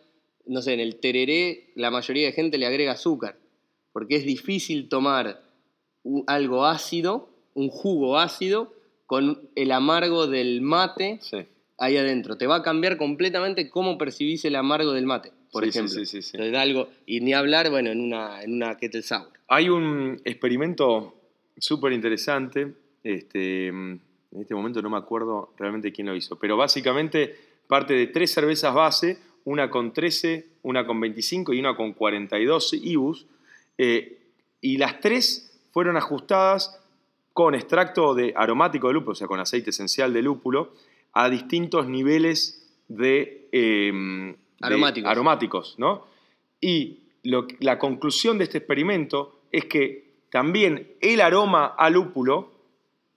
no 0.47 0.63
sé, 0.63 0.75
en 0.75 0.81
el 0.81 0.97
tereré 0.97 1.71
la 1.75 1.91
mayoría 1.91 2.27
de 2.27 2.33
gente 2.33 2.59
le 2.59 2.67
agrega 2.67 2.93
azúcar, 2.93 3.37
porque 3.93 4.17
es 4.17 4.25
difícil 4.25 4.89
tomar 4.89 5.43
algo 6.29 6.67
ácido, 6.67 7.30
un 7.61 7.69
jugo 7.69 8.19
ácido, 8.19 8.73
con 9.07 9.49
el 9.55 9.73
amargo 9.73 10.27
del 10.27 10.61
mate. 10.61 11.19
Sí 11.21 11.47
ahí 11.81 11.97
adentro. 11.97 12.37
Te 12.37 12.47
va 12.47 12.57
a 12.57 12.63
cambiar 12.63 12.97
completamente 12.97 13.69
cómo 13.69 13.99
percibís 13.99 14.45
el 14.45 14.55
amargo 14.55 14.93
del 14.93 15.07
mate, 15.07 15.33
por 15.51 15.65
ejemplo. 15.65 15.93
Sí, 15.93 16.07
sí, 16.07 16.23
sí. 16.23 16.37
algo, 16.55 16.89
y 17.07 17.21
ni 17.21 17.33
hablar, 17.33 17.71
bueno, 17.71 17.91
en 17.91 18.01
una, 18.01 18.43
en 18.43 18.55
una 18.55 18.77
kettle 18.77 19.03
sour. 19.03 19.31
Hay 19.49 19.69
un 19.69 20.21
experimento 20.25 21.15
súper 21.59 21.93
interesante, 21.93 22.73
este, 23.03 23.69
en 23.69 24.01
este 24.39 24.55
momento 24.55 24.81
no 24.83 24.91
me 24.91 24.99
acuerdo 24.99 25.53
realmente 25.59 25.91
quién 25.91 26.07
lo 26.07 26.15
hizo, 26.15 26.39
pero 26.39 26.57
básicamente 26.57 27.35
parte 27.67 27.95
de 27.95 28.07
tres 28.09 28.31
cervezas 28.31 28.75
base, 28.75 29.19
una 29.45 29.71
con 29.71 29.93
13, 29.93 30.47
una 30.63 30.87
con 30.87 31.01
25 31.01 31.55
y 31.55 31.61
una 31.61 31.75
con 31.75 31.95
42 31.95 32.75
IBUs, 32.75 33.27
eh, 33.79 34.19
y 34.61 34.77
las 34.77 35.01
tres 35.01 35.59
fueron 35.73 35.97
ajustadas 35.97 36.79
con 37.41 37.55
extracto 37.55 38.15
de 38.15 38.35
aromático 38.37 38.89
de 38.89 38.93
lúpulo, 38.93 39.13
o 39.13 39.15
sea, 39.15 39.27
con 39.27 39.41
aceite 39.41 39.71
esencial 39.71 40.13
de 40.13 40.21
lúpulo, 40.21 40.75
a 41.15 41.31
distintos 41.31 41.89
niveles 41.89 42.71
de, 42.87 43.49
em, 43.51 44.37
aromáticos. 44.61 45.75
¿no? 45.79 46.05
Y 46.61 46.99
la 47.23 47.79
conclusión 47.79 48.37
de 48.37 48.45
este 48.45 48.59
experimento 48.59 49.41
es 49.53 49.65
que 49.65 50.17
también 50.31 50.93
el 51.01 51.23
aroma 51.23 51.65
a 51.79 51.89
lúpulo 51.89 52.53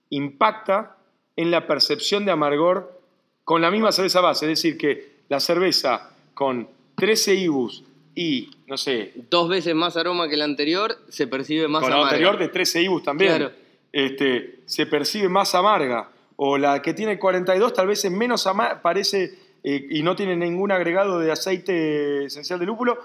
impacta 0.08 0.96
en 1.36 1.50
la 1.50 1.66
percepción 1.66 2.24
de 2.24 2.32
amargor 2.32 2.98
con 3.44 3.60
la 3.60 3.70
misma 3.70 3.92
cerveza 3.92 4.22
base, 4.22 4.46
es 4.46 4.62
decir, 4.62 4.78
que 4.78 5.16
la 5.28 5.38
cerveza 5.38 6.16
con 6.32 6.66
13 6.94 7.34
IBUs 7.34 7.84
y, 8.14 8.48
no 8.68 8.78
sé... 8.78 9.12
Dos 9.28 9.50
veces 9.50 9.74
más 9.74 9.98
aroma 9.98 10.30
que 10.30 10.38
la 10.38 10.46
anterior, 10.46 10.96
se 11.10 11.26
percibe 11.26 11.68
más. 11.68 11.82
Con 11.82 11.90
la 11.90 12.04
anterior 12.04 12.38
de 12.38 12.48
13 12.48 12.84
IBUs 12.84 13.02
también. 13.02 13.63
Este, 13.96 14.58
se 14.66 14.86
percibe 14.86 15.28
más 15.28 15.54
amarga 15.54 16.10
o 16.34 16.58
la 16.58 16.82
que 16.82 16.94
tiene 16.94 17.16
42 17.16 17.72
tal 17.72 17.86
vez 17.86 18.04
es 18.04 18.10
menos 18.10 18.44
amarga, 18.48 18.82
parece 18.82 19.38
eh, 19.62 19.86
y 19.88 20.02
no 20.02 20.16
tiene 20.16 20.34
ningún 20.34 20.72
agregado 20.72 21.20
de 21.20 21.30
aceite 21.30 22.24
esencial 22.24 22.58
de 22.58 22.66
lúpulo, 22.66 22.98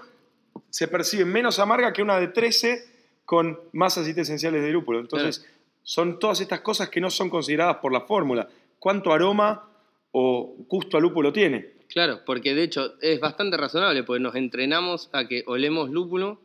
se 0.68 0.88
percibe 0.88 1.24
menos 1.24 1.60
amarga 1.60 1.92
que 1.92 2.02
una 2.02 2.18
de 2.18 2.26
13 2.26 2.84
con 3.24 3.60
más 3.70 3.98
aceites 3.98 4.22
esenciales 4.22 4.62
de 4.64 4.70
lúpulo. 4.72 4.98
Entonces, 4.98 5.46
son 5.84 6.18
todas 6.18 6.40
estas 6.40 6.60
cosas 6.60 6.88
que 6.88 7.00
no 7.00 7.08
son 7.08 7.30
consideradas 7.30 7.76
por 7.76 7.92
la 7.92 8.00
fórmula. 8.00 8.48
¿Cuánto 8.80 9.12
aroma 9.12 9.70
o 10.10 10.56
gusto 10.66 10.96
a 10.96 11.00
lúpulo 11.00 11.32
tiene? 11.32 11.74
Claro, 11.88 12.22
porque 12.26 12.52
de 12.56 12.64
hecho 12.64 12.94
es 13.00 13.20
bastante 13.20 13.56
razonable, 13.56 14.02
porque 14.02 14.20
nos 14.20 14.34
entrenamos 14.34 15.08
a 15.12 15.28
que 15.28 15.44
olemos 15.46 15.88
lúpulo 15.88 16.40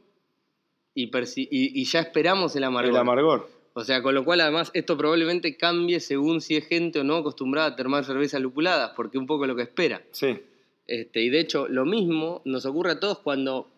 y, 0.93 1.09
y, 1.35 1.83
ya 1.85 1.99
esperamos 1.99 2.55
el 2.55 2.63
amargor. 2.63 2.91
El 2.91 2.97
amargor. 2.97 3.54
O 3.77 3.83
sea, 3.83 4.01
con 4.01 4.15
lo 4.15 4.23
cual 4.23 4.39
además 4.39 4.71
esto 4.73 4.97
probablemente 4.97 5.57
cambie 5.57 5.99
según 5.99 6.39
si 6.39 6.55
es 6.55 6.65
gente 6.65 6.99
o 7.01 7.03
no 7.03 7.17
acostumbrada 7.17 7.67
a 7.67 7.75
tomar 7.75 8.05
cervezas 8.05 8.39
lupuladas, 8.39 8.93
porque 8.95 9.17
un 9.17 9.27
poco 9.27 9.45
lo 9.45 9.55
que 9.57 9.63
espera. 9.63 10.01
Sí. 10.11 10.39
Este, 10.87 11.21
y 11.21 11.29
de 11.29 11.41
hecho, 11.41 11.67
lo 11.67 11.83
mismo 11.83 12.41
nos 12.45 12.65
ocurre 12.65 12.91
a 12.91 12.99
todos 13.01 13.19
cuando 13.19 13.69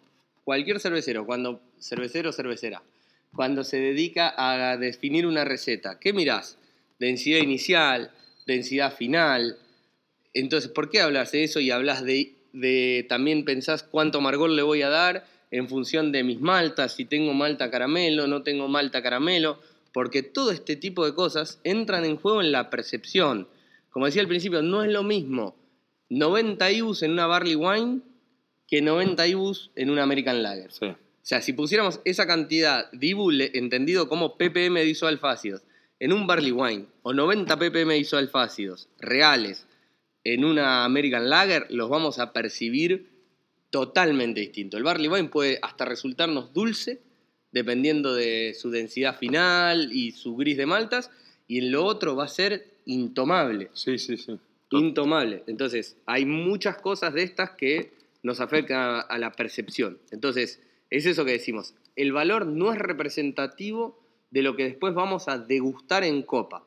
cualquier 0.43 0.79
cervecero, 0.79 1.25
cuando 1.25 1.61
cervecero 1.79 2.29
o 2.29 2.31
cervecera, 2.31 2.83
cuando 3.35 3.63
se 3.63 3.79
dedica 3.79 4.35
a 4.37 4.77
definir 4.77 5.25
una 5.25 5.45
receta, 5.45 5.99
¿qué 5.99 6.13
mirás? 6.13 6.59
Densidad 6.99 7.39
inicial, 7.39 8.11
densidad 8.45 8.95
final. 8.95 9.57
Entonces, 10.35 10.69
¿por 10.69 10.91
qué 10.91 11.01
hablas 11.01 11.31
de 11.31 11.43
eso 11.43 11.59
y 11.59 11.71
hablas 11.71 12.03
de, 12.03 12.35
de 12.53 13.03
también 13.09 13.45
pensás 13.45 13.81
cuánto 13.81 14.19
amargor 14.19 14.51
le 14.51 14.61
voy 14.61 14.83
a 14.83 14.89
dar 14.89 15.25
en 15.49 15.67
función 15.67 16.11
de 16.11 16.23
mis 16.23 16.39
maltas, 16.39 16.93
si 16.93 17.05
tengo 17.05 17.33
malta 17.33 17.71
caramelo, 17.71 18.27
no 18.27 18.43
tengo 18.43 18.67
malta 18.67 19.01
caramelo? 19.01 19.57
Porque 19.93 20.23
todo 20.23 20.51
este 20.51 20.75
tipo 20.75 21.05
de 21.05 21.13
cosas 21.13 21.59
entran 21.63 22.05
en 22.05 22.17
juego 22.17 22.41
en 22.41 22.51
la 22.51 22.69
percepción. 22.69 23.47
Como 23.89 24.05
decía 24.05 24.21
al 24.21 24.27
principio, 24.27 24.61
no 24.61 24.83
es 24.83 24.91
lo 24.91 25.03
mismo 25.03 25.55
90 26.09 26.71
IBUs 26.71 27.03
en 27.03 27.11
una 27.11 27.27
barley 27.27 27.55
wine 27.55 28.01
que 28.67 28.81
90 28.81 29.27
IBUs 29.27 29.71
en 29.75 29.89
una 29.89 30.03
American 30.03 30.43
Lager. 30.43 30.69
O 30.69 30.95
sea, 31.21 31.41
si 31.41 31.53
pusiéramos 31.53 31.99
esa 32.05 32.25
cantidad 32.25 32.89
de 32.91 33.07
IBU 33.07 33.31
entendido 33.53 34.07
como 34.07 34.37
ppm 34.37 34.79
de 34.79 34.87
isoalfácidos 34.87 35.63
en 35.99 36.13
un 36.13 36.27
barley 36.27 36.51
wine 36.51 36.85
o 37.01 37.13
90 37.13 37.57
ppm 37.57 37.93
de 37.93 37.99
isoalfácidos 37.99 38.87
reales 38.99 39.67
en 40.23 40.45
una 40.45 40.85
American 40.85 41.29
Lager, 41.29 41.67
los 41.69 41.89
vamos 41.89 42.19
a 42.19 42.33
percibir 42.33 43.09
totalmente 43.69 44.39
distinto. 44.39 44.77
El 44.77 44.83
barley 44.83 45.09
wine 45.09 45.29
puede 45.29 45.59
hasta 45.61 45.85
resultarnos 45.85 46.53
dulce 46.53 47.01
dependiendo 47.57 48.13
de 48.13 48.53
su 48.53 48.69
densidad 48.69 49.17
final 49.17 49.89
y 49.91 50.11
su 50.11 50.35
gris 50.35 50.57
de 50.57 50.65
maltas, 50.65 51.09
y 51.47 51.59
en 51.59 51.71
lo 51.71 51.85
otro 51.85 52.15
va 52.15 52.25
a 52.25 52.29
ser 52.29 52.67
intomable. 52.85 53.69
Sí, 53.73 53.97
sí, 53.97 54.17
sí. 54.17 54.39
Intomable. 54.71 55.43
Entonces, 55.47 55.97
hay 56.05 56.25
muchas 56.25 56.77
cosas 56.77 57.13
de 57.13 57.23
estas 57.23 57.51
que 57.51 57.91
nos 58.21 58.39
afectan 58.41 59.01
a 59.07 59.17
la 59.17 59.31
percepción. 59.31 59.97
Entonces, 60.11 60.61
es 60.89 61.05
eso 61.05 61.25
que 61.25 61.31
decimos. 61.31 61.73
El 61.95 62.11
valor 62.11 62.45
no 62.45 62.71
es 62.71 62.77
representativo 62.77 63.99
de 64.31 64.41
lo 64.41 64.55
que 64.55 64.65
después 64.65 64.93
vamos 64.93 65.27
a 65.27 65.37
degustar 65.37 66.03
en 66.03 66.21
copa. 66.21 66.63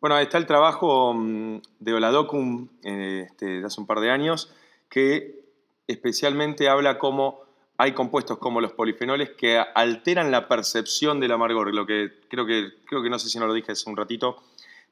Bueno, 0.00 0.18
está 0.18 0.36
el 0.36 0.46
trabajo 0.46 1.14
mm, 1.14 1.62
de 1.80 1.94
Oladocum 1.94 2.68
este, 2.82 3.46
de 3.60 3.64
hace 3.64 3.80
un 3.80 3.86
par 3.86 4.00
de 4.00 4.10
años, 4.10 4.52
que 4.90 5.40
especialmente 5.86 6.68
habla 6.68 6.98
como 6.98 7.43
hay 7.84 7.92
compuestos 7.92 8.38
como 8.38 8.62
los 8.62 8.72
polifenoles 8.72 9.32
que 9.32 9.58
alteran 9.58 10.30
la 10.30 10.48
percepción 10.48 11.20
del 11.20 11.32
amargor. 11.32 11.74
Lo 11.74 11.84
que 11.84 12.12
creo 12.30 12.46
que, 12.46 12.70
creo 12.86 13.02
que 13.02 13.10
no 13.10 13.18
sé 13.18 13.28
si 13.28 13.38
no 13.38 13.46
lo 13.46 13.52
dije 13.52 13.72
hace 13.72 13.90
un 13.90 13.96
ratito, 13.96 14.42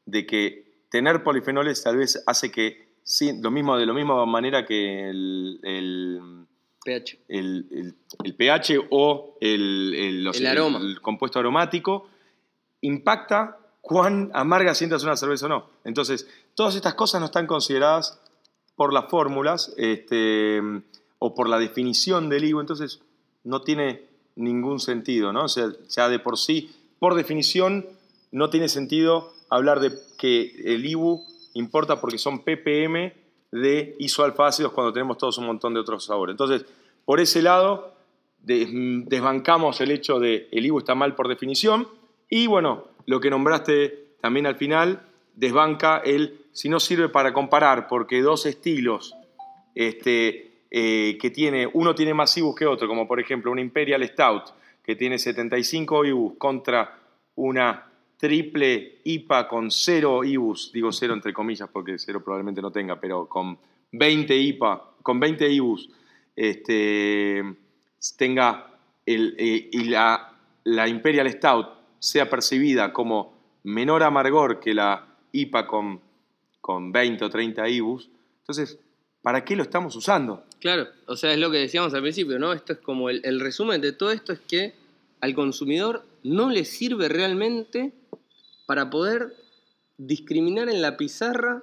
de 0.04 0.26
que 0.26 0.84
tener 0.90 1.22
polifenoles 1.22 1.82
tal 1.82 1.96
vez 1.96 2.22
hace 2.26 2.50
que, 2.50 2.96
sí, 3.02 3.40
lo 3.40 3.50
mismo, 3.50 3.78
de 3.78 3.86
la 3.86 3.94
misma 3.94 4.26
manera 4.26 4.66
que 4.66 5.08
el, 5.08 5.58
pH. 6.84 7.18
El, 7.28 7.94
pH 8.36 8.86
o 8.90 9.38
el, 9.40 9.94
el, 10.28 11.00
compuesto 11.00 11.38
aromático, 11.38 12.10
impacta 12.82 13.56
cuán 13.80 14.30
amarga 14.34 14.74
sientas 14.74 15.02
una 15.02 15.16
cerveza 15.16 15.46
o 15.46 15.48
no. 15.48 15.70
Entonces, 15.84 16.28
todas 16.54 16.76
estas 16.76 16.92
cosas 16.92 17.22
no 17.22 17.26
están 17.26 17.46
consideradas 17.46 18.20
por 18.76 18.92
las 18.92 19.08
fórmulas. 19.08 19.72
Este, 19.78 20.60
o 21.24 21.34
por 21.36 21.48
la 21.48 21.60
definición 21.60 22.28
del 22.28 22.44
IBU, 22.44 22.60
entonces 22.60 23.00
no 23.44 23.62
tiene 23.62 24.02
ningún 24.34 24.80
sentido, 24.80 25.32
¿no? 25.32 25.44
O 25.44 25.48
sea, 25.48 25.68
ya 25.88 26.08
de 26.08 26.18
por 26.18 26.36
sí, 26.36 26.74
por 26.98 27.14
definición, 27.14 27.86
no 28.32 28.50
tiene 28.50 28.68
sentido 28.68 29.32
hablar 29.48 29.78
de 29.78 29.92
que 30.18 30.52
el 30.64 30.84
IBU 30.84 31.24
importa 31.54 32.00
porque 32.00 32.18
son 32.18 32.40
ppm 32.40 33.14
de 33.52 33.94
isoalfácidos 34.00 34.72
cuando 34.72 34.92
tenemos 34.92 35.16
todos 35.16 35.38
un 35.38 35.46
montón 35.46 35.74
de 35.74 35.80
otros 35.80 36.06
sabores. 36.06 36.32
Entonces, 36.32 36.66
por 37.04 37.20
ese 37.20 37.40
lado, 37.40 37.94
desbancamos 38.40 39.80
el 39.80 39.92
hecho 39.92 40.18
de 40.18 40.48
el 40.50 40.66
IBU 40.66 40.80
está 40.80 40.96
mal 40.96 41.14
por 41.14 41.28
definición 41.28 41.86
y 42.28 42.48
bueno, 42.48 42.88
lo 43.06 43.20
que 43.20 43.30
nombraste 43.30 44.16
también 44.20 44.46
al 44.46 44.56
final, 44.56 45.06
desbanca 45.36 45.98
el 45.98 46.40
si 46.50 46.68
no 46.68 46.80
sirve 46.80 47.08
para 47.08 47.32
comparar 47.32 47.86
porque 47.86 48.22
dos 48.22 48.44
estilos 48.44 49.14
este, 49.76 50.51
eh, 50.74 51.18
que 51.20 51.28
tiene, 51.30 51.68
uno 51.70 51.94
tiene 51.94 52.14
más 52.14 52.34
IBUs 52.34 52.56
que 52.56 52.64
otro, 52.64 52.88
como 52.88 53.06
por 53.06 53.20
ejemplo 53.20 53.52
una 53.52 53.60
Imperial 53.60 54.02
Stout, 54.08 54.54
que 54.82 54.96
tiene 54.96 55.18
75 55.18 56.06
IBUs 56.06 56.32
contra 56.38 56.98
una 57.34 57.90
triple 58.16 59.00
IPA 59.04 59.48
con 59.48 59.70
cero 59.70 60.24
IBUs, 60.24 60.72
digo 60.72 60.90
cero 60.90 61.12
entre 61.12 61.34
comillas 61.34 61.68
porque 61.70 61.98
cero 61.98 62.24
probablemente 62.24 62.62
no 62.62 62.72
tenga, 62.72 62.98
pero 62.98 63.28
con 63.28 63.58
20 63.90 64.34
IPA, 64.34 64.94
con 65.02 65.20
20 65.20 65.46
IBUs, 65.50 65.90
este, 66.34 67.44
tenga 68.16 68.74
eh, 69.04 69.68
y 69.70 69.84
la, 69.84 70.38
la 70.64 70.88
Imperial 70.88 71.30
Stout 71.30 71.68
sea 71.98 72.30
percibida 72.30 72.94
como 72.94 73.34
menor 73.64 74.02
amargor 74.02 74.58
que 74.58 74.72
la 74.72 75.06
IPA 75.32 75.66
con, 75.66 76.00
con 76.62 76.92
20 76.92 77.26
o 77.26 77.28
30 77.28 77.68
IBUs, 77.68 78.08
entonces 78.38 78.78
¿para 79.22 79.44
qué 79.44 79.56
lo 79.56 79.62
estamos 79.62 79.96
usando? 79.96 80.44
Claro, 80.60 80.88
o 81.06 81.16
sea, 81.16 81.32
es 81.32 81.38
lo 81.38 81.50
que 81.50 81.58
decíamos 81.58 81.94
al 81.94 82.02
principio, 82.02 82.38
¿no? 82.38 82.52
Esto 82.52 82.74
es 82.74 82.78
como 82.80 83.08
el, 83.08 83.40
resumen 83.40 83.80
de 83.80 83.92
todo 83.92 84.12
esto 84.12 84.32
es 84.32 84.40
que 84.40 84.74
al 85.20 85.34
consumidor 85.34 86.04
no 86.22 86.50
le 86.50 86.64
sirve 86.64 87.08
realmente 87.08 87.92
para 88.66 88.90
poder 88.90 89.34
discriminar 89.98 90.68
en 90.68 90.82
la 90.82 90.96
pizarra 90.96 91.62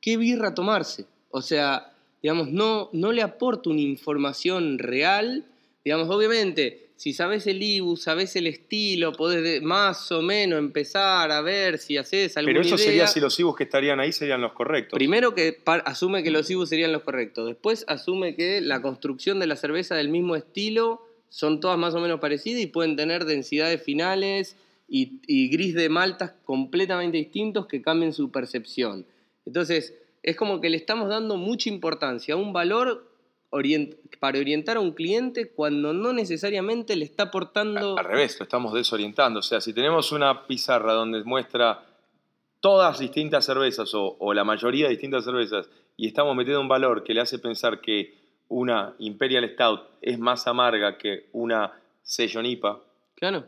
qué 0.00 0.16
birra 0.16 0.54
tomarse. 0.54 1.06
O 1.30 1.42
sea, 1.42 1.92
digamos, 2.22 2.48
no, 2.48 2.90
no 2.92 3.12
le 3.12 3.22
aporta 3.22 3.70
una 3.70 3.80
información 3.80 4.78
real. 4.78 5.46
Digamos, 5.84 6.08
obviamente, 6.10 6.89
si 7.00 7.14
sabes 7.14 7.46
el 7.46 7.62
IBU, 7.62 7.96
sabes 7.96 8.36
el 8.36 8.46
estilo, 8.46 9.12
podés 9.14 9.62
más 9.62 10.12
o 10.12 10.20
menos 10.20 10.58
empezar 10.58 11.32
a 11.32 11.40
ver 11.40 11.78
si 11.78 11.96
haces 11.96 12.36
alguna 12.36 12.60
Pero 12.60 12.66
eso 12.66 12.76
sería 12.76 13.06
si 13.06 13.20
los 13.20 13.40
IBUs 13.40 13.56
que 13.56 13.64
estarían 13.64 14.00
ahí 14.00 14.12
serían 14.12 14.42
los 14.42 14.52
correctos. 14.52 14.98
Primero 14.98 15.34
que 15.34 15.62
asume 15.86 16.22
que 16.22 16.30
los 16.30 16.50
IBUs 16.50 16.68
serían 16.68 16.92
los 16.92 17.02
correctos. 17.02 17.46
Después 17.48 17.86
asume 17.88 18.36
que 18.36 18.60
la 18.60 18.82
construcción 18.82 19.40
de 19.40 19.46
la 19.46 19.56
cerveza 19.56 19.94
del 19.94 20.10
mismo 20.10 20.36
estilo 20.36 21.00
son 21.30 21.60
todas 21.60 21.78
más 21.78 21.94
o 21.94 22.00
menos 22.00 22.20
parecidas 22.20 22.60
y 22.60 22.66
pueden 22.66 22.96
tener 22.96 23.24
densidades 23.24 23.82
finales 23.82 24.56
y, 24.86 25.22
y 25.26 25.48
gris 25.48 25.72
de 25.72 25.88
maltas 25.88 26.34
completamente 26.44 27.16
distintos 27.16 27.64
que 27.64 27.80
cambien 27.80 28.12
su 28.12 28.30
percepción. 28.30 29.06
Entonces, 29.46 29.94
es 30.22 30.36
como 30.36 30.60
que 30.60 30.68
le 30.68 30.76
estamos 30.76 31.08
dando 31.08 31.38
mucha 31.38 31.70
importancia 31.70 32.34
a 32.34 32.36
un 32.36 32.52
valor 32.52 33.09
para 34.20 34.38
orientar 34.38 34.76
a 34.76 34.80
un 34.80 34.92
cliente 34.92 35.50
cuando 35.50 35.92
no 35.92 36.12
necesariamente 36.12 36.94
le 36.94 37.04
está 37.04 37.24
aportando... 37.24 37.98
Al 37.98 38.04
revés, 38.04 38.38
lo 38.38 38.44
estamos 38.44 38.72
desorientando. 38.72 39.40
O 39.40 39.42
sea, 39.42 39.60
si 39.60 39.72
tenemos 39.72 40.12
una 40.12 40.46
pizarra 40.46 40.92
donde 40.92 41.24
muestra 41.24 41.84
todas 42.60 42.98
distintas 42.98 43.44
cervezas 43.44 43.90
o, 43.94 44.32
la 44.34 44.44
mayoría 44.44 44.84
de 44.84 44.90
distintas 44.90 45.24
cervezas 45.24 45.68
y 45.96 46.06
estamos 46.06 46.36
metiendo 46.36 46.60
un 46.60 46.68
valor 46.68 47.02
que 47.02 47.14
le 47.14 47.20
hace 47.20 47.38
pensar 47.38 47.80
que 47.80 48.14
una 48.48 48.94
Imperial 48.98 49.48
Stout 49.52 49.82
es 50.00 50.18
más 50.18 50.46
amarga 50.46 50.96
que 50.96 51.28
una 51.32 51.72
Session 52.02 52.46
IPA. 52.46 52.80
Claro. 53.16 53.44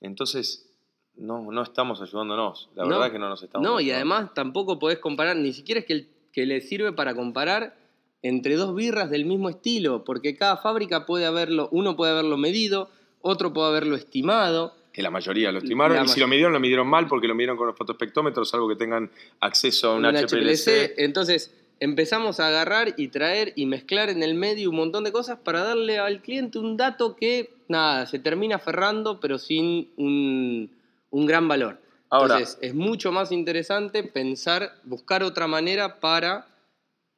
Entonces, 0.00 0.68
no, 1.16 1.50
no 1.52 1.62
estamos 1.62 2.00
ayudándonos. 2.02 2.68
La 2.74 2.84
verdad 2.84 3.06
es 3.06 3.12
que 3.12 3.18
no 3.18 3.28
nos 3.28 3.42
estamos 3.42 3.66
No, 3.66 3.80
y 3.80 3.90
además 3.90 4.34
tampoco 4.34 4.78
podés 4.78 4.98
comparar, 4.98 5.36
ni 5.36 5.52
siquiera 5.52 5.80
es 5.80 5.86
que, 5.86 6.08
que 6.32 6.46
le 6.46 6.60
sirve 6.60 6.92
para 6.92 7.14
comparar 7.14 7.79
entre 8.22 8.56
dos 8.56 8.74
birras 8.74 9.10
del 9.10 9.24
mismo 9.24 9.48
estilo, 9.48 10.04
porque 10.04 10.36
cada 10.36 10.56
fábrica 10.56 11.06
puede 11.06 11.26
haberlo, 11.26 11.68
uno 11.72 11.96
puede 11.96 12.12
haberlo 12.12 12.36
medido, 12.36 12.90
otro 13.22 13.52
puede 13.52 13.68
haberlo 13.68 13.96
estimado. 13.96 14.74
Que 14.92 15.02
la 15.02 15.10
mayoría 15.10 15.52
lo 15.52 15.58
estimaron, 15.58 16.04
y 16.04 16.08
si 16.08 16.20
lo 16.20 16.28
midieron, 16.28 16.52
lo 16.52 16.60
midieron 16.60 16.86
mal 16.86 17.06
porque 17.06 17.28
lo 17.28 17.34
midieron 17.34 17.56
con 17.56 17.68
los 17.68 17.76
fotoespectómetros, 17.76 18.52
algo 18.54 18.68
que 18.68 18.76
tengan 18.76 19.10
acceso 19.40 19.92
a 19.92 19.94
un, 19.94 20.04
HPLC. 20.04 20.94
Entonces 20.98 21.54
empezamos 21.78 22.40
a 22.40 22.48
agarrar 22.48 22.94
y 22.96 23.08
traer 23.08 23.52
y 23.56 23.66
mezclar 23.66 24.10
en 24.10 24.22
el 24.22 24.34
medio 24.34 24.68
un 24.70 24.76
montón 24.76 25.04
de 25.04 25.12
cosas 25.12 25.38
para 25.38 25.62
darle 25.62 25.98
al 25.98 26.20
cliente 26.20 26.58
un 26.58 26.76
dato 26.76 27.16
que, 27.16 27.54
nada, 27.68 28.06
se 28.06 28.18
termina 28.18 28.56
aferrando, 28.56 29.20
pero 29.20 29.38
sin 29.38 29.90
un, 29.96 30.70
un 31.10 31.26
gran 31.26 31.48
valor. 31.48 31.78
Entonces 32.12 32.58
es 32.60 32.74
mucho 32.74 33.12
más 33.12 33.30
interesante 33.30 34.02
pensar, 34.02 34.74
buscar 34.82 35.22
otra 35.22 35.46
manera 35.46 36.00
para 36.00 36.49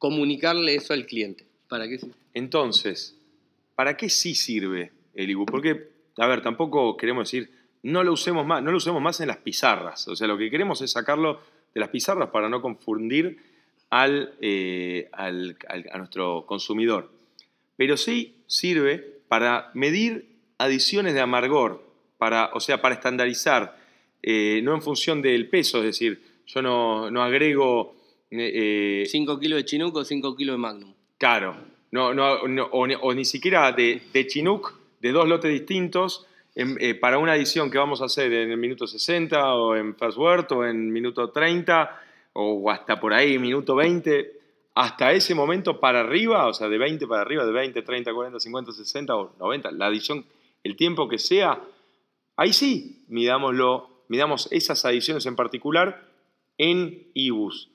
comunicarle 0.03 0.75
eso 0.75 0.91
al 0.91 1.05
cliente. 1.05 1.45
¿Para 1.69 1.87
qué 1.87 1.97
Entonces, 2.33 3.17
¿para 3.73 3.95
qué 3.95 4.09
sí 4.09 4.35
sirve 4.35 4.91
el 5.15 5.29
IBU? 5.29 5.45
Porque, 5.45 5.91
a 6.17 6.27
ver, 6.27 6.41
tampoco 6.41 6.97
queremos 6.97 7.31
decir, 7.31 7.49
no 7.83 8.03
lo 8.03 8.11
usemos 8.11 8.45
más, 8.45 8.61
no 8.61 8.71
lo 8.71 8.77
usemos 8.79 9.01
más 9.01 9.21
en 9.21 9.29
las 9.29 9.37
pizarras. 9.37 10.05
O 10.09 10.15
sea, 10.17 10.27
lo 10.27 10.37
que 10.37 10.51
queremos 10.51 10.81
es 10.81 10.91
sacarlo 10.91 11.39
de 11.73 11.79
las 11.79 11.87
pizarras 11.87 12.31
para 12.31 12.49
no 12.49 12.61
confundir 12.61 13.37
al, 13.91 14.33
eh, 14.41 15.09
a 15.13 15.31
nuestro 15.97 16.45
consumidor. 16.45 17.09
Pero 17.77 17.95
sí 17.95 18.35
sirve 18.45 19.21
para 19.29 19.71
medir 19.73 20.35
adiciones 20.57 21.13
de 21.13 21.21
amargor, 21.21 21.81
para, 22.17 22.49
o 22.53 22.59
sea, 22.59 22.81
para 22.81 22.95
estandarizar, 22.95 23.79
eh, 24.21 24.59
no 24.65 24.75
en 24.75 24.81
función 24.81 25.21
del 25.21 25.47
peso, 25.47 25.77
es 25.77 25.85
decir, 25.85 26.21
yo 26.45 26.61
no, 26.61 27.09
no 27.09 27.23
agrego... 27.23 28.02
5 28.33 28.41
eh, 28.41 29.39
kilos 29.39 29.57
de 29.57 29.65
Chinook 29.65 29.95
o 29.95 30.03
5 30.03 30.35
kilos 30.35 30.55
de 30.55 30.57
Magnum. 30.57 30.93
Claro, 31.17 31.55
no, 31.91 32.13
no, 32.13 32.33
o, 32.71 33.13
ni 33.13 33.25
siquiera 33.25 33.71
de, 33.71 34.01
de 34.11 34.27
Chinook, 34.27 34.73
de 34.99 35.11
dos 35.11 35.27
lotes 35.27 35.51
distintos, 35.51 36.25
para 37.01 37.17
una 37.17 37.33
adición 37.33 37.71
que 37.71 37.77
vamos 37.77 38.01
a 38.01 38.05
hacer 38.05 38.31
en 38.31 38.51
el 38.51 38.57
minuto 38.57 38.85
60 38.85 39.55
o 39.55 39.75
en 39.75 39.95
First 39.95 40.17
Word 40.17 40.51
o 40.51 40.65
en 40.65 40.91
minuto 40.91 41.29
30 41.29 42.01
o 42.33 42.69
hasta 42.69 42.99
por 42.99 43.13
ahí, 43.13 43.37
minuto 43.39 43.75
20, 43.75 44.39
hasta 44.75 45.11
ese 45.11 45.35
momento 45.35 45.79
para 45.79 46.01
arriba, 46.01 46.47
o 46.47 46.53
sea, 46.53 46.67
de 46.67 46.77
20 46.77 47.07
para 47.07 47.21
arriba, 47.21 47.45
de 47.45 47.51
20, 47.51 47.81
30, 47.81 48.13
40, 48.13 48.39
50, 48.39 48.71
60 48.71 49.15
o 49.15 49.35
90, 49.39 49.71
la 49.71 49.87
adición, 49.87 50.25
el 50.63 50.75
tiempo 50.75 51.07
que 51.07 51.19
sea, 51.19 51.61
ahí 52.35 52.53
sí, 52.53 53.05
midámoslo, 53.07 53.89
midamos 54.07 54.47
esas 54.51 54.83
adiciones 54.85 55.25
en 55.25 55.35
particular 55.35 56.07
en 56.57 57.07
IBUS. 57.13 57.69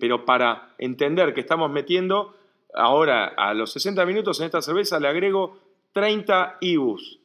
Pero 0.00 0.24
para 0.24 0.74
entender 0.78 1.32
que 1.34 1.40
estamos 1.40 1.70
metiendo, 1.70 2.36
ahora 2.74 3.26
a 3.26 3.54
los 3.54 3.72
60 3.72 4.04
minutos 4.06 4.40
en 4.40 4.46
esta 4.46 4.62
cerveza 4.62 4.98
le 4.98 5.08
agrego 5.08 5.58
30 5.92 6.58
IBUs. 6.60 7.18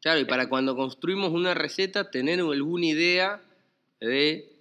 Claro, 0.00 0.20
y 0.20 0.24
para 0.24 0.48
cuando 0.48 0.76
construimos 0.76 1.30
una 1.32 1.54
receta, 1.54 2.10
tener 2.10 2.40
alguna 2.40 2.86
idea 2.86 3.40
de 4.00 4.54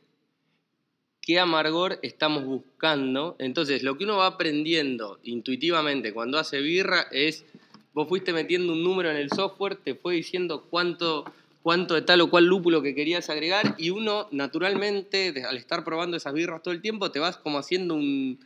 qué 1.21 1.39
amargor 1.39 1.99
estamos 2.01 2.45
buscando. 2.45 3.35
Entonces, 3.39 3.83
lo 3.83 3.97
que 3.97 4.03
uno 4.03 4.17
va 4.17 4.27
aprendiendo 4.27 5.19
intuitivamente 5.23 6.13
cuando 6.13 6.37
hace 6.37 6.61
birra 6.61 7.07
es, 7.11 7.45
vos 7.93 8.07
fuiste 8.07 8.33
metiendo 8.33 8.73
un 8.73 8.83
número 8.83 9.09
en 9.09 9.17
el 9.17 9.29
software, 9.31 9.75
te 9.75 9.95
fue 9.95 10.15
diciendo 10.15 10.65
cuánto, 10.69 11.25
cuánto 11.63 11.95
de 11.95 12.03
tal 12.03 12.21
o 12.21 12.29
cual 12.29 12.45
lúpulo 12.45 12.83
que 12.83 12.93
querías 12.93 13.29
agregar 13.29 13.75
y 13.79 13.89
uno 13.89 14.27
naturalmente, 14.31 15.33
al 15.47 15.57
estar 15.57 15.83
probando 15.83 16.17
esas 16.17 16.33
birras 16.33 16.61
todo 16.61 16.73
el 16.73 16.81
tiempo, 16.81 17.09
te 17.09 17.19
vas 17.19 17.37
como 17.37 17.57
haciendo 17.57 17.95
un... 17.95 18.39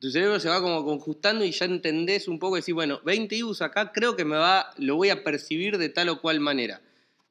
Tu 0.00 0.10
cerebro 0.10 0.40
se 0.40 0.48
va 0.48 0.62
como 0.62 0.82
conjustando 0.82 1.44
y 1.44 1.50
ya 1.50 1.66
entendés 1.66 2.26
un 2.26 2.38
poco 2.38 2.56
y 2.56 2.60
decís, 2.60 2.74
bueno, 2.74 3.00
20 3.04 3.36
IBUs 3.36 3.60
acá 3.60 3.92
creo 3.92 4.16
que 4.16 4.24
me 4.24 4.36
va, 4.36 4.70
lo 4.78 4.96
voy 4.96 5.10
a 5.10 5.22
percibir 5.22 5.76
de 5.76 5.90
tal 5.90 6.08
o 6.08 6.22
cual 6.22 6.40
manera. 6.40 6.80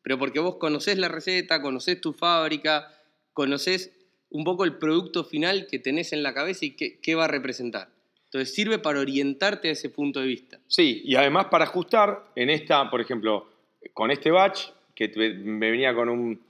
Pero 0.04 0.20
porque 0.20 0.40
vos 0.40 0.58
conocés 0.58 1.00
la 1.00 1.08
receta, 1.08 1.64
conocés 1.64 2.00
tu 2.00 2.14
fábrica, 2.14 2.94
conocés 3.34 3.92
un 4.30 4.44
poco 4.44 4.66
el 4.66 4.78
producto 4.78 5.24
final 5.24 5.66
que 5.66 5.80
tenés 5.80 6.14
en 6.14 6.22
la 6.22 6.34
cabeza 6.34 6.66
y 6.66 6.72
qué, 6.72 7.16
va 7.16 7.26
a 7.26 7.28
representar. 7.28 7.90
Entonces 8.26 8.54
sirve 8.54 8.78
para 8.78 9.00
orientarte 9.00 9.70
a 9.70 9.72
ese 9.72 9.90
punto 9.90 10.20
de 10.20 10.28
vista. 10.28 10.60
Sí, 10.68 11.02
y 11.04 11.16
además 11.16 11.48
para 11.50 11.66
ajustar 11.66 12.32
en 12.36 12.52
esta, 12.52 12.88
por 12.92 13.02
ejemplo, 13.02 13.50
con 13.94 14.12
este 14.12 14.30
batch, 14.30 14.68
que 15.08 15.34
me 15.34 15.72
venía 15.72 15.96
con 15.96 16.10
un 16.10 16.42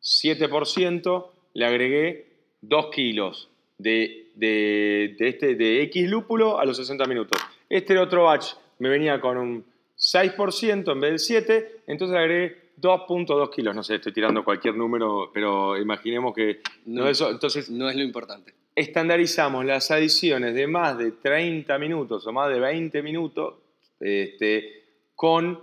7%, 0.00 1.26
le 1.52 1.66
agregué 1.66 2.26
2 2.62 2.86
kilos 2.90 3.50
de, 3.76 4.30
de, 4.34 5.14
este, 5.18 5.54
de 5.56 5.82
X 5.82 6.08
lúpulo 6.08 6.58
a 6.58 6.64
los 6.64 6.78
60 6.78 7.04
minutos. 7.04 7.38
Este 7.68 7.98
otro 7.98 8.24
batch 8.24 8.54
me 8.78 8.88
venía 8.88 9.20
con 9.20 9.36
un 9.36 9.64
6% 9.98 10.92
en 10.92 11.00
vez 11.00 11.10
del 11.10 11.18
7, 11.18 11.80
entonces 11.86 12.16
agregué 12.16 12.68
2.2 12.80 13.50
kilos, 13.50 13.74
no 13.74 13.82
sé, 13.82 13.96
estoy 13.96 14.12
tirando 14.12 14.42
cualquier 14.42 14.74
número, 14.74 15.30
pero 15.34 15.76
imaginemos 15.76 16.34
que 16.34 16.60
no, 16.86 17.08
eso, 17.08 17.30
entonces 17.30 17.68
no 17.68 17.90
es 17.90 17.96
lo 17.96 18.02
importante. 18.02 18.54
Estandarizamos 18.74 19.64
las 19.64 19.90
adiciones 19.90 20.54
de 20.54 20.66
más 20.66 20.96
de 20.96 21.10
30 21.10 21.76
minutos 21.78 22.26
o 22.26 22.32
más 22.32 22.48
de 22.48 22.60
20 22.60 23.02
minutos 23.02 23.54
este, 24.00 24.84
con, 25.16 25.60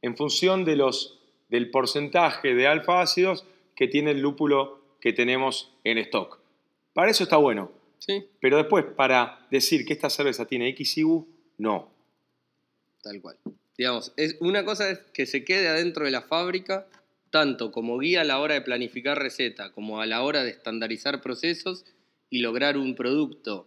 en 0.00 0.16
función 0.16 0.64
de 0.64 0.76
los, 0.76 1.15
del 1.48 1.70
porcentaje 1.70 2.54
de 2.54 2.66
alfa 2.66 3.00
ácidos 3.00 3.44
que 3.74 3.88
tiene 3.88 4.12
el 4.12 4.20
lúpulo 4.20 4.80
que 5.00 5.12
tenemos 5.12 5.72
en 5.84 5.98
stock. 5.98 6.40
Para 6.92 7.10
eso 7.10 7.24
está 7.24 7.36
bueno. 7.36 7.70
Sí. 7.98 8.26
Pero 8.40 8.56
después, 8.56 8.84
para 8.84 9.46
decir 9.50 9.84
que 9.84 9.92
esta 9.92 10.10
cerveza 10.10 10.46
tiene 10.46 10.74
XIU, 10.76 11.26
no. 11.58 11.90
Tal 13.02 13.20
cual. 13.20 13.36
Digamos, 13.76 14.12
es, 14.16 14.36
una 14.40 14.64
cosa 14.64 14.90
es 14.90 14.98
que 15.12 15.26
se 15.26 15.44
quede 15.44 15.68
adentro 15.68 16.04
de 16.04 16.10
la 16.10 16.22
fábrica, 16.22 16.86
tanto 17.30 17.72
como 17.72 17.98
guía 17.98 18.22
a 18.22 18.24
la 18.24 18.40
hora 18.40 18.54
de 18.54 18.62
planificar 18.62 19.18
receta, 19.18 19.72
como 19.72 20.00
a 20.00 20.06
la 20.06 20.22
hora 20.22 20.42
de 20.42 20.50
estandarizar 20.50 21.20
procesos 21.20 21.84
y 22.30 22.40
lograr 22.40 22.78
un 22.78 22.94
producto 22.94 23.66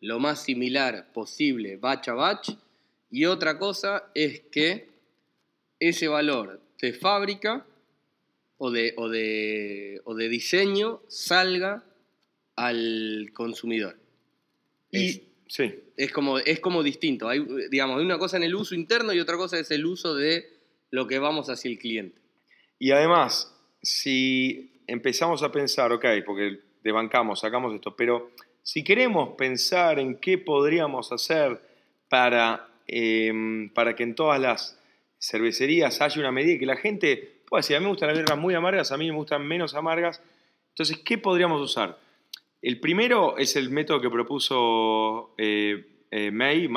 lo 0.00 0.20
más 0.20 0.42
similar 0.42 1.12
posible 1.12 1.76
batch 1.76 2.08
a 2.08 2.14
batch. 2.14 2.50
Y 3.10 3.24
otra 3.24 3.58
cosa 3.58 4.04
es 4.14 4.40
que 4.40 4.88
ese 5.80 6.08
valor 6.08 6.60
de 6.80 6.92
fábrica 6.92 7.66
o 8.56 8.70
de, 8.70 8.94
o 8.96 9.08
de, 9.08 10.00
o 10.04 10.14
de 10.14 10.28
diseño 10.28 11.02
salga 11.08 11.84
al 12.56 13.30
consumidor. 13.34 13.96
Y 14.90 15.28
Sí. 15.48 15.74
Es 15.96 16.12
como, 16.12 16.38
es 16.38 16.60
como 16.60 16.82
distinto. 16.82 17.28
Hay, 17.28 17.44
digamos, 17.70 18.00
una 18.00 18.18
cosa 18.18 18.36
en 18.36 18.44
el 18.44 18.54
uso 18.54 18.74
interno 18.74 19.12
y 19.12 19.20
otra 19.20 19.36
cosa 19.36 19.58
es 19.58 19.70
el 19.70 19.84
uso 19.86 20.14
de 20.14 20.46
lo 20.90 21.06
que 21.06 21.18
vamos 21.18 21.48
hacia 21.48 21.70
el 21.70 21.78
cliente. 21.78 22.20
Y 22.78 22.92
además, 22.92 23.52
si 23.82 24.82
empezamos 24.86 25.42
a 25.42 25.50
pensar, 25.50 25.90
ok, 25.90 26.04
porque 26.24 26.60
debancamos, 26.84 27.40
sacamos 27.40 27.74
esto, 27.74 27.96
pero 27.96 28.30
si 28.62 28.84
queremos 28.84 29.34
pensar 29.36 29.98
en 29.98 30.16
qué 30.16 30.38
podríamos 30.38 31.10
hacer 31.12 31.60
para, 32.08 32.68
em, 32.86 33.70
para 33.70 33.96
que 33.96 34.02
en 34.02 34.14
todas 34.14 34.40
las 34.40 34.77
cervecerías 35.20 36.00
haya 36.00 36.20
una 36.20 36.32
medida 36.32 36.58
que 36.58 36.66
la 36.66 36.76
gente 36.76 37.42
pueda 37.48 37.60
decir, 37.60 37.76
a 37.76 37.80
mí 37.80 37.84
me 37.84 37.90
gustan 37.90 38.08
las 38.08 38.18
birras 38.18 38.38
muy 38.38 38.54
amargas, 38.54 38.92
a 38.92 38.96
mí 38.96 39.10
me 39.10 39.16
gustan 39.16 39.46
menos 39.46 39.74
amargas, 39.74 40.22
entonces, 40.78 40.98
¿qué 41.04 41.18
podríamos 41.18 41.60
usar? 41.60 41.98
El 42.62 42.78
primero 42.78 43.36
es 43.36 43.56
el 43.56 43.70
método 43.70 44.00
que 44.00 44.08
propuso 44.08 45.34
eh, 45.36 46.04
eh, 46.12 46.30
May, 46.30 46.70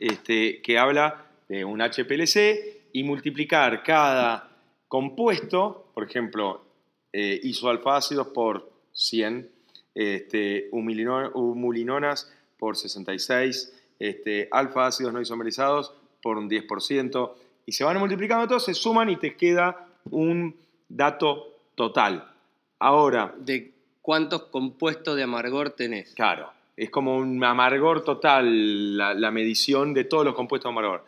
este, 0.00 0.60
que 0.60 0.76
habla 0.76 1.26
de 1.48 1.64
un 1.64 1.80
HPLC 1.80 2.90
y 2.92 3.04
multiplicar 3.04 3.84
cada 3.84 4.50
compuesto, 4.88 5.92
por 5.94 6.02
ejemplo, 6.02 6.64
eh, 7.12 7.38
isoalfácidos 7.44 8.26
por 8.28 8.72
100, 8.92 9.48
este, 9.94 10.68
humulinonas 10.72 12.32
por 12.58 12.76
66, 12.76 13.72
este, 14.00 14.48
alfa 14.50 14.86
ácidos 14.86 15.12
no 15.12 15.20
isomerizados 15.20 15.94
por 16.20 16.38
un 16.38 16.50
10%, 16.50 17.32
y 17.66 17.72
se 17.72 17.84
van 17.84 17.98
multiplicando 17.98 18.46
todos, 18.46 18.64
se 18.64 18.74
suman 18.74 19.10
y 19.10 19.16
te 19.16 19.36
queda 19.36 19.86
un 20.10 20.54
dato 20.88 21.54
total. 21.74 22.30
Ahora, 22.78 23.34
de 23.38 23.72
cuántos 24.02 24.44
compuestos 24.44 25.16
de 25.16 25.22
amargor 25.22 25.70
tenés. 25.70 26.14
Claro, 26.14 26.52
es 26.76 26.90
como 26.90 27.16
un 27.16 27.42
amargor 27.42 28.04
total 28.04 28.96
la, 28.96 29.30
medición 29.30 29.94
de 29.94 30.04
todos 30.04 30.24
los 30.24 30.34
compuestos 30.34 30.68
de 30.68 30.72
amargor. 30.72 31.04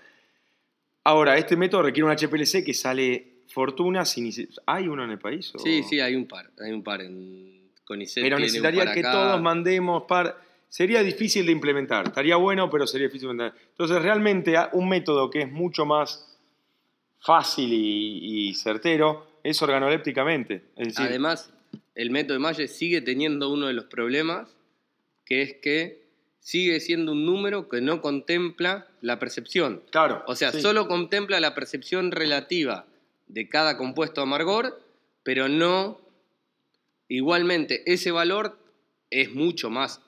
Ahora, 1.04 1.36
este 1.36 1.56
método 1.56 1.82
requiere 1.82 2.08
un 2.08 2.16
HPLC 2.16 2.64
que 2.64 2.74
sale 2.74 3.42
fortuna. 3.52 4.04
¿Hay 4.66 4.88
uno 4.88 5.04
en 5.04 5.10
el 5.10 5.18
país? 5.18 5.52
Sí, 5.62 5.82
sí, 5.82 6.00
hay 6.00 6.16
un 6.16 6.26
par. 6.26 6.50
Hay 6.58 6.72
un 6.72 6.82
par 6.82 7.02
en 7.02 7.70
CONICET. 7.84 8.22
Pero 8.22 8.38
necesitaría 8.38 8.92
que 8.92 9.02
todos 9.02 9.40
mandemos 9.40 10.04
par. 10.04 10.40
Sería 10.68 11.02
difícil 11.02 11.46
de 11.46 11.52
implementar. 11.52 12.06
Estaría 12.06 12.36
bueno, 12.36 12.68
pero 12.70 12.86
sería 12.86 13.06
difícil 13.06 13.28
de 13.28 13.32
implementar. 13.34 13.60
Entonces, 13.68 14.02
realmente, 14.02 14.56
un 14.72 14.88
método 14.88 15.30
que 15.30 15.42
es 15.42 15.52
mucho 15.52 15.86
más 15.86 16.25
fácil 17.20 17.70
y, 17.72 18.54
certero 18.54 19.26
es 19.42 19.60
organolépticamente. 19.62 20.64
Además, 20.96 21.52
el 21.94 22.10
método 22.10 22.34
de 22.34 22.38
Malle 22.40 22.68
sigue 22.68 23.00
teniendo 23.00 23.50
uno 23.50 23.66
de 23.66 23.72
los 23.72 23.86
problemas, 23.86 24.48
que 25.24 25.42
es 25.42 25.54
que 25.54 26.06
sigue 26.40 26.78
siendo 26.80 27.12
un 27.12 27.26
número 27.26 27.68
que 27.68 27.80
no 27.80 28.00
contempla 28.00 28.86
la 29.00 29.18
percepción. 29.18 29.82
Claro. 29.90 30.22
O 30.26 30.36
sea, 30.36 30.52
solo 30.52 30.86
contempla 30.86 31.40
la 31.40 31.54
percepción 31.54 32.12
relativa 32.12 32.86
de 33.26 33.48
cada 33.48 33.76
compuesto 33.76 34.22
amargor, 34.22 34.80
pero 35.22 35.48
no. 35.48 36.00
Igualmente, 37.08 37.82
ese 37.92 38.10
valor 38.10 38.58
es 39.10 39.32
mucho 39.32 39.70
más, 39.70 40.00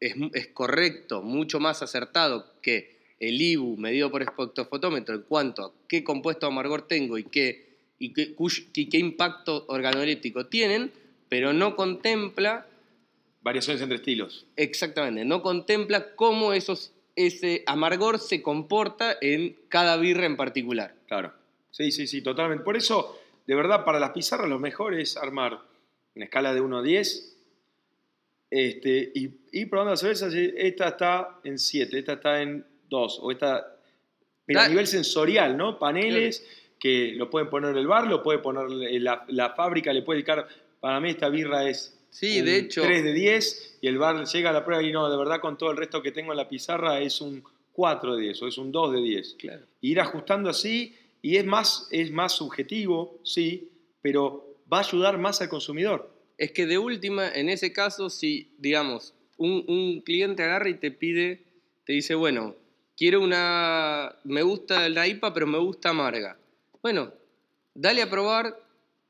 es, 0.00 0.14
correcto, 0.48 1.22
mucho 1.22 1.60
más 1.60 1.82
acertado 1.82 2.52
que 2.60 2.91
el 3.22 3.40
IBU 3.40 3.76
medido 3.76 4.10
por 4.10 4.22
espectrofotómetro 4.22 5.14
en 5.14 5.22
cuanto 5.22 5.64
a 5.64 5.72
qué 5.86 6.02
compuesto 6.02 6.48
amargor 6.48 6.88
tengo 6.88 7.18
y 7.18 7.24
qué, 7.24 7.76
y 8.00 8.12
qué, 8.12 8.34
y 8.74 8.88
qué 8.88 8.98
impacto 8.98 9.64
organoléptico 9.68 10.46
tienen, 10.46 10.90
pero 11.28 11.52
no 11.52 11.76
contempla 11.76 12.66
variaciones 13.40 13.80
entre 13.80 13.98
estilos. 13.98 14.46
Exactamente, 14.56 15.24
no 15.24 15.40
contempla 15.40 16.16
cómo 16.16 16.52
esos, 16.52 16.92
ese 17.14 17.62
amargor 17.66 18.18
se 18.18 18.42
comporta 18.42 19.16
en 19.20 19.56
cada 19.68 19.96
birra 19.98 20.26
en 20.26 20.36
particular. 20.36 20.96
Claro, 21.06 21.32
sí, 21.70 21.92
sí, 21.92 22.08
sí, 22.08 22.22
totalmente. 22.22 22.64
Por 22.64 22.76
eso, 22.76 23.20
de 23.46 23.54
verdad, 23.54 23.84
para 23.84 24.00
las 24.00 24.10
pizarras 24.10 24.48
lo 24.48 24.58
mejor 24.58 24.98
es 24.98 25.16
armar 25.16 25.60
una 26.16 26.24
escala 26.24 26.52
de 26.52 26.60
1 26.60 26.78
a 26.78 26.82
10 26.82 27.36
este, 28.50 29.12
y 29.14 29.30
ir 29.52 29.70
probando 29.70 29.92
las 29.92 30.00
cervezas. 30.00 30.34
Esta 30.34 30.88
está 30.88 31.38
en 31.44 31.56
7, 31.56 31.98
esta 32.00 32.14
está 32.14 32.42
en 32.42 32.71
2, 32.92 33.18
o 33.22 33.32
esta... 33.32 33.76
Pero 34.44 34.60
a 34.60 34.68
nivel 34.68 34.86
sensorial, 34.86 35.56
¿no? 35.56 35.78
Paneles 35.78 36.46
que 36.78 37.12
lo 37.16 37.30
pueden 37.30 37.48
poner 37.48 37.70
en 37.70 37.78
el 37.78 37.86
bar, 37.86 38.06
lo 38.06 38.22
puede 38.22 38.38
poner 38.38 38.68
la, 39.00 39.24
la 39.28 39.50
fábrica, 39.50 39.92
le 39.92 40.02
puede 40.02 40.18
dedicar... 40.18 40.46
Para 40.80 41.00
mí 41.00 41.10
esta 41.10 41.28
birra 41.28 41.68
es 41.68 41.96
Sí, 42.12 42.42
de 42.42 42.58
hecho. 42.58 42.82
3 42.82 43.04
de 43.04 43.12
10 43.14 43.78
y 43.80 43.88
el 43.88 43.96
bar 43.96 44.26
llega 44.26 44.50
a 44.50 44.52
la 44.52 44.66
prueba 44.66 44.82
y 44.82 44.92
no, 44.92 45.10
de 45.10 45.16
verdad 45.16 45.40
con 45.40 45.56
todo 45.56 45.70
el 45.70 45.78
resto 45.78 46.02
que 46.02 46.12
tengo 46.12 46.32
en 46.32 46.36
la 46.36 46.46
pizarra 46.46 47.00
es 47.00 47.22
un 47.22 47.42
4 47.72 48.16
de 48.16 48.22
10 48.24 48.42
o 48.42 48.48
es 48.48 48.58
un 48.58 48.70
2 48.70 48.92
de 48.92 49.00
10. 49.00 49.36
Claro. 49.38 49.64
Ir 49.80 49.98
ajustando 49.98 50.50
así 50.50 50.94
y 51.22 51.36
es 51.36 51.46
más, 51.46 51.88
es 51.90 52.10
más 52.10 52.32
subjetivo, 52.32 53.18
sí, 53.24 53.70
pero 54.02 54.58
va 54.70 54.78
a 54.78 54.80
ayudar 54.80 55.16
más 55.16 55.40
al 55.40 55.48
consumidor. 55.48 56.10
Es 56.36 56.52
que 56.52 56.66
de 56.66 56.76
última, 56.76 57.30
en 57.30 57.48
ese 57.48 57.72
caso, 57.72 58.10
si, 58.10 58.52
digamos, 58.58 59.14
un, 59.38 59.64
un 59.66 60.02
cliente 60.02 60.42
agarra 60.42 60.68
y 60.68 60.74
te 60.74 60.90
pide, 60.90 61.44
te 61.86 61.94
dice, 61.94 62.14
bueno, 62.14 62.56
quiero 63.02 63.20
una, 63.20 64.14
me 64.22 64.42
gusta 64.42 64.88
la 64.88 65.08
IPA, 65.08 65.34
pero 65.34 65.48
me 65.48 65.58
gusta 65.58 65.88
amarga. 65.88 66.36
Bueno, 66.82 67.12
dale 67.74 68.00
a 68.00 68.08
probar 68.08 68.56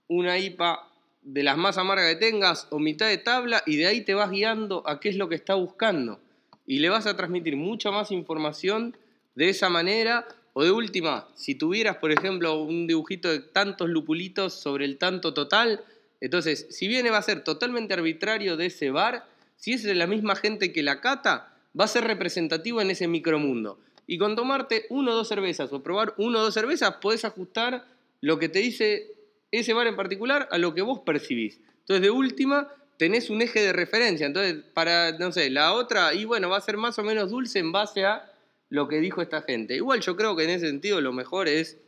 una 0.09 0.39
IPA 0.39 0.89
de 1.21 1.43
las 1.43 1.59
más 1.59 1.77
amargas 1.77 2.15
que 2.15 2.17
tengas 2.17 2.69
o 2.71 2.79
mitad 2.79 3.07
de 3.07 3.19
tabla 3.19 3.63
y 3.67 3.77
de 3.77 3.89
ahí 3.89 4.01
te 4.01 4.15
vas 4.15 4.31
guiando 4.31 4.83
a 4.89 4.99
qué 4.99 5.11
es 5.11 5.17
lo 5.17 5.29
que 5.29 5.35
está 5.35 5.57
buscando. 5.57 6.21
Y 6.67 6.79
le 6.79 6.89
vas 6.89 7.07
a 7.07 7.19
transmitir 7.19 7.55
mucha 7.57 7.91
más 7.91 8.11
información 8.13 8.97
de 9.35 9.51
esa 9.51 9.69
manera. 9.69 10.27
O 10.55 10.65
de 10.65 10.71
última, 10.71 11.29
si 11.35 11.55
tuvieras, 11.55 11.99
por 11.99 12.13
ejemplo, 12.13 12.63
un 12.63 12.87
dibujito 12.87 13.29
de 13.29 13.41
tantos 13.41 13.91
lupulitos 13.91 14.55
sobre 14.55 14.87
el 14.87 14.97
tanto 14.97 15.35
total, 15.35 15.85
entonces, 16.23 16.67
si 16.71 16.89
viene 16.89 17.11
va 17.11 17.19
a 17.19 17.23
ser 17.23 17.45
totalmente 17.45 17.93
arbitrario 17.93 18.57
de 18.57 18.67
ese 18.67 18.91
bar, 18.91 19.27
si 19.57 19.75
es 19.75 19.83
de 19.83 19.95
la 19.95 20.07
misma 20.07 20.35
gente 20.35 20.73
que 20.73 20.83
la 20.83 21.03
cata, 21.03 21.52
va 21.79 21.85
a 21.85 21.89
ser 21.89 22.05
representativo 22.05 22.81
en 22.81 22.91
ese 22.91 23.09
micromundo. 23.09 23.79
Y 24.07 24.19
con 24.19 24.37
tomarte 24.37 24.87
uno 24.91 25.13
o 25.13 25.15
dos 25.15 25.29
cervezas 25.29 25.73
o 25.73 25.83
probar 25.83 26.15
uno 26.17 26.41
o 26.41 26.43
dos 26.43 26.55
cervezas, 26.55 26.97
podés 26.97 27.25
ajustar 27.25 27.87
lo 28.21 28.39
que 28.39 28.49
te 28.49 28.59
dice 28.59 29.13
ese 29.51 29.73
bar 29.73 29.87
en 29.87 29.97
particular 29.97 30.49
a 30.51 30.59
lo 30.59 30.75
que 30.75 30.83
vos 30.83 31.01
percibís. 31.01 31.61
Entonces, 31.81 32.03
de 32.03 32.11
última, 32.11 32.69
tenés 32.97 33.31
un 33.31 33.43
eje 33.43 33.61
de 33.61 33.73
referencia. 33.73 34.27
Entonces, 34.27 34.63
para, 34.75 35.13
no 35.19 35.33
sé, 35.33 35.51
la 35.51 35.73
otra, 35.75 36.15
y 36.15 36.25
bueno, 36.25 36.49
va 36.49 36.57
a 36.57 36.61
ser 36.61 36.77
más 36.77 36.99
o 36.99 37.03
menos 37.03 37.31
dulce 37.31 37.59
en 37.59 37.73
base 37.73 38.05
a 38.05 38.33
lo 38.71 38.89
que 38.89 39.01
dijo 39.01 39.21
esta 39.21 39.43
gente. 39.43 39.77
Igual 39.77 40.01
yo 40.01 40.17
creo 40.17 40.35
que 40.35 40.45
en 40.45 40.51
ese 40.51 40.67
sentido 40.67 41.01
lo 41.01 41.13
mejor 41.13 41.49
es 41.49 41.79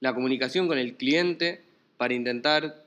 la 0.00 0.14
comunicación 0.14 0.68
con 0.68 0.78
el 0.78 0.94
cliente 0.94 1.62
para 1.96 2.14
intentar 2.14 2.84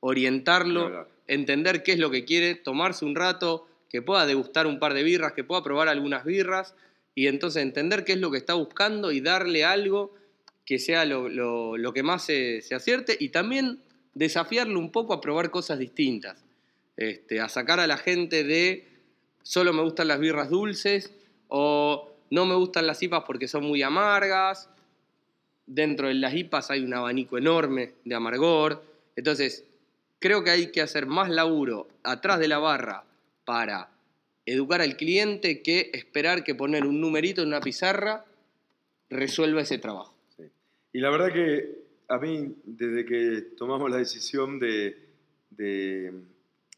orientarlo, 0.00 1.08
entender 1.26 1.82
qué 1.82 1.92
es 1.92 1.98
lo 1.98 2.10
que 2.10 2.24
quiere, 2.24 2.54
tomarse 2.54 3.04
un 3.04 3.14
rato, 3.14 3.66
que 3.88 4.02
pueda 4.02 4.26
degustar 4.26 4.66
un 4.66 4.78
par 4.78 4.94
de 4.94 5.02
birras, 5.02 5.32
que 5.32 5.44
pueda 5.44 5.62
probar 5.62 5.88
algunas 5.88 6.24
birras 6.24 6.74
y 7.14 7.26
entonces 7.26 7.62
entender 7.62 8.04
qué 8.04 8.12
es 8.12 8.18
lo 8.18 8.30
que 8.30 8.38
está 8.38 8.54
buscando 8.54 9.10
y 9.10 9.20
darle 9.20 9.64
algo 9.64 10.14
que 10.64 10.78
sea 10.78 11.04
lo, 11.04 11.92
que 11.94 12.02
más 12.02 12.24
se, 12.24 12.62
acierte 12.72 13.16
y 13.18 13.30
también 13.30 13.80
desafiarlo 14.14 14.78
un 14.78 14.92
poco 14.92 15.14
a 15.14 15.20
probar 15.20 15.50
cosas 15.50 15.78
distintas, 15.78 16.44
este, 16.96 17.40
a 17.40 17.48
sacar 17.48 17.80
a 17.80 17.86
la 17.86 17.96
gente 17.96 18.44
de 18.44 18.86
solo 19.42 19.72
me 19.72 19.82
gustan 19.82 20.08
las 20.08 20.20
birras 20.20 20.50
dulces 20.50 21.12
o 21.48 22.12
no 22.30 22.44
me 22.44 22.54
gustan 22.54 22.86
las 22.86 23.02
IPAs 23.02 23.24
porque 23.26 23.48
son 23.48 23.64
muy 23.64 23.82
amargas. 23.82 24.68
Dentro 25.66 26.08
de 26.08 26.14
las 26.14 26.34
IPAs 26.34 26.70
hay 26.70 26.84
un 26.84 26.92
abanico 26.92 27.38
enorme 27.38 27.94
de 28.04 28.14
amargor. 28.14 28.84
Entonces, 29.16 29.64
creo 30.18 30.44
que 30.44 30.50
hay 30.50 30.70
que 30.70 30.82
hacer 30.82 31.06
más 31.06 31.30
laburo 31.30 31.88
atrás 32.02 32.38
de 32.38 32.48
la 32.48 32.58
barra 32.58 33.04
para 33.48 33.88
educar 34.44 34.82
al 34.82 34.98
cliente 34.98 35.62
que 35.62 35.90
esperar 35.94 36.44
que 36.44 36.54
poner 36.54 36.84
un 36.84 37.00
numerito 37.00 37.40
en 37.40 37.48
una 37.48 37.62
pizarra 37.62 38.26
resuelva 39.08 39.62
ese 39.62 39.78
trabajo. 39.78 40.14
Y 40.92 41.00
la 41.00 41.08
verdad 41.08 41.32
que 41.32 41.78
a 42.08 42.18
mí, 42.18 42.56
desde 42.64 43.06
que 43.06 43.40
tomamos 43.56 43.90
la 43.90 43.96
decisión 43.96 44.58
de, 44.58 44.98
de, 45.48 46.12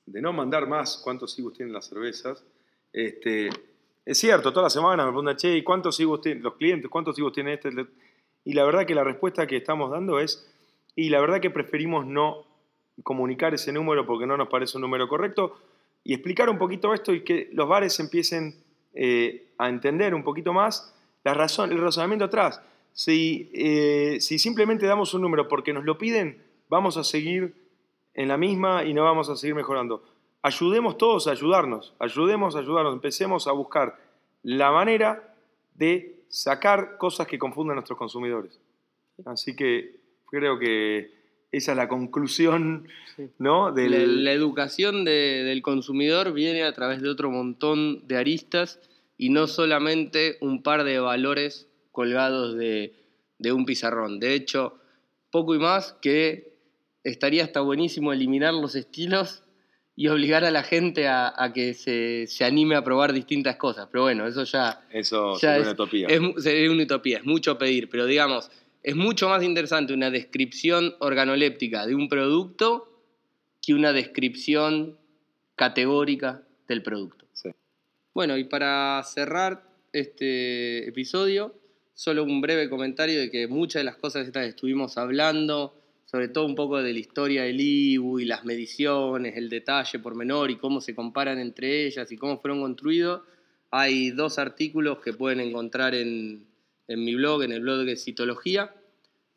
no 0.06 0.32
mandar 0.32 0.68
más 0.68 1.00
cuántos 1.02 1.36
IBUs 1.40 1.54
tienen 1.54 1.72
las 1.72 1.88
cervezas, 1.88 2.44
este, 2.92 3.48
es 4.06 4.18
cierto, 4.18 4.52
toda 4.52 4.66
la 4.66 4.70
semana 4.70 5.04
me 5.04 5.10
preguntan, 5.10 5.36
che, 5.36 5.56
¿y 5.56 5.64
cuántos 5.64 5.98
IBUs 5.98 6.20
tienen 6.20 6.44
los 6.44 6.54
clientes? 6.54 6.88
¿Cuántos 6.88 7.18
IBUs 7.18 7.32
tienen 7.32 7.54
este? 7.54 7.70
Y 8.44 8.52
la 8.52 8.64
verdad 8.64 8.86
que 8.86 8.94
la 8.94 9.02
respuesta 9.02 9.48
que 9.48 9.56
estamos 9.56 9.90
dando 9.90 10.20
es, 10.20 10.48
y 10.94 11.08
la 11.08 11.20
verdad 11.20 11.40
que 11.40 11.50
preferimos 11.50 12.06
no 12.06 12.46
comunicar 13.02 13.54
ese 13.54 13.72
número 13.72 14.06
porque 14.06 14.28
no 14.28 14.36
nos 14.36 14.48
parece 14.48 14.76
un 14.76 14.82
número 14.82 15.08
correcto, 15.08 15.58
y 16.05 16.14
explicar 16.14 16.48
un 16.48 16.59
poquito 16.59 16.94
esto 16.94 17.12
y 17.12 17.22
que 17.22 17.48
los 17.53 17.68
bares 17.68 17.98
empiecen 18.01 18.55
eh, 18.94 19.53
a 19.59 19.68
entender 19.68 20.14
un 20.14 20.24
poquito 20.24 20.53
más 20.53 20.94
la 21.24 21.34
razón, 21.34 21.70
el 21.72 21.80
razonamiento 21.80 22.24
atrás. 22.24 22.62
Eh, 23.07 24.18
si, 24.20 24.38
simplemente 24.38 24.86
damos 24.86 25.14
un 25.14 25.22
número 25.22 25.48
porque 25.48 25.72
nos 25.72 25.84
lo 25.84 25.98
piden, 25.98 26.42
vamos 26.68 26.96
a 26.96 27.05
seguir 27.05 27.55
en 28.14 28.28
la 28.28 28.36
misma 28.36 28.84
y 28.84 28.94
no 28.94 29.05
vamos 29.05 29.28
a 29.28 29.36
seguir 29.36 29.55
mejorando. 29.55 30.03
Ayudemos 30.42 30.96
todos 30.96 31.26
a 31.26 31.32
ayudarnos, 31.32 31.94
ayudemos 31.98 32.57
a 32.57 32.61
ayudarnos, 32.61 32.94
empecemos 32.94 33.46
a 33.46 33.53
buscar 33.53 33.98
la 34.42 34.70
manera 34.70 35.34
de 35.74 36.24
sacar 36.28 36.96
cosas 36.96 37.26
que 37.26 37.38
confunden 37.38 37.72
a 37.72 37.74
nuestros 37.76 37.98
consumidores. 37.98 38.59
Así 39.26 39.55
que 39.55 40.01
creo 40.26 40.59
que 40.59 41.19
esa 41.53 41.72
es 41.72 41.76
la 41.76 41.88
conclusión, 41.88 42.88
¿no? 43.38 43.70
La, 43.70 44.32
educación 44.32 45.05
del 45.05 45.62
consumidor 45.62 46.32
viene 46.32 46.62
a 46.62 46.72
través 46.72 47.03
de 47.03 47.09
otro 47.09 47.30
montón 47.30 48.07
de 48.07 48.16
aristas 48.16 48.80
y 49.18 49.30
no 49.30 49.46
solamente 49.46 50.38
un 50.40 50.62
par 50.62 50.84
de 50.84 51.01
valores 51.01 51.68
colgados 51.92 52.57
de, 52.57 52.94
un 53.53 53.66
pizarrón. 53.66 54.20
De 54.20 54.34
hecho, 54.34 54.78
poco 55.30 55.55
y 55.55 55.59
más 55.59 55.94
que 56.01 56.55
estaría 57.03 57.44
hasta 57.44 57.61
buenísimo 57.61 58.12
eliminar 58.12 58.55
los 58.55 58.76
estilos 58.76 59.42
y 59.96 60.09
obligar 60.09 60.44
a 60.44 60.51
la 60.51 60.62
gente 60.62 61.09
a, 61.09 61.53
que 61.53 61.74
se, 61.74 62.44
anime 62.44 62.76
a 62.76 62.84
probar 62.84 63.12
distintas 63.12 63.57
cosas. 63.57 63.88
Pero 63.90 64.05
bueno, 64.05 64.26
eso 64.26 64.44
ya... 64.44 64.86
Eso 64.90 65.34
es 65.34 65.42
una 65.42 65.72
utopía. 65.72 66.07
Es, 66.09 66.20
una 66.70 66.84
utopía, 66.84 67.18
es 67.18 67.24
mucho 67.24 67.59
pedir, 67.59 67.90
pero 67.90 68.07
digamos, 68.07 68.51
es 68.83 68.97
mucho 68.97 69.28
más 69.28 69.43
interesante 69.43 69.93
una 69.93 70.11
descripción 70.11 70.95
organoléptica 71.01 71.87
de 71.87 71.95
un 71.95 72.09
producto 72.09 72.87
que 73.62 73.74
una 73.74 73.93
descripción 73.93 74.99
categórica 75.55 76.43
del 76.66 76.83
producto. 76.83 77.26
Bueno, 78.12 78.37
y 78.37 78.45
para 78.45 79.03
cerrar 79.05 79.62
este 79.93 80.89
episodio, 80.89 81.55
solo 81.95 82.24
un 82.24 82.41
breve 82.41 82.68
comentario 82.68 83.20
de 83.20 83.31
que 83.31 83.47
muchas 83.47 83.81
de 83.81 83.85
las 83.85 83.97
cosas 83.97 84.26
estas 84.26 84.45
que 84.45 84.51
estuvimos 84.51 84.99
hablando, 84.99 85.74
sobre 86.07 86.28
todo 86.28 86.45
un 86.45 86.57
poco 86.57 86.83
de 86.83 86.93
la 86.93 86.99
historia 86.99 87.45
del 87.45 87.61
IBU 87.61 88.18
y 88.18 88.24
las 88.24 88.45
mediciones, 88.45 89.37
el 89.37 89.49
detalle 89.49 90.01
por 90.01 90.16
menor 90.16 90.51
y 90.51 90.57
cómo 90.57 90.81
se 90.81 90.95
comparan 90.95 91.39
entre 91.39 91.87
ellas 91.87 92.11
y 92.11 92.16
cómo 92.16 92.41
fueron 92.41 92.61
construidos, 92.61 93.22
hay 93.70 94.11
dos 94.11 94.39
artículos 94.41 94.99
que 94.99 95.12
pueden 95.12 95.39
encontrar 95.39 95.95
en, 95.95 96.49
en 96.91 97.05
mi 97.05 97.14
blog, 97.14 97.45
en 97.45 97.53
el 97.53 97.61
blog 97.61 97.84
de 97.84 97.97
Citología, 97.97 98.74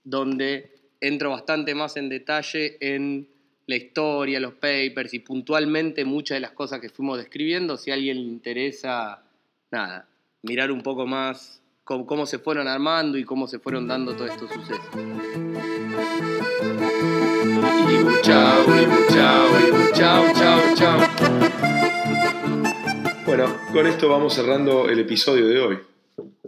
donde 0.03 0.71
entro 0.99 1.29
bastante 1.29 1.75
más 1.75 1.95
en 1.97 2.09
detalle 2.09 2.77
en 2.79 3.27
la 3.67 3.75
historia, 3.75 4.39
los 4.39 4.53
papers 4.53 5.13
y 5.13 5.19
puntualmente 5.19 6.03
muchas 6.03 6.37
de 6.37 6.39
las 6.39 6.51
cosas 6.51 6.81
que 6.81 6.89
fuimos 6.89 7.19
describiendo. 7.19 7.77
Si 7.77 7.91
a 7.91 7.93
alguien 7.93 8.17
le 8.17 8.23
interesa, 8.23 9.23
nada, 9.69 10.09
mirar 10.41 10.71
un 10.71 10.81
poco 10.81 11.05
más 11.05 11.61
cómo, 11.83 12.25
se 12.25 12.39
fueron 12.39 12.67
armando 12.67 13.19
y 13.19 13.23
cómo 13.23 13.47
se 13.47 13.59
fueron 13.59 13.87
dando 13.87 14.15
todos 14.15 14.31
estos 14.31 14.49
sucesos. 14.51 14.89
Y 17.87 18.21
chao, 18.23 18.63
y 18.63 19.13
chao, 19.13 19.47
y 19.59 19.93
chao, 19.93 20.25
chao, 20.33 20.75
chao. 20.75 20.99
Bueno, 23.27 23.55
con 23.71 23.85
esto 23.85 24.09
vamos 24.09 24.33
cerrando 24.33 24.89
el 24.89 24.99
episodio 24.99 25.47
de 25.47 25.59
hoy. 25.59 25.92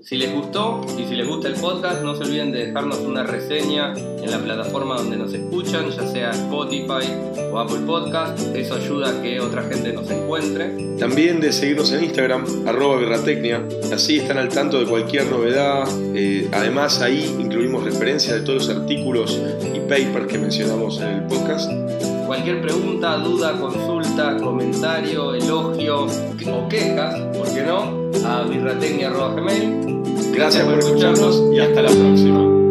Si 0.06 0.18
les 0.18 0.32
gustó 0.32 0.82
y 1.00 1.06
si 1.06 1.16
les 1.16 1.28
gusta 1.28 1.48
el 1.48 1.56
podcast, 1.56 2.04
no 2.04 2.14
se 2.16 2.26
olviden 2.26 2.52
de 2.52 2.68
dejarnos 2.68 3.00
una 3.00 3.24
reseña 3.24 3.94
en 3.94 4.30
la 4.30 4.38
plataforma 4.38 4.98
donde 4.98 5.18
nos 5.18 5.34
escuchan, 5.34 5.90
ya 5.90 6.06
sea 6.06 6.30
Spotify 6.30 7.12
o 7.52 7.58
Apple 7.58 7.80
Podcast. 7.88 8.40
Eso 8.56 8.76
ayuda 8.76 9.10
a 9.10 9.22
que 9.24 9.40
otra 9.40 9.64
gente 9.64 9.94
nos 9.94 10.12
encuentre. 10.12 10.98
También 11.00 11.42
de 11.42 11.52
seguirnos 11.52 11.92
en 11.92 12.04
Instagram, 12.04 12.46
arroba 12.68 13.00
Así 13.92 14.18
están 14.18 14.38
al 14.38 14.50
tanto 14.50 14.80
de 14.80 14.86
cualquier 14.86 15.26
novedad. 15.26 15.88
Eh, 16.14 16.50
además, 16.52 17.02
ahí 17.02 17.36
incluimos 17.40 17.84
referencias 17.84 18.36
de 18.36 18.42
todos 18.42 18.68
los 18.68 18.78
artículos 18.78 19.42
y 19.74 19.80
papers 19.80 20.28
que 20.28 20.38
mencionamos 20.38 21.02
en 21.02 21.08
el 21.08 21.24
podcast 21.24 21.72
cualquier 22.36 22.62
pregunta, 22.62 23.18
duda, 23.18 23.54
consulta, 23.54 24.36
comentario, 24.38 25.34
elogio 25.36 26.06
o 26.06 26.68
quejas, 26.68 27.16
¿por 27.34 27.48
qué 27.54 27.64
no? 27.64 28.12
A 28.28 28.44
birratecnia.gmail. 28.44 30.34
Gracias 30.34 30.66
por 30.66 30.80
escucharnos 30.80 31.44
y 31.54 31.60
hasta 31.60 31.82
la 31.82 31.90
próxima. 31.90 32.65